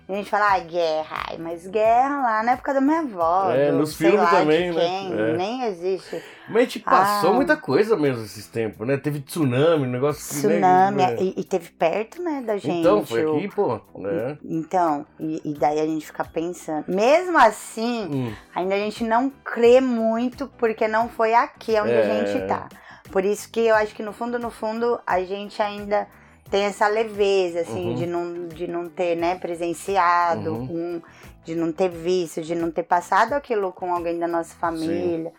[0.08, 3.50] a gente fala, ah, guerra, mas guerra lá na época da minha avó.
[3.52, 4.84] É, do nos filmes lá também, de né?
[4.86, 5.34] quem, É.
[5.38, 6.24] Nem existe.
[6.50, 7.34] Mas a gente passou Ah.
[7.34, 8.98] muita coisa mesmo esses tempos, né?
[8.98, 11.16] Teve tsunami, negócio que, né, Tsunami, né?
[11.20, 12.80] e, e teve perto, né, da gente.
[12.80, 13.80] Então, foi o- aqui, pô.
[13.96, 14.38] Né?
[14.44, 16.86] Então, e, e daí a gente fica pensando.
[16.88, 22.02] Mesmo assim, Hum, ainda a gente não crê muito porque não foi aqui onde É.
[22.02, 22.68] a gente tá.
[23.12, 26.08] Por isso que eu acho que no fundo, no fundo, a gente ainda
[26.52, 27.96] tem essa leveza, assim, Uhum.
[27.96, 30.96] de, não, de não ter, né, presenciado, Uhum.
[30.98, 31.02] um,
[31.46, 35.32] de não ter visto, de não ter passado aquilo com alguém da nossa família,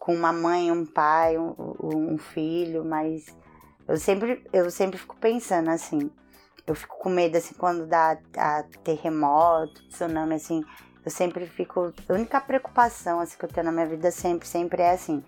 [0.00, 3.26] com uma mãe, um pai, um, um filho, mas
[3.86, 6.10] eu sempre, eu sempre fico pensando assim,
[6.66, 8.16] eu fico com medo assim quando dá
[8.82, 10.64] terremoto, tsunami, assim,
[11.04, 11.92] eu sempre fico.
[12.08, 15.22] A única preocupação assim, que eu tenho na minha vida sempre, sempre é assim,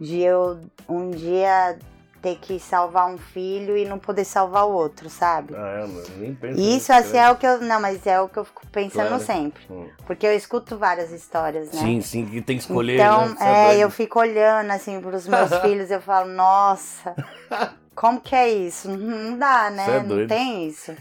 [0.00, 1.76] de eu um dia
[2.22, 5.54] ter que salvar um filho e não poder salvar o outro, sabe?
[5.56, 7.18] Ah, é, mano, nem penso Isso nisso, assim né?
[7.18, 7.60] é o que eu.
[7.60, 9.24] Não, mas é o que eu fico pensando Claro.
[9.24, 9.62] sempre.
[9.68, 9.88] Hum.
[10.06, 11.80] Porque eu escuto várias histórias, né?
[11.80, 12.94] Sim, sim, que tem que escolher.
[12.94, 13.36] Então, né?
[13.40, 13.80] É, doido.
[13.80, 17.16] eu fico olhando assim pros meus filhos, eu falo, nossa,
[17.94, 18.88] como que é isso?
[18.88, 19.96] Não dá, né?
[19.96, 20.94] É não tem isso.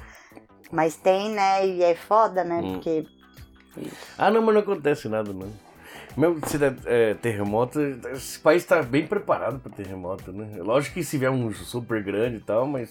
[0.72, 1.67] Mas tem, né?
[1.67, 2.61] E é foda, né?
[2.63, 2.74] Hum.
[2.74, 3.05] Porque
[4.17, 5.51] Ah, não, mas não acontece nada, não.
[6.18, 7.80] Mesmo se der é, terremoto,
[8.14, 10.57] esse país tá bem preparado para terremoto, né?
[10.62, 12.89] Lógico que se vier um super grande e tal, mas.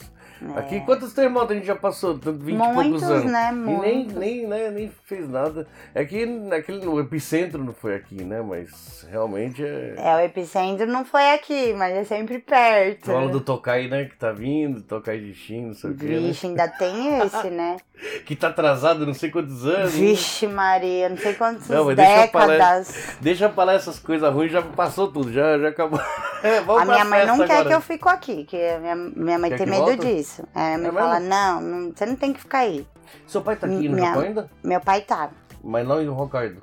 [0.57, 2.19] Aqui, quantos terremotos a gente já passou?
[2.19, 3.25] Tanto 20 e poucos muitos, anos.
[3.31, 3.51] né?
[3.51, 4.15] E nem, Muitos.
[4.17, 5.67] nem, né, nem fez nada.
[5.95, 8.41] É que naquele, no epicentro não foi aqui, né?
[8.41, 9.95] Mas realmente é.
[9.99, 13.07] É, o epicentro não foi aqui, mas é sempre perto.
[13.07, 14.05] Fala do Tokai, né?
[14.07, 16.07] Que tá vindo, Tokai de Shin, não sei o quê.
[16.07, 16.19] Né?
[16.21, 17.77] Vixe, ainda tem esse, né?
[18.25, 19.93] Que tá atrasado não sei quantos anos.
[19.93, 23.17] Vixe, Maria, não sei quantas deixa décadas.
[23.21, 26.01] Deixa pra lá essas coisas ruins, já passou tudo, já, já acabou.
[26.43, 27.69] É, A minha mãe não quer agora.
[27.69, 30.07] que eu fico aqui, que minha, minha mãe Quer tem que medo volta?
[30.07, 30.30] disso.
[30.55, 32.87] É, minha É mãe fala, não, não, você não tem que ficar aí.
[33.27, 34.51] Seu pai tá aqui no Minha- Japão ainda?
[34.63, 35.31] Meu pai tá.
[35.63, 36.63] Mas não em Hokkaido.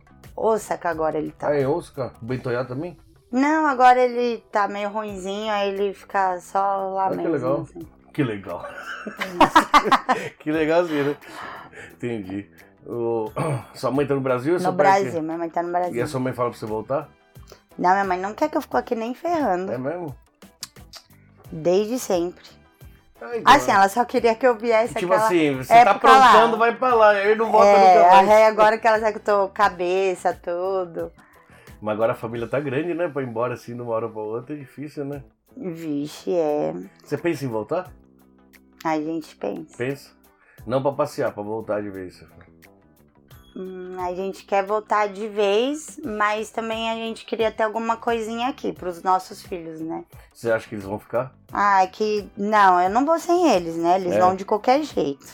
[0.80, 1.48] Que agora ele tá.
[1.50, 2.14] Ah, em Osaka?
[2.22, 2.98] Bentoyá também?
[3.32, 6.60] Não, agora ele tá meio ruinzinho, aí ele fica só
[6.94, 7.32] lá Ah, que mesmo.
[7.34, 7.62] legal.
[7.62, 7.88] assim.
[8.14, 8.66] Que legal.
[10.40, 11.18] que legalzinho, né?
[11.94, 12.50] Entendi.
[12.86, 13.30] O...
[13.76, 14.58] Sua mãe tá no Brasil?
[14.60, 14.72] No?
[14.72, 16.04] Brasil, minha mãe tá no E Brasil.
[16.04, 17.10] a sua mãe fala pra você voltar?
[17.78, 19.72] Não, minha mãe não quer que eu fique aqui nem ferrando.
[19.72, 20.16] É mesmo?
[21.52, 22.44] Desde sempre.
[23.18, 25.26] Então, Assim, ela só queria que eu viesse Tipo aquela...
[25.26, 26.30] assim, você tá época lá.
[26.30, 27.10] aprontando, vai pra lá.
[27.10, 28.30] Aí não volta é, nunca mais.
[28.30, 31.12] aí agora que ela sabe que eu tô cabeça, tudo.
[31.82, 33.08] Mas agora a família tá grande, né?
[33.08, 35.24] Pra ir embora assim de uma hora pra outra é difícil, né?
[35.56, 36.74] Vixe, é.
[37.04, 37.92] Você pensa em voltar?
[38.84, 39.76] A gente pensa.
[39.78, 40.12] Pensa.
[40.66, 42.24] Não pra passear, pra voltar de vez.
[43.60, 48.50] Hum, a gente quer voltar de vez, mas também a gente queria ter alguma coisinha
[48.50, 50.06] aqui pros nossos filhos, né?
[50.32, 51.34] Você acha que eles vão ficar?
[51.52, 52.30] Ah, é que.
[52.38, 53.96] Não, eu não vou sem eles, né?
[54.00, 54.20] Eles É.
[54.20, 55.26] vão de qualquer jeito.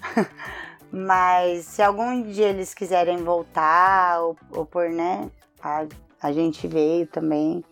[0.90, 5.30] Mas se algum dia eles quiserem voltar, ou, ou por, né?
[5.62, 5.84] A,
[6.22, 7.62] a gente veio também.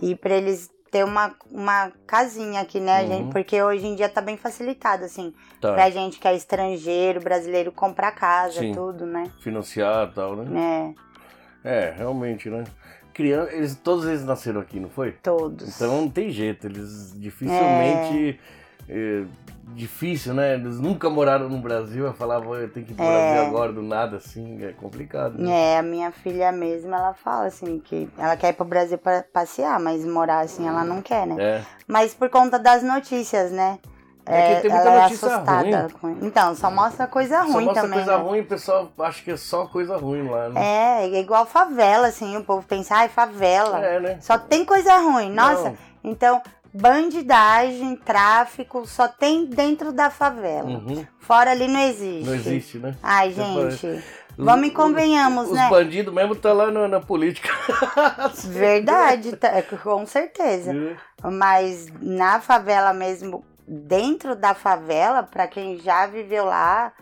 [0.00, 3.08] E pra eles ter uma, uma casinha aqui, né, Uhum.
[3.08, 3.32] gente?
[3.32, 5.34] Porque hoje em dia tá bem facilitado, assim.
[5.60, 5.72] Tá.
[5.72, 8.72] Pra gente que é estrangeiro, brasileiro, comprar casa, Sim.
[8.72, 9.28] tudo, né?
[9.40, 10.94] Financiar e tal, né?
[11.64, 12.62] É, É, realmente, né?
[13.12, 15.12] Criança, eles, todos eles nasceram aqui, não foi?
[15.20, 15.74] todos.
[15.74, 18.38] Então não tem jeito, eles dificilmente.
[18.40, 18.63] é,
[19.74, 20.54] difícil, né?
[20.54, 23.08] Eles nunca moraram no Brasil, eu falava, eu tenho que ir pro É.
[23.34, 25.38] Brasil agora, do nada, assim, é complicado.
[25.38, 25.74] Né?
[25.74, 29.24] É, a minha filha mesmo, ela fala assim que ela quer ir pro Brasil pra
[29.32, 31.36] passear, mas morar assim ela não quer, né?
[31.38, 31.62] É.
[31.88, 33.78] Mas por conta das notícias, né?
[34.26, 35.88] É que tem muita notícia é assustada.
[36.00, 36.18] ruim.
[36.22, 37.98] Então, só mostra coisa Só ruim mostra também.
[37.98, 38.24] coisa né?
[38.24, 40.62] ruim, o pessoal acha que é só coisa ruim lá, né?
[40.64, 43.84] É, é igual favela, assim, o povo pensa, ai, favela.
[43.84, 44.18] É, né?
[44.22, 45.30] Só tem coisa ruim.
[45.30, 45.76] Nossa, Não.
[46.02, 46.40] então,
[46.74, 50.68] bandidagem, tráfico, só tem dentro da favela.
[50.68, 51.06] Uhum.
[51.20, 52.26] Fora ali não existe.
[52.26, 52.94] Não existe, né?
[53.02, 53.86] Ai, gente.
[53.86, 55.68] Os- Vamos e convenhamos, Os né?
[55.70, 57.48] bandidos mesmo tá lá na, na política.
[58.44, 60.72] Verdade, tá, com certeza.
[60.74, 60.96] É.
[61.30, 66.92] Mas na favela mesmo, dentro da favela, pra quem já viveu lá,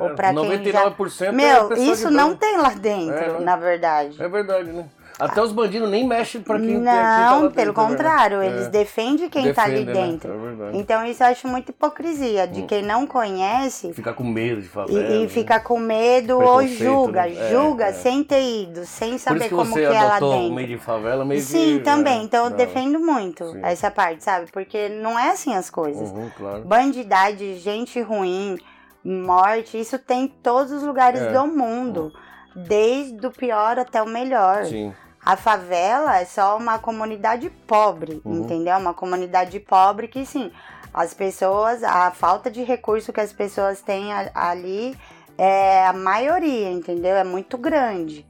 [0.00, 3.38] Ou pra quem 99% é meu, pessoa isso de não tem lá dentro, É, né?
[3.38, 4.20] na verdade.
[4.20, 4.84] É verdade, né?
[5.20, 7.72] Até os bandidos nem mexem pra quem Não, quem tá pelo dentro, né?
[7.88, 8.46] contrário, É.
[8.46, 9.92] eles defendem quem tá ali né?
[9.92, 10.32] dentro.
[10.32, 10.78] É verdade.
[10.78, 12.66] Então isso eu acho muita hipocrisia de Hum.
[12.66, 14.98] quem não conhece Ficar com medo de favela.
[14.98, 15.28] e, e né?
[15.28, 17.34] fica com medo ou julga, né?
[17.36, 17.92] É, julga é.
[17.92, 20.52] sem ter ido, sem saber que como que é lá dentro.
[20.54, 22.20] meio de favela meio Sim, que, também.
[22.20, 22.56] é, Então eu não.
[22.56, 23.60] defendo muito Sim.
[23.62, 24.50] essa parte, sabe?
[24.50, 26.10] Porque não é assim as coisas.
[26.10, 26.62] Uhum, claro.
[26.64, 28.56] Bandidade, gente ruim,
[29.04, 31.32] morte, isso tem em todos os lugares É.
[31.32, 32.12] do mundo.
[32.54, 34.64] Desde o pior até o melhor.
[34.64, 34.92] Sim.
[35.30, 38.40] A favela é só uma comunidade pobre, Uhum.
[38.42, 38.76] entendeu?
[38.78, 40.50] Uma comunidade pobre que, sim,
[40.92, 44.98] as pessoas, a falta de recurso que as pessoas têm ali
[45.38, 47.14] é a maioria, entendeu?
[47.14, 48.26] É muito grande.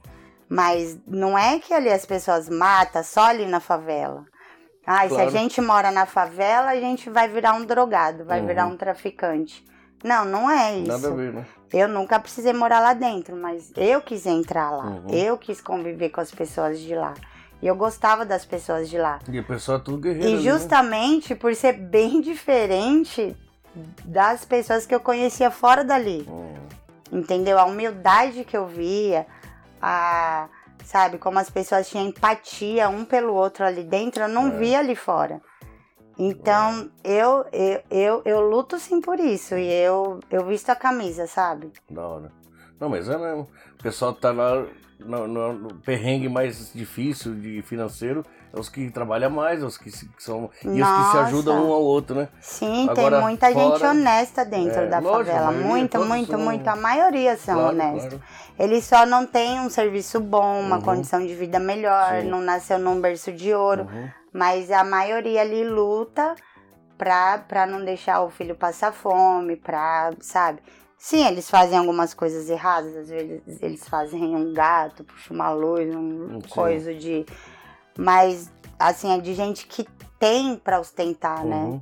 [0.47, 4.23] Mas não é que ali as pessoas matam só ali na favela.
[4.85, 5.31] Ah, se a Claro.
[5.31, 8.45] gente mora na favela, a gente vai virar um drogado, vai Uhum.
[8.45, 9.65] virar um traficante.
[10.03, 10.87] Não, não é isso.
[10.87, 11.45] Nada a ver, né?
[11.73, 14.85] Eu nunca precisei morar lá dentro, mas eu quis entrar lá.
[14.85, 15.09] Uhum.
[15.09, 17.13] Eu quis conviver com as pessoas de lá.
[17.61, 19.19] E eu gostava das pessoas de lá.
[19.29, 20.27] E o pessoal é tudo guerreiro.
[20.27, 20.41] E né?
[20.41, 23.35] justamente por ser bem diferente
[24.03, 26.25] das pessoas que eu conhecia fora dali.
[26.29, 26.55] Hum,
[27.11, 27.59] Entendeu?
[27.59, 29.25] A humildade que eu via,
[29.81, 30.47] a
[30.83, 34.51] sabe, como as pessoas tinham empatia um pelo outro ali dentro, eu não É.
[34.51, 35.39] via ali fora.
[36.17, 39.55] Então, eu, eu, eu, eu luto sim por isso.
[39.57, 41.71] E eu, eu visto a camisa, sabe?
[41.89, 42.31] Da hora.
[42.79, 43.47] Não, mas é mesmo.
[43.79, 44.65] O pessoal tá lá
[44.99, 48.23] no, no- no perrengue mais difícil de financeiro.
[48.53, 50.49] É os que trabalham mais, os que, se- que são.
[50.63, 51.21] E os que se Nossa.
[51.21, 52.27] ajudam um ao outro, né?
[52.41, 55.45] Sim, Agora, tem muita gente fora- honesta dentro É, da lógico, favela.
[55.51, 56.67] maioria, Muito, muito, são- muito.
[56.67, 58.09] A maioria são Claro, honestos.
[58.19, 58.23] claro.
[58.59, 60.81] Eles só não têm um serviço bom, uma Uhum.
[60.81, 62.27] condição de vida melhor, Sim.
[62.29, 63.83] não nasceu num berço de ouro.
[63.83, 64.09] Uhum.
[64.33, 66.35] Mas a maioria ali luta
[66.97, 70.61] pra, pra não deixar o filho passar fome, pra, sabe?
[70.97, 75.93] Sim, eles fazem algumas coisas erradas, às vezes eles fazem um gato, puxa uma luz,
[75.95, 76.47] um Sim.
[76.47, 77.25] coisa de.
[77.97, 79.85] Mas, assim, é de gente que
[80.19, 81.81] tem pra ostentar, né?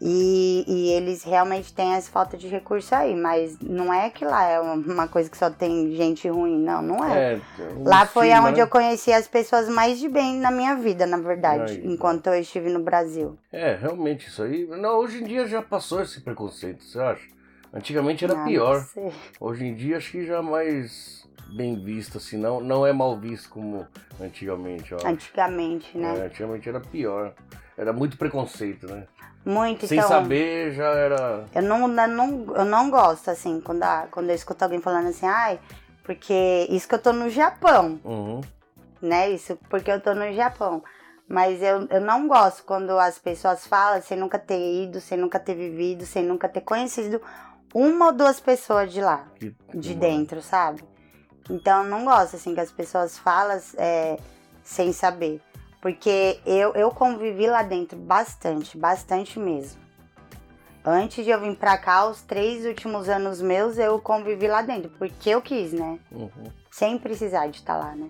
[0.00, 4.44] E, e eles realmente têm essa falta de recurso aí, mas não é que lá
[4.44, 7.34] é uma coisa que só tem gente ruim, não, não é.
[7.34, 7.40] É,
[7.84, 8.62] Lá foi estigma, onde né?
[8.62, 11.82] eu conheci as pessoas mais de bem na minha vida, na verdade, Aí.
[11.84, 13.36] enquanto eu estive no Brasil.
[13.52, 14.66] É, realmente, isso aí.
[14.68, 17.26] Não, hoje em dia já passou esse preconceito, você acha?
[17.74, 18.86] Antigamente era Ah, pior.
[18.96, 19.12] não.
[19.40, 21.26] Hoje em dia acho que já é mais
[21.56, 23.84] bem visto, assim, não, não é mal visto como
[24.20, 24.98] antigamente, ó.
[25.04, 26.18] Antigamente, né?
[26.18, 27.34] É, antigamente era pior.
[27.76, 29.06] Era muito preconceito, né?
[29.48, 30.08] Muito, Sem então.
[30.10, 31.44] saber já era.
[31.54, 35.08] Eu não, eu não, eu não gosto, assim, quando, a- quando eu escuto alguém falando
[35.08, 35.58] assim, ai,
[36.04, 38.42] porque isso que eu tô no Japão, Uhum.
[39.00, 39.30] né?
[39.30, 40.82] Isso porque eu tô no Japão.
[41.26, 45.38] Mas eu, eu não gosto quando as pessoas falam sem nunca ter ido, sem nunca
[45.38, 47.20] ter vivido, sem nunca ter conhecido
[47.74, 49.26] uma ou duas pessoas de lá.
[49.38, 50.82] Que- de dentro, sabe?
[51.50, 54.18] Então eu não gosto assim que as pessoas falam é,
[54.62, 55.40] sem saber.
[55.80, 59.80] Porque eu, eu convivi lá dentro bastante, bastante mesmo.
[60.84, 64.90] Antes de eu vir pra cá, os três últimos anos meus, eu convivi lá dentro.
[64.98, 65.98] Porque eu quis, né?
[66.10, 66.30] Uhum.
[66.70, 68.08] Sem precisar de estar lá, né?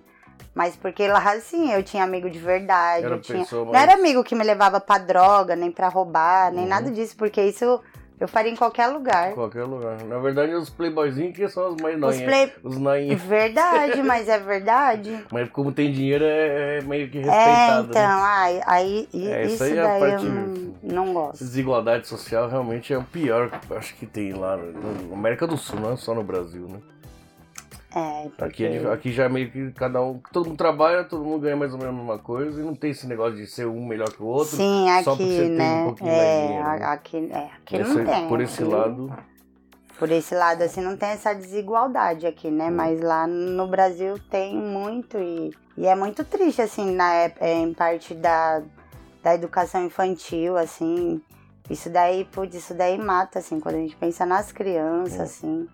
[0.54, 3.04] Mas porque lá, assim, eu tinha amigo de verdade.
[3.04, 3.40] Era eu tinha...
[3.40, 6.68] pessoa Não mais- era amigo que me levava pra droga, nem pra roubar, nem Uhum.
[6.68, 7.16] nada disso.
[7.16, 7.80] Porque isso
[8.20, 9.30] eu faria em qualquer lugar.
[9.30, 10.02] Em qualquer lugar.
[10.04, 12.22] Na verdade, os playboyzinhos que são os mais Os noinhos.
[12.24, 12.52] play...
[12.62, 13.20] Os noinhos.
[13.28, 15.24] Verdade, mas é verdade.
[15.32, 17.88] Mas como tem dinheiro, é, é meio que É, respeitado.
[17.90, 18.08] então, né?
[18.08, 21.38] ai, aí i- É, isso isso, aí é a daí parte- eu não, não gosto.
[21.44, 25.56] desigualdade social realmente é o pior que eu acho que tem lá na América do
[25.56, 26.78] Sul, não é só no Brasil, né?
[27.94, 28.68] É, Aqui, porque...
[28.68, 30.20] dif- aqui já é meio que cada um.
[30.32, 32.90] Todo mundo trabalha, todo mundo ganha mais ou menos a mesma coisa e não tem
[32.90, 34.56] esse negócio de ser um melhor que o outro.
[34.56, 35.80] Sim, só porque você aqui, tem né?
[35.80, 36.84] um pouquinho mais é, dinheiro, né?
[36.84, 38.28] aqui, é, aqui Esse- não tem.
[38.28, 39.18] Por esse aqui- lado.
[39.98, 42.68] Por esse lado, assim, não tem essa desigualdade aqui, né?
[42.68, 42.74] Hum.
[42.74, 48.14] Mas lá no Brasil tem muito e, e é muito triste, assim, na, em parte
[48.14, 48.62] da,
[49.24, 51.20] da educação infantil, assim.
[51.68, 55.22] Isso daí, putz, isso daí mata, assim, quando a gente pensa nas crianças, Hum.
[55.22, 55.68] assim.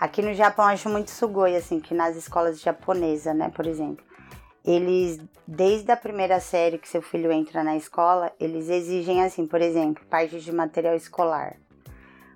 [0.00, 4.04] Aqui no Japão eu acho muito sugoi, assim, que nas escolas japonesas, né, por exemplo.
[4.64, 9.60] Eles, desde a primeira série que seu filho entra na escola, eles exigem, assim, por
[9.60, 11.56] exemplo, parte de material escolar.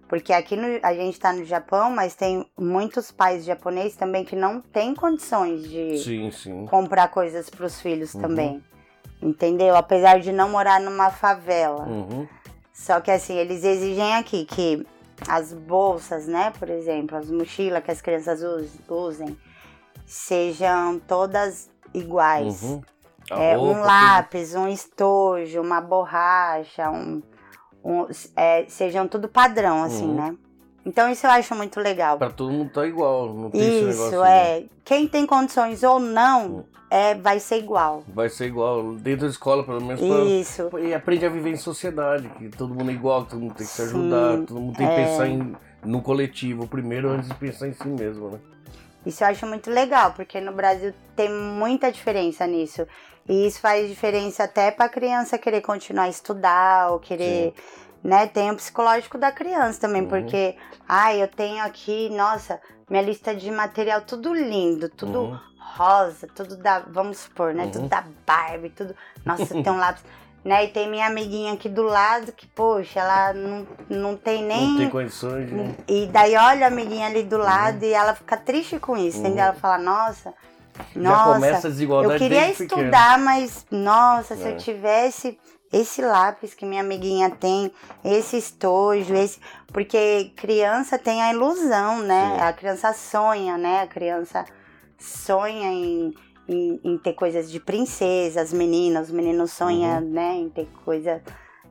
[0.08, 4.36] Porque aqui no- a gente tá no Japão, mas tem muitos pais japoneses também que
[4.36, 6.66] não têm condições de Sim, sim.
[6.66, 8.20] comprar coisas para os filhos Uhum.
[8.20, 8.64] também.
[9.22, 9.76] Entendeu?
[9.76, 11.86] Apesar de não morar numa favela.
[11.86, 12.26] Uhum.
[12.72, 14.84] Só que assim, eles exigem aqui que
[15.28, 19.36] as bolsas, né, por exemplo, as mochilas que as crianças us- usem,
[20.06, 22.62] sejam todas iguais.
[22.62, 22.82] Uhum.
[23.30, 27.22] É, roupa, um lápis, um estojo, uma borracha, um,
[27.84, 30.14] um- é, sejam tudo padrão, assim, Uhum.
[30.14, 30.36] né?
[30.84, 32.18] Então isso eu acho muito legal.
[32.18, 34.00] Pra todo mundo tá igual, não tem esse Isso, negócio.
[34.00, 34.00] né?
[34.00, 34.00] é.
[34.00, 34.22] Pra esse Isso, negócio.
[34.22, 34.58] né?
[34.58, 34.64] é.
[34.84, 36.64] Quem tem condições ou não, Hum.
[36.90, 38.02] é, vai ser igual.
[38.08, 40.00] Vai ser igual, dentro da escola, pelo menos.
[40.00, 40.70] pra- Isso.
[40.78, 43.72] E aprende a viver em sociedade, que todo mundo é igual, todo mundo tem que
[43.72, 45.04] se Sim, ajudar, todo mundo tem que é.
[45.04, 45.54] pensar em,
[45.84, 48.38] no coletivo primeiro antes de pensar em si mesmo, né?
[49.06, 52.86] Isso eu acho muito legal, porque no Brasil tem muita diferença nisso.
[53.28, 57.52] E isso faz diferença até pra criança querer continuar a estudar, ou querer.
[58.04, 60.08] Né, tem o psicológico da criança também, Uhum.
[60.08, 60.56] porque,
[60.88, 62.60] ai, eu tenho aqui, nossa,
[62.90, 65.38] minha lista de material tudo lindo, tudo Uhum.
[65.76, 67.70] rosa, tudo da, vamos supor, né, Uhum.
[67.70, 68.92] tudo da Barbie, tudo,
[69.24, 70.02] nossa, tem um lápis,
[70.44, 74.70] né, e tem minha amiguinha aqui do lado que, poxa, ela não, não tem nem...
[74.70, 75.54] Não tem condições de.
[75.86, 79.26] E daí olha a amiguinha ali do lado e ela fica triste com isso, Uhum.
[79.26, 79.44] entendeu?
[79.44, 80.34] Ela fala, nossa,
[80.96, 82.80] Já nossa, começa a desigualdade eu queria desde pequeno.
[82.82, 84.50] estudar, mas nossa, se É.
[84.50, 85.38] eu tivesse
[85.72, 87.70] esse lápis que minha amiguinha tem,
[88.04, 89.40] esse estojo, esse.
[89.72, 92.34] Porque criança tem a ilusão, né?
[92.36, 92.42] Sim.
[92.42, 93.80] A criança sonha, né?
[93.82, 94.44] A criança
[94.98, 96.14] sonha em,
[96.48, 100.10] em, em ter coisas de princesa, as meninas, os meninos sonham, Uhum.
[100.10, 100.34] né?
[100.36, 101.22] Em ter coisa.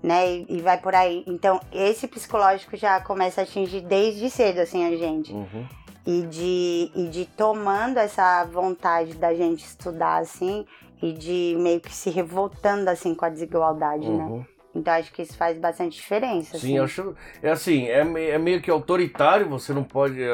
[0.04, 1.24] Né, e, e vai por aí.
[1.28, 5.68] Então, esse psicológico já começa a atingir desde cedo, assim, a gente Uhum.
[6.08, 10.66] e de, e de tomando essa vontade da gente estudar assim
[11.02, 14.24] e de meio que se revoltando assim com a desigualdade, né?
[14.24, 14.46] Uhum.
[14.74, 16.58] Então acho que isso faz bastante diferença.
[16.58, 16.80] Sim, assim.
[16.80, 17.16] acho.
[17.44, 18.00] É assim, é,
[18.30, 20.30] é meio que autoritário, você não pode, é,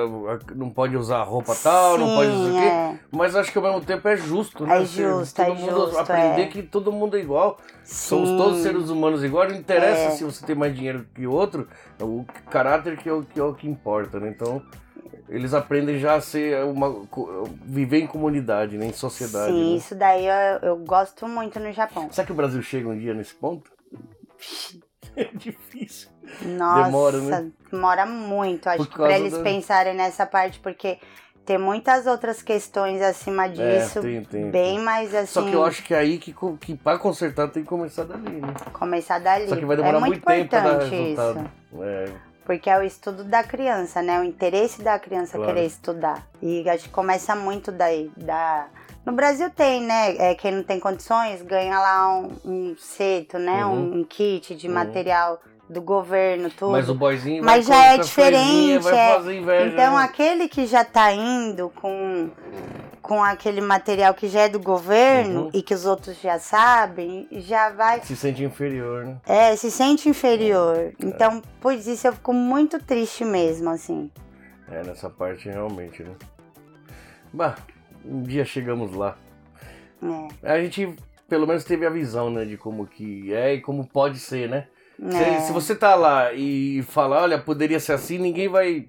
[0.55, 2.65] não pode usar roupa tal, não pode usar o Sim, quê.
[2.67, 2.99] é.
[3.11, 4.75] Mas acho que ao mesmo tempo é justo, né?
[4.77, 6.47] É Você- justo, todo é mundo justo, aprender é.
[6.47, 7.57] que todo mundo é igual.
[7.83, 8.37] Somos Sim.
[8.37, 10.11] todos seres humanos iguais, não interessa É.
[10.11, 11.67] se você tem mais dinheiro que o outro,
[11.99, 14.29] é o caráter que é o que, é o que importa, né?
[14.29, 14.61] Então,
[15.29, 17.03] eles aprendem já a ser uma.
[17.63, 18.85] viver em comunidade, né?
[18.87, 19.51] Em sociedade.
[19.53, 19.77] Sim, né?
[19.77, 22.07] isso daí eu, eu gosto muito no Japão.
[22.11, 23.71] Será que o Brasil chega um dia nesse ponto?
[25.15, 26.09] É difícil.
[26.45, 27.51] Nossa, Demora, né?
[27.71, 30.99] demora muito, acho que pra eles da- pensarem nessa parte, porque
[31.43, 34.79] tem muitas outras questões acima disso, É, tem, tem, bem tem.
[34.79, 37.69] mais assim, Só que eu acho que é aí que, que pra consertar tem que
[37.69, 38.53] começar dali, né?
[38.73, 39.47] começar dali.
[39.47, 41.39] Só que vai demorar é muito, muito tempo pra dar importante resultado.
[41.71, 41.81] isso.
[41.83, 42.05] É,
[42.47, 44.21] Porque é o estudo da criança, né?
[44.21, 45.53] O interesse da criança Claro.
[45.53, 46.25] querer estudar.
[46.41, 48.09] E acho que começa muito daí.
[48.15, 48.67] Da...
[49.05, 50.15] No Brasil tem, né?
[50.15, 53.65] É, quem não tem condições ganha lá um, um seto, né?
[53.65, 53.73] Uhum.
[53.73, 54.73] Um, um kit de Uhum.
[54.73, 56.71] material do governo, tudo.
[56.71, 59.13] mas o boyzinho Mas vai já é diferente, vai é.
[59.15, 59.65] fazer inveja.
[59.73, 60.03] Então né?
[60.03, 62.29] aquele que já tá indo com,
[63.01, 65.49] com aquele material que já é do governo Uhum.
[65.53, 69.17] e que os outros já sabem, já vai Se sente inferior, né?
[69.25, 70.93] é, se sente inferior.
[70.99, 74.11] Então, pois isso eu fico muito triste mesmo, assim.
[74.69, 76.13] É, nessa parte realmente, né?
[77.33, 77.55] Bah,
[78.05, 79.17] um dia chegamos lá.
[80.43, 80.95] É, A gente
[81.27, 84.67] pelo menos teve a visão, né, de como que é e como pode ser, né?
[84.97, 85.39] Se, é.
[85.41, 88.87] se você tá lá e fala, olha, poderia ser assim, ninguém vai.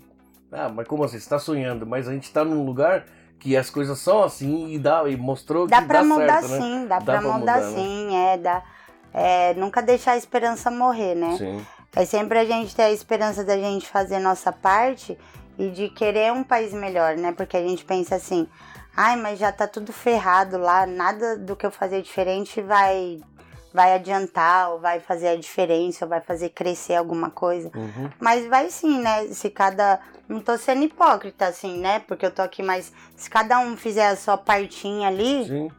[0.50, 1.18] Ah, mas como assim?
[1.18, 3.04] Você tá sonhando, mas a gente tá num lugar
[3.38, 6.48] que as coisas são assim e dá e mostrou Dá que pra dá mudar certo,
[6.48, 6.60] né?
[6.60, 7.76] sim, dá, Dá pra pra mudar, mudar, né?
[7.76, 8.62] sim, é, dá.
[9.14, 11.36] É, nunca deixar a esperança morrer, né?
[11.38, 11.66] Sim.
[11.96, 15.16] É sempre a gente ter a esperança da gente fazer nossa parte
[15.58, 17.32] e de querer um país melhor, né?
[17.32, 18.46] Porque a gente pensa assim,
[18.96, 23.20] ai, mas já tá tudo ferrado lá, nada do que eu fazer diferente vai
[23.72, 27.70] vai adiantar, ou vai fazer a diferença, ou vai fazer crescer alguma coisa.
[27.74, 28.10] Uhum.
[28.20, 29.26] Mas vai sim, né?
[29.28, 30.00] Se cada.
[30.28, 32.00] Não tô sendo hipócrita, assim, né?
[32.00, 35.70] Porque eu tô aqui, mas se cada um fizer a sua partinha ali, Sim.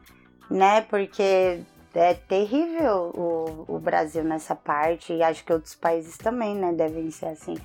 [0.50, 0.80] né?
[0.80, 1.60] Porque
[1.94, 6.72] é terrível o, o Brasil nessa parte, e acho que outros países também, né?
[6.72, 7.56] Devem ser assim.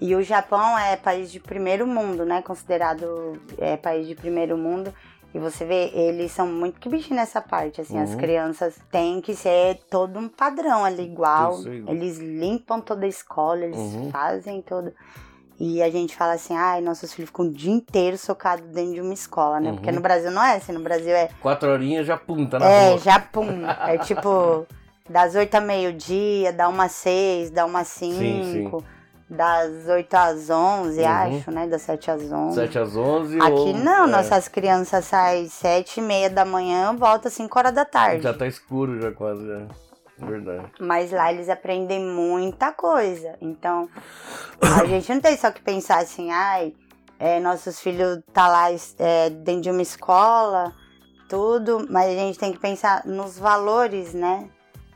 [0.00, 2.42] E o Japão é país de primeiro mundo, né?
[2.42, 4.92] Considerado é, país de primeiro mundo.
[5.34, 8.18] E você vê, eles são muito que bicho nessa parte, assim, as Uhum.
[8.18, 11.58] crianças têm que ser todo um padrão ali igual.
[11.88, 14.10] Eles limpam toda a escola, eles Uhum.
[14.12, 14.92] fazem tudo.
[15.58, 19.00] E a gente fala assim, ai, nossos filhos ficam o dia inteiro socados dentro de
[19.00, 19.70] uma escola, né?
[19.70, 19.74] Uhum.
[19.76, 22.88] Porque no Brasil não é assim, no Brasil é Quatro horinhas já punta na é,
[22.90, 22.98] rua.
[22.98, 23.64] já pum.
[23.86, 24.66] É tipo,
[25.10, 28.14] das 8 a meio-dia, dá umas 6, dá umas 5.
[28.14, 28.84] Sim, sim.
[29.28, 31.06] Das 8 às 11, Uhum.
[31.08, 31.66] acho, né?
[31.66, 32.54] Das 7 às 11.
[32.54, 36.94] 7 às 11 Aqui ou, não, é, nossas crianças saem 7 e meia da manhã,
[36.94, 38.22] volta 5 horas da tarde.
[38.22, 39.66] Já tá escuro já quase, é.
[40.18, 40.66] Verdade.
[40.78, 43.34] Mas lá eles aprendem muita coisa.
[43.40, 43.88] Então,
[44.60, 46.72] a gente não tem só que pensar assim, ai,
[47.18, 48.66] é, nossos filhos tá lá
[48.98, 50.72] é, dentro de uma escola,
[51.28, 54.48] tudo, mas a gente tem que pensar nos valores, né?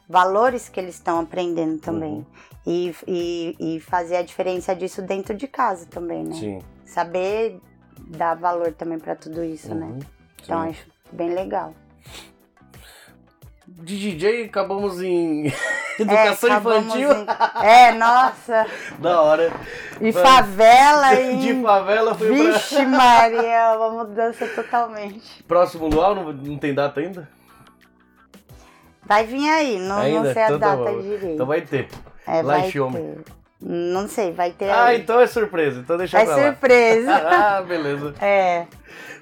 [0.09, 2.15] Valores que eles estão aprendendo também.
[2.15, 2.27] Uhum.
[2.71, 6.35] E, e, e fazer a diferença disso dentro de casa também, né?
[6.35, 6.59] Sim.
[6.85, 7.59] Saber
[7.99, 9.87] dar valor também pra tudo isso, né?
[9.87, 9.99] Uhum.
[10.43, 10.69] Então Sim.
[10.71, 11.73] acho bem legal.
[13.67, 15.47] De DJ acabamos em.
[15.99, 17.11] Educação É, acabamos infantil.
[17.11, 18.67] em- É, nossa.
[19.01, 19.51] Da hora.
[20.01, 20.23] E Vai.
[20.23, 21.37] favela e.
[21.41, 25.43] De favela foi Vixe, Maria, uma mudança totalmente.
[25.45, 25.59] pra...
[25.59, 27.29] Próximo luau, não, não tem data ainda?
[29.05, 30.23] Vai vir aí, não, ainda?
[30.23, 31.01] não sei a Então tá data bom.
[31.01, 31.27] direito.
[31.27, 31.89] Então vai ter.
[32.29, 32.97] É, Xiome.
[32.97, 33.19] ter.
[33.61, 35.01] Não sei, vai ter Ah, aí.
[35.01, 35.81] então é surpresa.
[35.81, 36.43] Então deixa É pra lá.
[36.45, 37.13] surpresa.
[37.29, 38.15] ah, beleza.
[38.21, 38.67] é.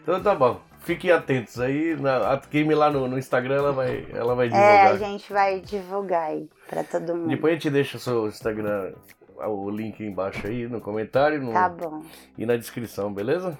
[0.02, 0.60] Então tá bom.
[0.80, 1.96] Fiquem atentos aí.
[1.98, 4.86] Na, a Kim lá no, no Instagram ela vai, ela vai É, divulgar.
[4.92, 7.28] a gente vai divulgar aí pra todo mundo.
[7.28, 8.92] Depois a gente deixa o seu Instagram,
[9.36, 12.02] o link embaixo aí no comentário no- Tá bom.
[12.38, 13.58] e na descrição, beleza?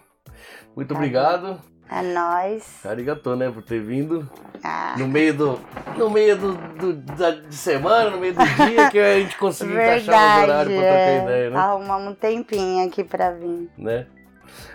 [0.77, 1.59] Muito Tá obrigado.
[1.89, 2.85] É nóis.
[2.85, 4.29] Arigatou, né, por ter vindo.
[4.63, 5.61] Ah, No meio do.
[5.97, 9.75] No meio do, do- da, de semana, no meio do dia, que a gente conseguiu
[9.77, 10.51] encaixar verdade.
[10.51, 11.23] horários pra trocar é.
[11.23, 11.57] ideia, né?
[11.59, 13.71] Arrumamos um tempinho aqui pra vir.
[13.79, 14.07] né?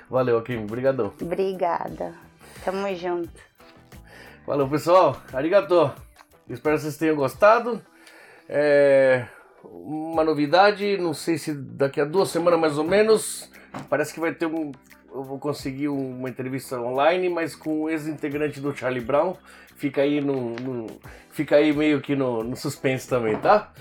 [0.09, 0.63] Valeu, Kim.
[0.63, 1.13] Obrigadão.
[1.21, 2.13] Obrigada.
[2.63, 3.29] Tamo junto.
[4.47, 5.17] Valeu, pessoal.
[5.33, 5.91] Arigato.
[6.49, 7.81] Espero que vocês tenham gostado.
[8.49, 9.25] É,
[9.63, 13.49] Uma novidade, não sei se daqui a duas semanas mais ou menos,
[13.89, 14.71] parece que vai ter um.
[15.13, 19.35] Eu vou conseguir uma entrevista online, mas com o ex-integrante do Charlie Brown.
[19.75, 20.51] Fica aí no.
[20.55, 20.87] no-
[21.31, 23.71] fica aí meio que no, no suspense também, tá?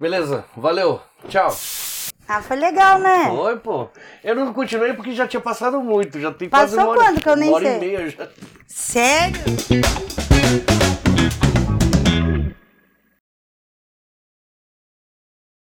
[0.00, 1.54] Beleza, valeu, tchau.
[2.26, 3.26] Ah, foi legal, né?
[3.28, 3.88] Foi, pô.
[4.24, 7.20] Eu não continuei porque já tinha passado muito, já tem quase Passou uma hora, quando
[7.22, 7.76] que eu nem uma hora sei?
[7.76, 8.28] e meia já.
[8.66, 9.42] Sério?